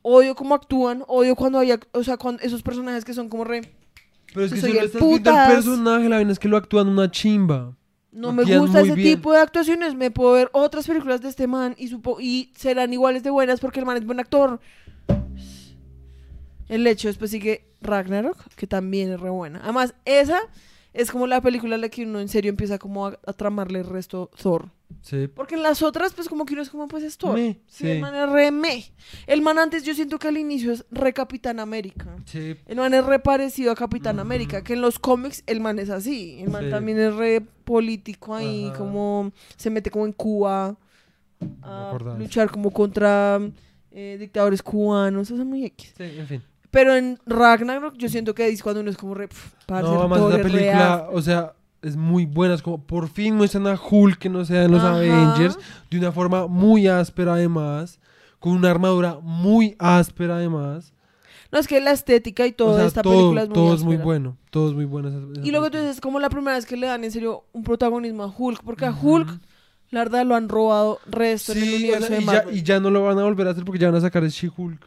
[0.00, 3.60] odio cómo actúan, odio cuando hay, o sea, cuando esos personajes que son como re...
[4.36, 6.58] Pero es que soy solo el estás viendo el personaje, la vaina es que lo
[6.58, 7.74] actúan una chimba.
[8.12, 9.16] No me gusta ese bien.
[9.16, 12.92] tipo de actuaciones, me puedo ver otras películas de este man y, supo y serán
[12.92, 14.60] iguales de buenas porque el man es buen actor.
[16.68, 19.60] El hecho después sigue Ragnarok, que también es re buena.
[19.62, 20.40] Además, esa
[20.92, 23.78] es como la película en la que uno en serio empieza como a, a tramarle
[23.78, 24.68] el resto Thor.
[25.02, 25.28] Sí.
[25.28, 27.34] Porque en las otras, pues como que uno es como, pues es Thor.
[27.34, 27.90] Me, Sí, sí.
[27.90, 28.84] el man es re me.
[29.26, 32.16] El man antes yo siento que al inicio es re Capitán América.
[32.24, 32.56] Sí.
[32.66, 34.18] El man es re parecido a Capitán.
[34.18, 36.38] América, que en los cómics el man es así.
[36.40, 36.70] El man Sí.
[36.70, 38.78] también es re político ahí, Ajá.
[38.78, 40.76] como se mete como en Cuba
[41.62, 43.40] a luchar como contra
[43.90, 45.94] eh, dictadores cubanos, eso es muy X.
[45.96, 46.42] Sí, en fin.
[46.70, 49.28] Pero en Ragnarok yo siento que es cuando uno es como re...
[49.28, 51.54] pf, parce, No, película, af- o sea,
[51.86, 52.54] es muy buena.
[52.54, 54.96] Es como por fin muestran a Hulk que no sea en los Ajá.
[54.96, 55.58] Avengers
[55.90, 57.98] de una forma muy áspera, además.
[58.38, 60.92] Con una armadura muy áspera, además.
[61.52, 63.74] No, es que la estética y todo o sea, esta todo, película es muy todo
[63.74, 64.04] es muy áspera.
[64.04, 64.36] bueno.
[64.50, 65.08] Todo es muy bueno.
[65.08, 67.44] esa- esa Y luego entonces es como la primera vez que le dan en serio
[67.52, 69.28] un protagonismo a Hulk, porque a Hulk,
[69.90, 72.80] la verdad, lo han robado resto en el Sí, universo de y, ya, y ya
[72.80, 74.84] no lo van a volver a hacer porque ya van a sacar el She-Hulk.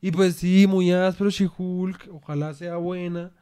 [0.00, 2.10] Y pues sí, muy áspero She-Hulk.
[2.12, 3.32] Ojalá sea buena.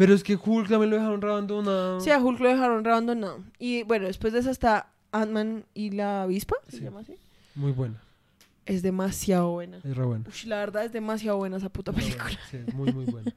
[0.00, 2.00] Pero es que Hulk también lo dejaron abandonado.
[2.00, 3.44] Sí, a Hulk lo dejaron abandonado.
[3.58, 6.84] Y bueno, después de eso está Ant-Man y la avispa, ¿se Sí.
[6.84, 7.16] llama así?
[7.54, 8.02] Muy buena.
[8.64, 9.76] Es demasiado buena.
[9.84, 10.24] Es re buena.
[10.46, 12.24] La verdad es demasiado buena esa puta película.
[12.24, 13.30] buena, Sí, es muy, muy buena.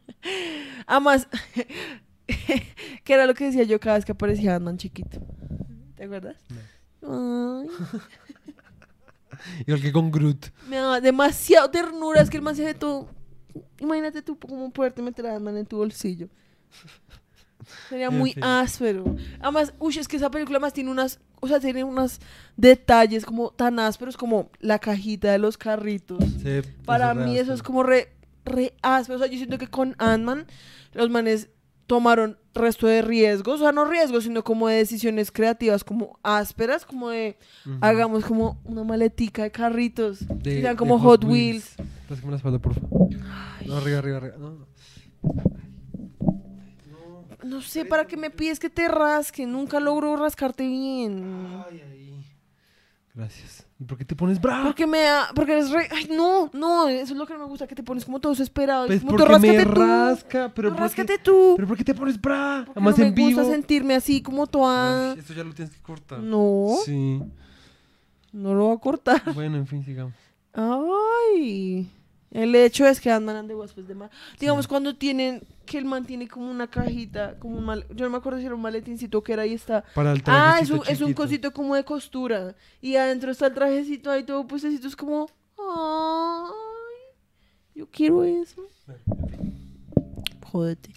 [0.87, 1.27] Además,
[3.03, 5.19] que era lo que decía yo cada vez que aparecía Ant-Man chiquito.
[5.95, 6.37] ¿Te acuerdas?
[7.01, 7.67] Ay,
[9.67, 10.45] Igual que con Groot.
[10.69, 12.21] me daba demasiado ternura.
[12.21, 13.09] Es que el man se ve todo.
[13.79, 16.29] Imagínate tú cómo poderte meter a Ant-Man en tu bolsillo.
[17.89, 18.43] Sería En muy fin.
[18.43, 19.15] áspero.
[19.39, 22.19] Además, uy, es que esa película más tiene unas, o sea, tiene unos
[22.57, 26.23] detalles como tan ásperos como la cajita de los carritos.
[26.41, 28.13] Sí, Para mí eso es como re,
[28.45, 29.15] re áspero.
[29.17, 30.45] O sea, yo siento que con Ant-Man
[30.93, 31.49] los manes
[31.87, 36.85] tomaron resto de riesgos, o sea, no riesgos, sino como de decisiones creativas, como ásperas,
[36.85, 37.37] como de
[37.81, 41.75] hagamos como una maletica de carritos, De- como Hot Wheels.
[42.09, 43.09] Pásame la espalda, por favor.
[43.65, 44.35] No, arriba, arriba, arriba.
[44.37, 44.67] No, no.
[47.45, 49.45] No sé, ¿para qué me pides que te rasque?
[49.45, 51.63] Nunca logro rascarte bien.
[51.69, 52.25] Ay, ahí.
[53.15, 53.65] Gracias.
[53.79, 54.65] ¿Y por qué te pones bravo?
[54.65, 55.87] Porque me da, porque eres re...
[55.91, 58.31] Ay, no, no, eso es lo que no me gusta, que te pones como todo
[58.31, 58.87] desesperado.
[58.87, 59.71] Pues como porque me tú.
[59.71, 61.53] rasca, pero tú ¿por qué- ráscate tú.
[61.55, 62.17] ¿Pero por qué te pones?
[62.17, 63.39] Porque Además no me en vivo.
[63.41, 65.11] gusta sentirme así como toda...
[65.11, 66.19] Ay, esto ya lo tienes que cortar.
[66.19, 67.21] No, Sí.
[68.31, 69.21] no lo voy a cortar.
[69.35, 70.13] Bueno, en fin, sigamos.
[70.53, 71.87] Ay.
[72.33, 74.09] El hecho es que andan ande después de mar.
[74.39, 78.09] Digamos, cuando tienen, que el man tiene como una cajita, como un mal, yo no
[78.11, 79.83] me acuerdo si era un maletincito que era ahí está.
[79.93, 82.55] Para el Ah, es un, es cosito como de costura.
[82.81, 84.87] Y adentro está el trajecito ahí todo puestecito.
[84.87, 85.27] Es como,
[85.59, 86.53] ay,
[87.75, 88.61] yo quiero eso.
[90.51, 90.89] Jódete.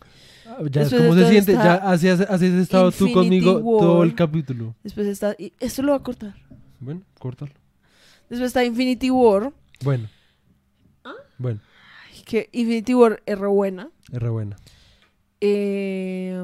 [0.47, 1.53] Ah, Ya, Eso ¿cómo es se siente?
[1.53, 4.75] Ya así has, así has estado tú conmigo todo el capítulo.
[4.83, 6.35] Después está, y esto lo va a cortar.
[6.81, 7.53] Bueno, córtalo.
[8.31, 9.53] Después está Infinity War.
[9.83, 10.09] Bueno.
[11.39, 11.61] Bueno,
[12.13, 13.91] Ay, Que Infinity War es re buena.
[14.13, 14.57] es re buena.
[15.41, 16.43] Eh,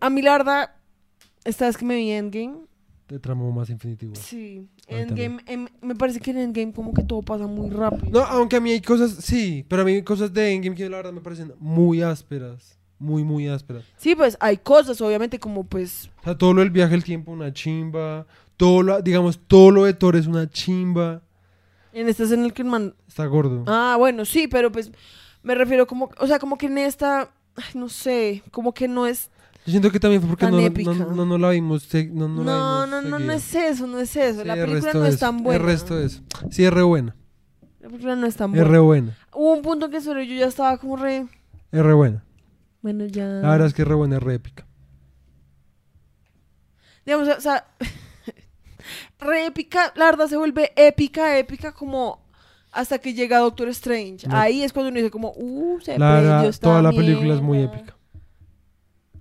[0.00, 0.70] a mí la verdad,
[1.44, 2.56] esta vez que me vi Endgame,
[3.06, 4.16] Te tramó más Infinity War.
[4.16, 8.10] sí, Endgame, em- me parece que en Endgame como que todo pasa muy rápido.
[8.18, 10.88] No, aunque a mí hay cosas, sí, pero a mí hay cosas de Endgame que
[10.88, 12.78] la verdad me parecen muy ásperas.
[12.98, 13.84] Muy, muy ásperas.
[13.98, 17.32] Sí, pues hay cosas, obviamente, como pues, O sea, todo lo del viaje al tiempo,
[17.32, 18.26] una chimba.
[18.56, 21.20] Todo lo, digamos, todo lo de Thor es una chimba.
[21.94, 22.94] En este es en el que el man...
[23.08, 23.64] Está gordo.
[23.66, 24.90] Ah, bueno, sí, pero pues
[25.42, 29.06] me refiero como, o sea, como que en esta, ay, no sé, como que no
[29.06, 29.30] es...
[29.66, 31.88] Yo siento que también fue porque no, no, no, no, no la vimos.
[32.12, 33.34] No, no, No, la no, vimos no, no, seguida.
[33.36, 34.42] es eso, no es eso.
[34.42, 35.58] Sí, la el película no es tan buena.
[35.60, 36.22] El resto es.
[36.50, 37.16] Sí, es re buena.
[37.80, 39.12] La película no es tan Es re buena.
[39.14, 39.18] buena.
[39.32, 41.26] Hubo un punto que sobre yo ya estaba como re...
[41.72, 42.22] Es re buena.
[42.82, 43.24] Bueno, ya...
[43.26, 44.66] La verdad es que es re buena, es re épica.
[47.06, 47.66] digamos, o sea,
[49.20, 52.22] re épica, la verdad se vuelve épica, épica como
[52.72, 54.26] hasta que llega Doctor Strange.
[54.26, 54.36] No.
[54.36, 57.62] Ahí es cuando uno dice como, uh, se La esta toda la película es muy
[57.62, 57.94] épica.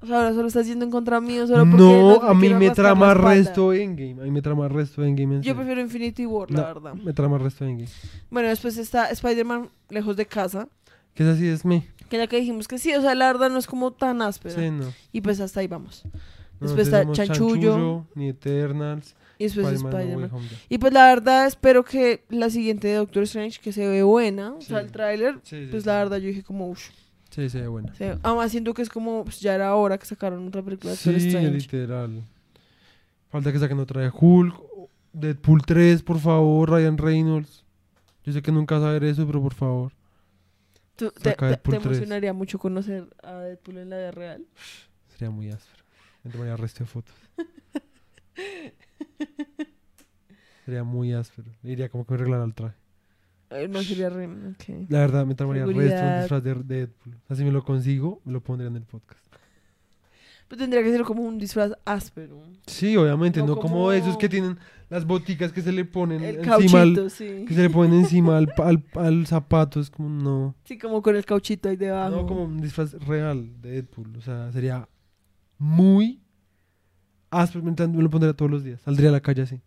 [0.02, 2.68] O sea, ahora solo estás yendo en contra mío, solo porque No, a mí me
[2.68, 4.22] la trama resto Endgame.
[4.22, 5.36] A mí me trama resto Endgame.
[5.36, 5.56] en Yo serio.
[5.56, 6.94] prefiero Infinity War, No, la verdad.
[6.96, 7.90] Me trama resto Endgame.
[8.30, 10.68] Bueno, después está Spider-Man lejos de casa,
[11.14, 11.88] Que es así, es me.
[12.10, 14.56] que ya que dijimos que sí, o sea, la verdad no es como tan áspera.
[14.56, 14.92] Sí, no.
[15.14, 16.04] Y pues hasta ahí vamos.
[16.06, 18.06] No, Después sí está somos Chanchullo.
[18.16, 19.16] ni Eternals.
[19.44, 20.40] Y después Spider-Man No.
[20.70, 24.54] Y pues la verdad espero que la siguiente de Doctor Strange, que se ve buena,
[24.54, 24.86] o sea, Sí.
[24.86, 25.90] el tráiler, Sí, sí, pues sí.
[25.90, 26.90] la verdad yo dije como, uff.
[27.30, 27.92] Sí, se ve buena.
[28.22, 31.10] Además siento que es como, pues ya era hora que sacaron otra película de Sí,
[31.12, 31.52] Doctor Strange.
[31.58, 32.24] literal.
[33.30, 34.56] Falta que saquen otra de Hulk.
[35.14, 37.64] Deadpool 3, por favor, Ryan Reynolds.
[38.24, 39.92] Yo sé que nunca vas a ver eso, pero por favor.
[40.96, 41.86] ¿Tú- te, te- te 3.
[41.86, 44.46] emocionaría mucho conocer a Deadpool en la vida real?
[45.10, 45.84] Sería muy áspero.
[46.24, 47.16] Me tomaría resto de fotos.
[50.66, 51.50] Sería muy áspero.
[51.64, 52.76] Iría como que me arreglara el traje.
[53.50, 54.28] Eh, no sería re...
[54.90, 57.16] La verdad, me tomaría resto un disfraz de, de Deadpool.
[57.16, 59.22] O sea, si me lo consigo, me lo pondría en el podcast.
[60.48, 62.42] Pues tendría que ser como un disfraz áspero.
[62.68, 63.70] Sí, obviamente, No no, como...
[63.76, 64.58] como- esos que tienen
[64.90, 67.46] las boticas que se le ponen El encima al, sí.
[67.48, 69.80] que se le ponen encima al, al, al zapato.
[69.80, 70.56] Es como, no.
[70.64, 72.10] Sí, como con el cauchito ahí debajo.
[72.16, 74.16] No como un disfraz real de Deadpool.
[74.18, 74.88] O sea, sería
[75.58, 76.22] muy
[77.34, 77.64] áspero.
[77.64, 78.82] Me me lo pondría todos los días.
[78.82, 79.60] Saldría a la calle así.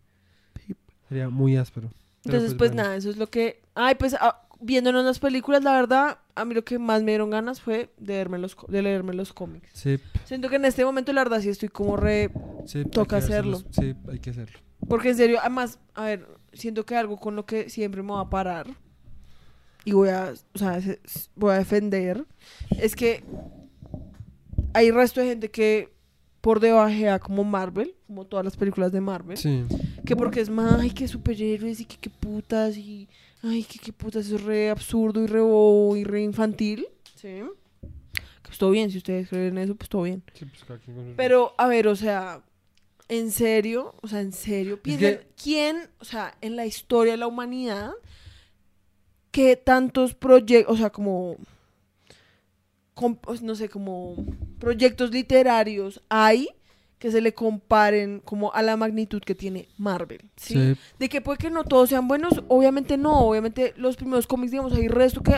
[1.07, 1.89] Sería muy áspero.
[2.23, 2.83] Pero Entonces, pues bueno.
[2.83, 3.61] nada, eso es lo que...
[3.75, 7.29] Ay, pues ah, viéndonos las películas, la verdad, a mí lo que más me dieron
[7.29, 9.69] ganas fue de, leerme los, de leerme los cómics.
[9.73, 12.31] Sí, Siento que en este momento, la verdad, sí estoy como re...
[12.65, 12.83] sí.
[12.85, 13.61] Toca hacerlo.
[13.71, 14.59] Sí, hay que hacerlo.
[14.89, 18.21] Porque en serio, además, a ver, siento que algo con lo que siempre me va
[18.21, 18.67] a parar
[19.87, 20.81] y voy a, o sea,
[21.35, 22.25] voy a defender
[22.77, 23.23] es que
[24.73, 25.93] hay resto de gente que
[26.41, 29.63] por debajea como Marvel, como todas las películas de Marvel, Sí.
[30.05, 33.07] que porque es más, ay, que superhéroes y que qué putas y,
[33.43, 37.41] ay, que qué putas, eso es re absurdo y re bobo y re infantil, ¿sí?
[37.81, 40.23] Que pues todo bien, si ustedes creen eso, pues todo bien.
[40.33, 42.41] Sí, pues cada quien con Pero, a ver, o sea,
[43.09, 47.17] en serio, o sea, en serio, piensen, que- ¿quién, o sea, en la historia de
[47.17, 47.91] la humanidad,
[49.31, 51.35] qué tantos proyectos, o sea, como,
[53.15, 54.15] pues, no sé, como
[54.59, 56.49] proyectos literarios hay
[56.99, 60.53] que se le comparen como a la magnitud que tiene Marvel, ¿sí?
[60.55, 60.75] Sí.
[60.97, 64.73] De que puede que no todos sean buenos, obviamente no, obviamente los primeros cómics, digamos,
[64.73, 65.33] hay resto que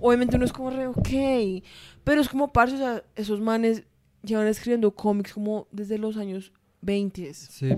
[0.00, 1.64] obviamente uno es como re, ok,
[2.04, 3.84] pero es como parce, o sea, esos manes
[4.22, 6.52] llevan escribiendo cómics como desde los años
[6.82, 7.70] 20, Sí.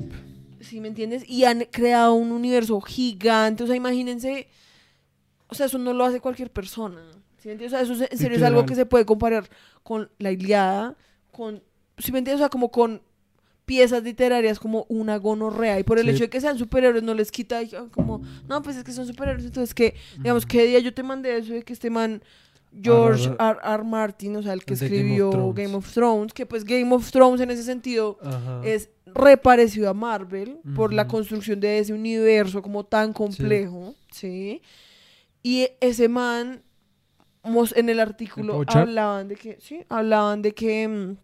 [0.58, 1.22] ¿sí me entiendes?
[1.28, 4.48] Y han creado un universo gigante, o sea, imagínense,
[5.46, 7.00] o sea, eso no lo hace cualquier persona,
[7.40, 7.72] ¿sí me entiendes?
[7.72, 9.48] O sea, eso es- en serio es algo que se puede comparar
[9.82, 10.96] con la Iliada,
[11.32, 11.62] con,
[11.98, 12.40] ¿sí me entiendes?
[12.40, 13.02] O sea, como con
[13.66, 16.10] piezas literarias como una gonorrea y por el Sí.
[16.10, 17.60] hecho de que sean superhéroes no les quita
[17.92, 21.36] como no pues es que son superhéroes entonces que digamos qué día yo te mandé
[21.36, 22.20] eso de que este man
[22.82, 23.58] George R.
[23.62, 23.84] R.
[23.84, 25.52] Martin o sea el que Game of escribió.
[25.52, 28.60] Game of Thrones que pues Game of Thrones en ese sentido Ajá.
[28.64, 34.62] es re parecido a Marvel por la construcción de ese universo como tan complejo, ¿sí?
[35.44, 36.60] Y ese man,
[37.42, 41.16] en el artículo hablaban de que, sí, hablaban de que mm,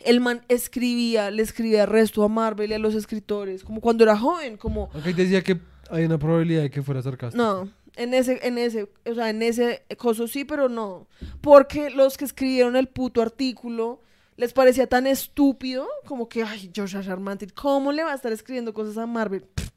[0.00, 4.16] el man escribía, le escribía resto a Marvel y a los escritores, como cuando era
[4.16, 5.58] joven, como, Aunque decía que
[5.90, 7.42] hay una probabilidad de que fuera sarcástico.
[7.42, 11.06] no, en ese, en ese, o sea, en ese coso sí, pero no.
[11.40, 14.00] Porque los que escribieron el puto artículo
[14.36, 16.70] les parecía tan estúpido como que, ay.
[16.74, 17.16] R.
[17.18, 19.42] Martin, ¿cómo le va a estar escribiendo cosas a Marvel?
[19.42, 19.68] Pff.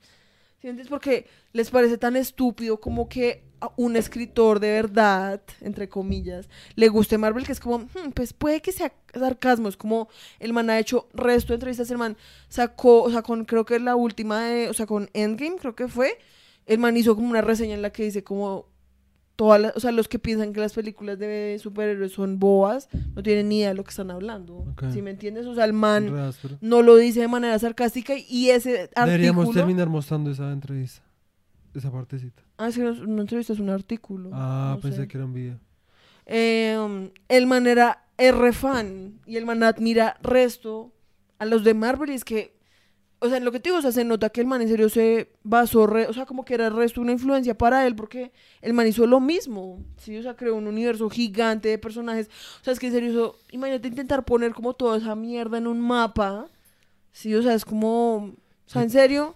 [0.61, 0.87] ¿Sí entiendes?
[0.87, 6.87] Porque les parece tan estúpido como que a un escritor de verdad, entre comillas, le
[6.89, 10.07] guste Marvel, que es como, "Hmm, pues puede que sea sarcasmo, es como
[10.39, 12.17] el man ha hecho resto de entrevistas, el man
[12.49, 15.87] sacó, o sea, con creo que la última de, o sea, con Endgame creo que
[15.87, 16.17] fue,
[16.65, 18.67] el man hizo como una reseña en la que dice como
[19.35, 23.21] todas las, o sea, los que piensan que las películas de superhéroes son boas, no
[23.21, 24.55] tienen ni idea de lo que están hablando.
[24.55, 24.85] Ok.
[24.93, 25.45] ¿Sí me entiendes?
[25.45, 26.05] O sea, el man
[26.61, 31.01] no lo dice de manera sarcástica y ese Deberíamos artículo terminar mostrando esa entrevista.
[31.76, 32.41] Esa partecita.
[32.57, 34.30] Ah, es que no, no entrevista, es un artículo.
[34.34, 35.07] Ah, no pensé sé.
[35.07, 35.60] que era un video.
[36.26, 40.91] Eh, el man era R fan y el man admira resto
[41.38, 42.56] a los de Marvel y es que,
[43.19, 44.69] o sea, en lo que te digo, o sea, se nota que el man en
[44.69, 48.31] serio se basó, re- o sea, como que era resto una influencia para él porque
[48.61, 52.30] el man hizo lo mismo, sí, o sea, creó un universo gigante de personajes,
[52.61, 55.68] o sea, es que en serio eso, imagínate intentar poner como toda esa mierda en
[55.68, 56.47] un mapa,
[57.11, 58.34] sí, o sea, es como, o
[58.65, 59.35] sea, en serio,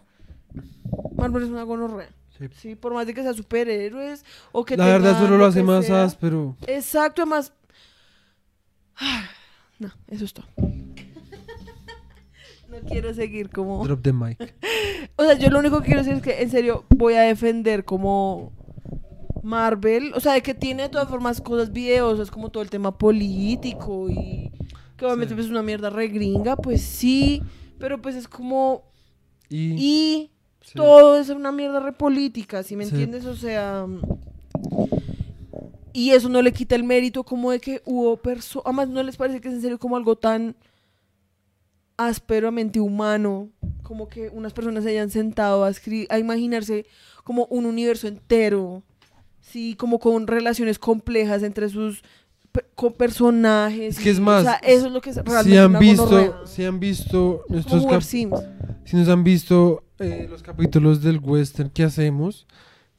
[1.17, 2.09] Marvel es una gonorrea.
[2.39, 2.47] Sí.
[2.55, 5.61] Sí, por más de que sea superhéroes o que La verdad tengan solo lo hace
[5.63, 6.03] más sea.
[6.05, 6.55] áspero.
[6.67, 7.53] Exacto, además.
[9.79, 10.45] No, eso es todo.
[12.69, 13.83] No quiero seguir como.
[13.85, 14.37] Drop the mic.
[15.15, 17.83] O sea, yo lo único que quiero decir es que en serio voy a defender
[17.83, 18.53] como
[19.43, 20.13] Marvel.
[20.15, 24.07] O sea, de que tiene de todas formas cosas videosas, como todo el tema político
[24.09, 24.51] y
[24.95, 25.35] que obviamente Sí.
[25.35, 27.41] pues, es una mierda re gringa, pues sí.
[27.79, 28.83] Pero pues es como.
[29.49, 30.73] Y, Y sí.
[30.75, 32.91] todo es una mierda re política, ¿sí me Sí.
[32.91, 33.25] entiendes?
[33.25, 33.85] O sea.
[35.91, 38.65] Y eso no le quita el mérito como de que hubo personas.
[38.67, 40.55] Además, ¿no les parece que es en serio como algo tan
[41.97, 43.49] ásperamente humano?
[43.83, 45.71] como que unas personas se hayan sentado a,
[46.09, 46.85] a imaginarse
[47.23, 48.83] como un universo entero,
[49.41, 52.03] sí, como con relaciones complejas entre sus
[52.75, 53.97] con personajes.
[53.97, 56.05] Es que es más, o sea, eso es lo que es realmente Si han visto,
[56.05, 56.33] gonorrea.
[56.45, 62.47] si han visto nuestros si nos han visto eh, los capítulos del western que hacemos,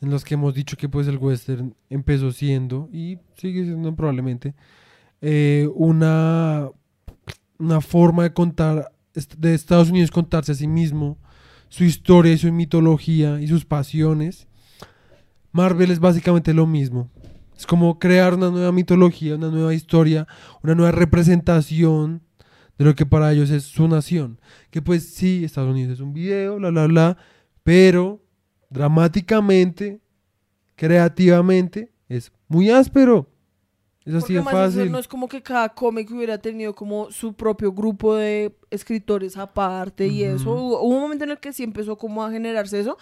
[0.00, 4.54] en los que hemos dicho que pues el western empezó siendo y sigue siendo probablemente
[5.20, 6.70] eh, una
[7.58, 8.90] una forma de contar
[9.36, 11.18] de Estados Unidos contarse a sí mismo
[11.68, 14.48] su historia y su mitología y sus pasiones.
[15.52, 17.10] Marvel es básicamente lo mismo.
[17.56, 20.26] Es como crear una nueva mitología, una nueva historia,
[20.62, 22.22] una nueva representación
[22.80, 24.40] de lo que para ellos es su nación.
[24.70, 27.16] Que pues sí, Estados Unidos es un video, bla, bla, bla,
[27.62, 28.22] pero
[28.70, 30.00] dramáticamente,
[30.76, 33.28] creativamente, es muy áspero.
[34.04, 34.92] Es así de además eso fácil.
[34.92, 40.06] no es como que cada cómic hubiera tenido como su propio grupo de escritores aparte
[40.06, 40.36] y Ujú.
[40.36, 40.50] eso.
[40.52, 42.96] Hubo, hubo un momento en el que sí empezó como a generarse eso,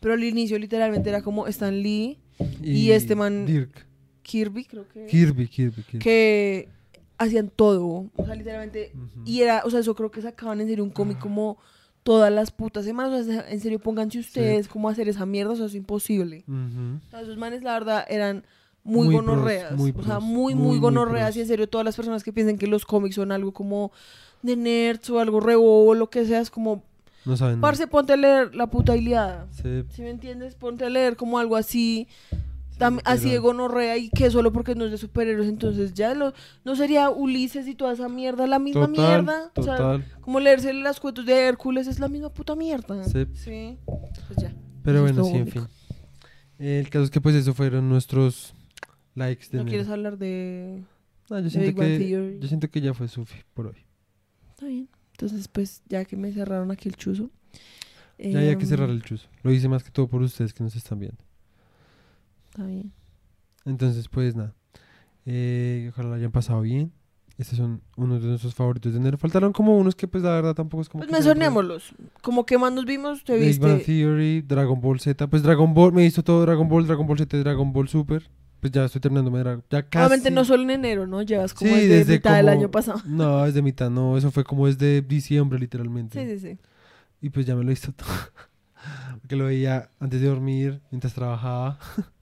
[0.00, 2.18] pero al inicio literalmente era como Stan Lee,
[2.62, 3.86] y este man- Dirk.
[4.22, 5.06] Kirby, creo que...
[5.06, 5.98] Kirby, Kirby, Kirby.
[5.98, 6.68] que
[7.18, 8.92] hacían todo, o sea, literalmente,
[9.24, 11.58] y era, o sea, eso creo que sacaban en serio un cómic como
[12.04, 15.56] todas las putas semanas, o sea, en serio pónganse ustedes cómo hacer esa mierda, o
[15.56, 16.44] sea, es imposible.
[16.46, 17.00] Ujú.
[17.06, 18.44] O sea, esos manes, la verdad, eran
[18.84, 21.96] muy, Muy pros, gonorreas, muy o sea, muy, muy, gonorreas, y en serio, todas las
[21.96, 23.92] personas que piensen que los cómics son algo como
[24.42, 26.82] de nerds o algo rebo o lo que sea, es como,
[27.24, 27.60] No saben.
[27.60, 29.48] parce, ponte a leer la puta Iliada.
[29.50, 32.06] Sí, Si me entiendes, ponte a leer como algo así,
[32.78, 36.32] tam- así de gonorrea y que solo porque no es de superhéroes, entonces ya lo,
[36.64, 39.52] no sería Ulises y toda esa mierda la misma Total, mierda.
[39.56, 40.04] O sea, total.
[40.20, 43.04] como leerse las cuentos de Hércules es la misma puta mierda.
[43.04, 43.26] Sí.
[43.34, 43.78] Sí.
[43.86, 44.54] Pues ya.
[44.82, 45.66] Pero Eso bueno, sí, en fin.
[46.58, 48.54] El caso es que pues eso fueron nuestros
[49.14, 49.68] likes de ¿No enero.
[49.70, 50.82] quieres hablar de...?
[51.30, 53.76] No, yo siento que yo siento que ya fue sufi por hoy.
[54.50, 54.88] Está bien.
[55.12, 57.30] Entonces, pues, ya que me cerraron aquí el chuzo.
[58.18, 59.28] Ya hay que em, cerrar el chuzo.
[59.42, 61.18] Lo hice más que todo por ustedes que nos están viendo.
[62.50, 62.92] Está bien.
[63.64, 64.54] Entonces, pues nada.
[65.26, 66.92] Eh, ojalá lo hayan pasado bien.
[67.36, 69.16] Estos son unos de nuestros favoritos de enero.
[69.16, 71.02] Faltaron como unos que pues la verdad tampoco es como...
[71.02, 71.94] Pues mencionémoslos.
[72.20, 73.92] Como que más nos vimos, te Big Bang viste...
[73.92, 75.24] Theory, Dragon Ball Z.
[75.28, 78.28] Pues Dragon Ball, me hizo todo Dragon Ball, Dragon Ball Z, Dragon Ball Super.
[78.58, 80.04] Pues ya estoy terminando Dragon Ya casi.
[80.06, 81.22] Obviamente no solo en enero, ¿no?
[81.22, 83.00] Llevas como Sí, desde, desde mitad del como- año pasado.
[83.06, 84.16] No, desde mitad, no.
[84.18, 86.20] Eso fue como desde diciembre, literalmente.
[86.20, 86.58] Sí, sí, sí.
[87.20, 88.08] Y pues ya me lo hizo todo.
[89.20, 91.78] Porque lo veía antes de dormir, mientras trabajaba.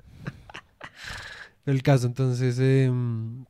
[1.66, 3.44] el caso, entonces em,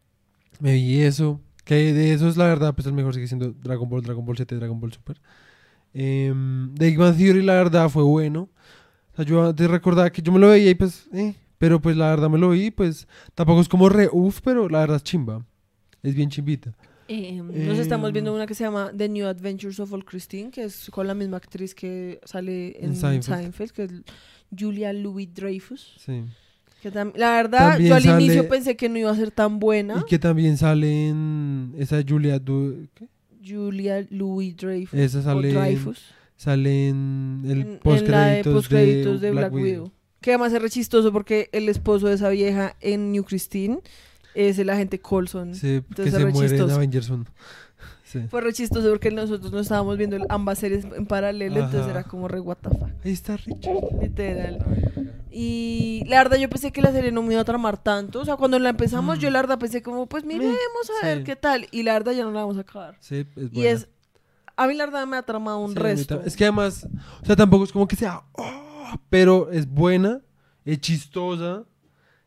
[0.60, 1.40] me vi eso.
[1.64, 4.54] Que de esos, la verdad, pues el mejor sigue siendo Dragon Ball, Dragon Ball Z
[4.54, 5.20] y Dragon Ball Super.
[5.92, 8.48] Em, The Big Bang Theory, la verdad, fue bueno.
[9.12, 11.96] O sea, yo antes recordaba que yo me lo veía y pues, eh, pero pues
[11.96, 15.02] la verdad me lo vi, pues tampoco es como re uff, pero la verdad es
[15.04, 15.44] chimba.
[16.02, 16.76] Es bien chimbita.
[17.08, 18.36] Eh, nos estamos viendo Em.
[18.36, 21.36] una que se llama The New Adventures of All Christine, que es con la misma
[21.38, 23.22] actriz que sale en, En Seinfeld.
[23.40, 23.70] Seinfeld.
[23.72, 23.90] que es
[24.56, 25.94] Julia Louis Dreyfus.
[25.98, 26.24] Sí.
[26.82, 29.58] Que la verdad, También yo al sale- inicio pensé que no iba a ser tan
[29.58, 30.02] buena.
[30.06, 33.08] Y que también sale en esa Julia Du- ¿qué?
[33.44, 34.98] Julia Louis Dreyfus.
[34.98, 37.78] Esa sale en, Sale sale en el en, en la de
[38.44, 39.92] postcréditos postcréditos de, Black, Widow.
[40.20, 43.78] Que además es re chistoso porque el esposo de esa vieja en New Christine
[44.34, 45.54] es el agente Colson.
[45.54, 46.70] Sí, que Entonces se es re muere en.
[46.74, 47.24] Avengers 1.
[48.22, 48.28] Sí.
[48.28, 52.28] Fue re chistoso porque nosotros no estábamos viendo ambas series en paralelo, entonces era como
[52.28, 53.76] re what the fuck, Ahí está Richard.
[54.00, 54.64] literal.
[55.30, 58.24] Y la verdad yo pensé que la serie no me iba a tramar tanto, o
[58.24, 59.20] sea, cuando la empezamos Mm.
[59.20, 60.56] yo la verdad pensé como, pues miremos
[61.02, 61.24] a ver sí.
[61.24, 62.96] qué tal, y la verdad ya no la vamos a acabar.
[63.00, 63.70] Sí, es Y buena.
[63.70, 63.88] es,
[64.56, 66.22] a mí la verdad me ha tramado un Sí, resto.
[66.24, 66.88] Es que además,
[67.22, 70.20] o sea, tampoco es como que sea, "Oh", pero es buena,
[70.64, 71.64] es chistosa,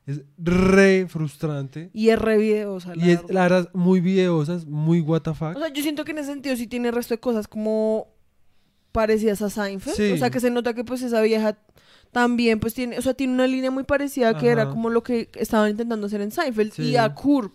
[0.09, 1.89] es re frustrante.
[1.93, 5.33] Y es re videosa, la Y es, la verdad, muy videosa, es muy what the
[5.33, 5.55] fuck.
[5.55, 8.07] O sea, yo siento que en ese sentido sí tiene resto de cosas como
[8.91, 9.95] parecidas a Seinfeld.
[9.95, 10.11] Sí.
[10.11, 11.59] O sea, que se nota que pues esa vieja
[12.11, 15.29] también pues tiene, o sea, tiene una línea muy parecida que era como lo que
[15.35, 17.51] estaban intentando hacer en Seinfeld y a Curb.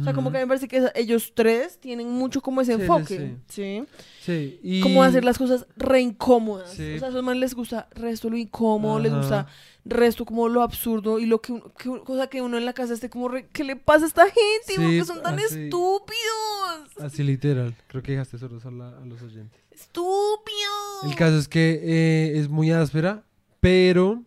[0.00, 3.36] O sea, como que me parece que ellos tres tienen mucho como ese Sí, enfoque,
[3.48, 3.84] ¿sí?
[4.20, 4.80] Sí, y...
[4.80, 6.70] Como hacer las cosas re incómodas.
[6.72, 6.94] Sí.
[6.94, 9.46] O sea, a esos man les gusta resto lo incómodo, les gusta
[9.84, 12.72] resto como lo absurdo y lo que, uno- que uno- cosa que uno en la
[12.72, 14.40] casa esté como re, ¿qué le pasa a esta gente?
[14.66, 15.44] Sí, ¿Por qué son tan así.
[15.64, 16.98] estúpidos?
[17.00, 19.60] Así literal, creo que dejaste a, la- a los oyentes.
[19.70, 21.04] ¡Estúpidos!
[21.04, 23.24] El caso es que eh, es muy áspera,
[23.60, 24.22] pero...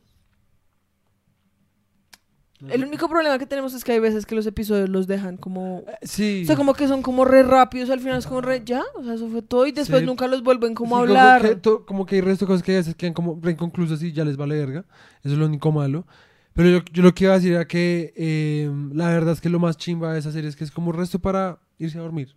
[2.68, 5.84] El único problema que tenemos es que hay veces que los episodios los dejan como...
[5.88, 6.42] Eh, Sí.
[6.44, 9.04] O sea, como que son como re rápidos, al final es como re, ya, o
[9.04, 10.06] sea, eso fue todo y después Sí.
[10.06, 11.42] nunca los vuelven como a Sí, hablar.
[11.42, 14.04] que, to- como que hay resto de cosas que a veces quedan como re inconclusas
[14.04, 14.86] y ya les vale verga.
[15.24, 16.06] Eso es lo único malo.
[16.54, 19.48] Pero yo, yo lo que iba a decir era que eh, la verdad es que
[19.48, 22.36] lo más chimba de esa serie es que es como resto para irse a dormir.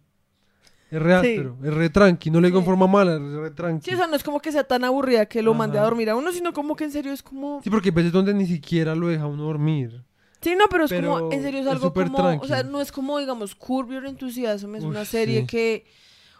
[0.93, 1.16] Es re Sí.
[1.16, 2.31] áspero, es re tranqui.
[2.31, 2.69] No le digo en Sí.
[2.70, 3.89] forma mala, es re tranqui.
[3.89, 5.89] Sí, o sea, no es como que sea tan aburrida que lo mande a Ajá.
[5.89, 7.61] dormir a uno, sino como que en serio es como...
[7.65, 10.05] Sí, porque hay veces donde ni siquiera lo deja uno dormir.
[10.43, 12.56] Sí, no, pero es Pero como, en serio es es algo súper como, o sea,
[12.59, 12.73] tranqui.
[12.73, 15.47] no es como, digamos, Curb Your Enthusiasm, es Uf, una serie sí.
[15.47, 15.86] que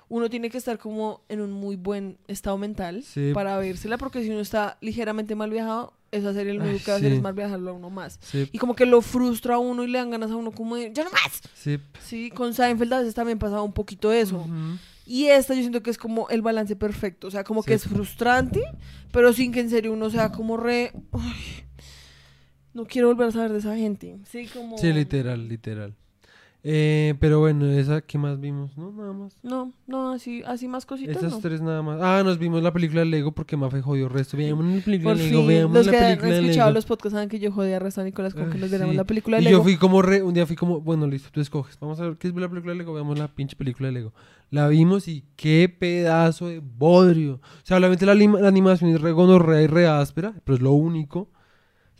[0.09, 3.31] uno tiene que estar como en un muy buen estado mental Sí.
[3.33, 6.97] para vérsela, porque si uno está ligeramente mal viajado, esa serie lo único que va
[6.97, 8.19] a hacer es mal viajarlo a uno más.
[8.21, 10.77] Sí, Y como que lo frustra a uno y le dan ganas a uno como
[10.77, 11.41] de, ¡ya no más!
[11.55, 11.79] sí.
[12.05, 14.47] Sí, con Seinfeld a veces también pasaba un poquito eso.
[15.07, 17.27] Y esta yo siento que es como el balance perfecto.
[17.29, 18.63] O sea, como que es frustrante,
[19.13, 20.93] pero sin que en serio uno sea como re.
[21.13, 21.62] "Ay,
[22.75, 24.19] no quiero volver a saber de esa gente.
[24.25, 24.79] Sí, como.
[24.79, 25.95] Sí, literal, literal.
[26.65, 28.77] Eh, pero bueno, esa, ¿qué más vimos?
[28.79, 29.37] No, nada más.
[29.43, 31.17] No, no, así, así más cositas.
[31.17, 31.41] Esas no.
[31.41, 31.99] tres nada más.
[32.01, 34.37] Ah, nos vimos la película de Lego porque Mafe jodió resto.
[34.37, 36.75] Veamos la película de Lego, veamos los la que han película de escuchado Lego.
[36.77, 38.97] los podcasts saben que yo jodía a Resta Nicolás con que Ay, nos viéramos sí.
[38.97, 39.59] la película de Y Lego.
[39.59, 41.77] yo fui como re, un día fui como, bueno, listo, tú escoges.
[41.81, 44.13] Vamos a ver qué es la película de Lego, veamos la pinche película de Lego.
[44.51, 47.41] La vimos y qué pedazo de bodrio.
[47.43, 50.71] O sea, obviamente la, la animación es re gonorrea y re áspera, pero es lo
[50.71, 51.29] único.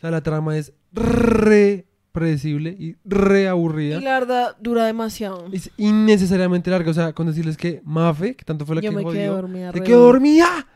[0.03, 3.99] Sea, la trama es re predecible y re aburrida.
[3.99, 5.47] Y la verdad dura demasiado.
[5.53, 6.91] Es innecesariamente larga.
[6.91, 9.35] O sea, con decirles que Mafe, que tanto fue la yo que me quedé jodió,
[9.35, 9.71] dormida.
[9.71, 10.11] se re quedó duro.
[10.11, 10.67] dormida.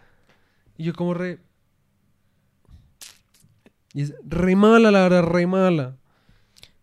[0.78, 1.40] Y yo como re...
[3.94, 5.98] Y es re mala, la verdad, re mala.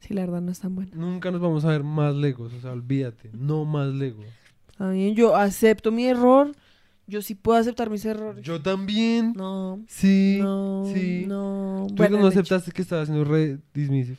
[0.00, 0.92] Sí, la verdad no es tan buena.
[0.94, 4.26] Nunca nos vamos a ver más Legos, o sea, olvídate, no más Legos.
[4.78, 6.52] Bien, yo acepto mi error.
[7.06, 8.42] Yo sí puedo aceptar mis errores.
[8.44, 9.34] Yo también.
[9.36, 10.38] No, Sí.
[10.40, 11.24] no, sí.
[11.28, 11.86] no.
[11.88, 12.38] Tú Bueno, no hecho.
[12.40, 14.18] aceptaste que estaba haciendo re dismissive.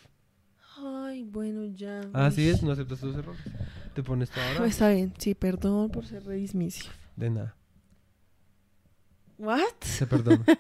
[0.78, 2.02] Ay, bueno, ya.
[2.14, 3.42] Así es, no aceptas tus errores.
[3.96, 4.68] Te pones toda brava.
[4.68, 6.90] Está bien, sí, perdón por ser re dismissive.
[7.16, 7.56] De nada,
[9.38, 9.64] ¿What?
[9.82, 10.44] se perdona.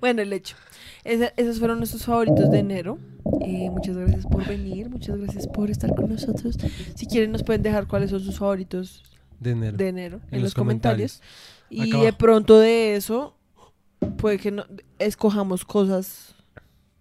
[0.00, 0.56] Bueno, el hecho.
[1.04, 2.98] Esa- esos fueron nuestros favoritos de enero.
[3.42, 6.56] Eh, muchas gracias por venir, muchas gracias por estar con nosotros.
[6.96, 9.02] Si quieren nos pueden dejar cuáles son sus favoritos
[9.40, 9.76] De enero.
[9.76, 11.20] de enero en, En los, los comentarios.
[11.68, 13.36] Y de pronto de eso,
[14.18, 14.64] puede que no,
[14.98, 16.34] escojamos cosas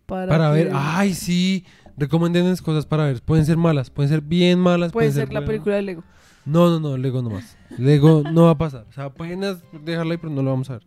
[0.05, 1.65] para, Para ver, ay, sí.
[1.97, 3.21] Recomiéndenos cosas para ver.
[3.21, 4.91] Pueden ser malas, pueden ser bien malas.
[4.91, 5.47] Puede pueden ser la buenas.
[5.47, 6.03] película de Lego.
[6.45, 7.57] No, no, no, Lego no más.
[7.77, 8.85] Lego no va a pasar.
[8.89, 10.83] O sea, apenas dejarla ahí, pero no lo vamos a ver.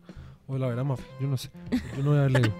[0.47, 1.51] O la verá Mafe, yo no sé.
[1.95, 2.53] Yo no voy a ver Lego.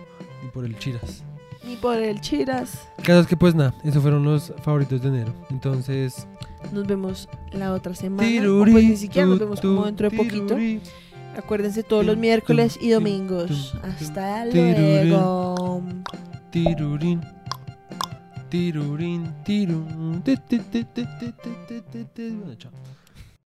[0.43, 1.23] Ni por el Chiras.
[1.65, 2.87] Ni por el Chiras.
[2.99, 5.33] El caso es que, pues nada, esos fueron los favoritos de enero.
[5.49, 6.27] Entonces,
[6.71, 8.27] nos vemos la otra semana.
[8.27, 10.57] Tiruri, o pues ni siquiera nos vemos como dentro de poquito.
[11.37, 13.75] Acuérdense todos los miércoles y domingos.
[13.83, 15.83] Hasta luego.
[16.51, 17.21] Tirurín.
[18.49, 19.33] Tirurín.
[22.39, 22.71] Bueno, chao.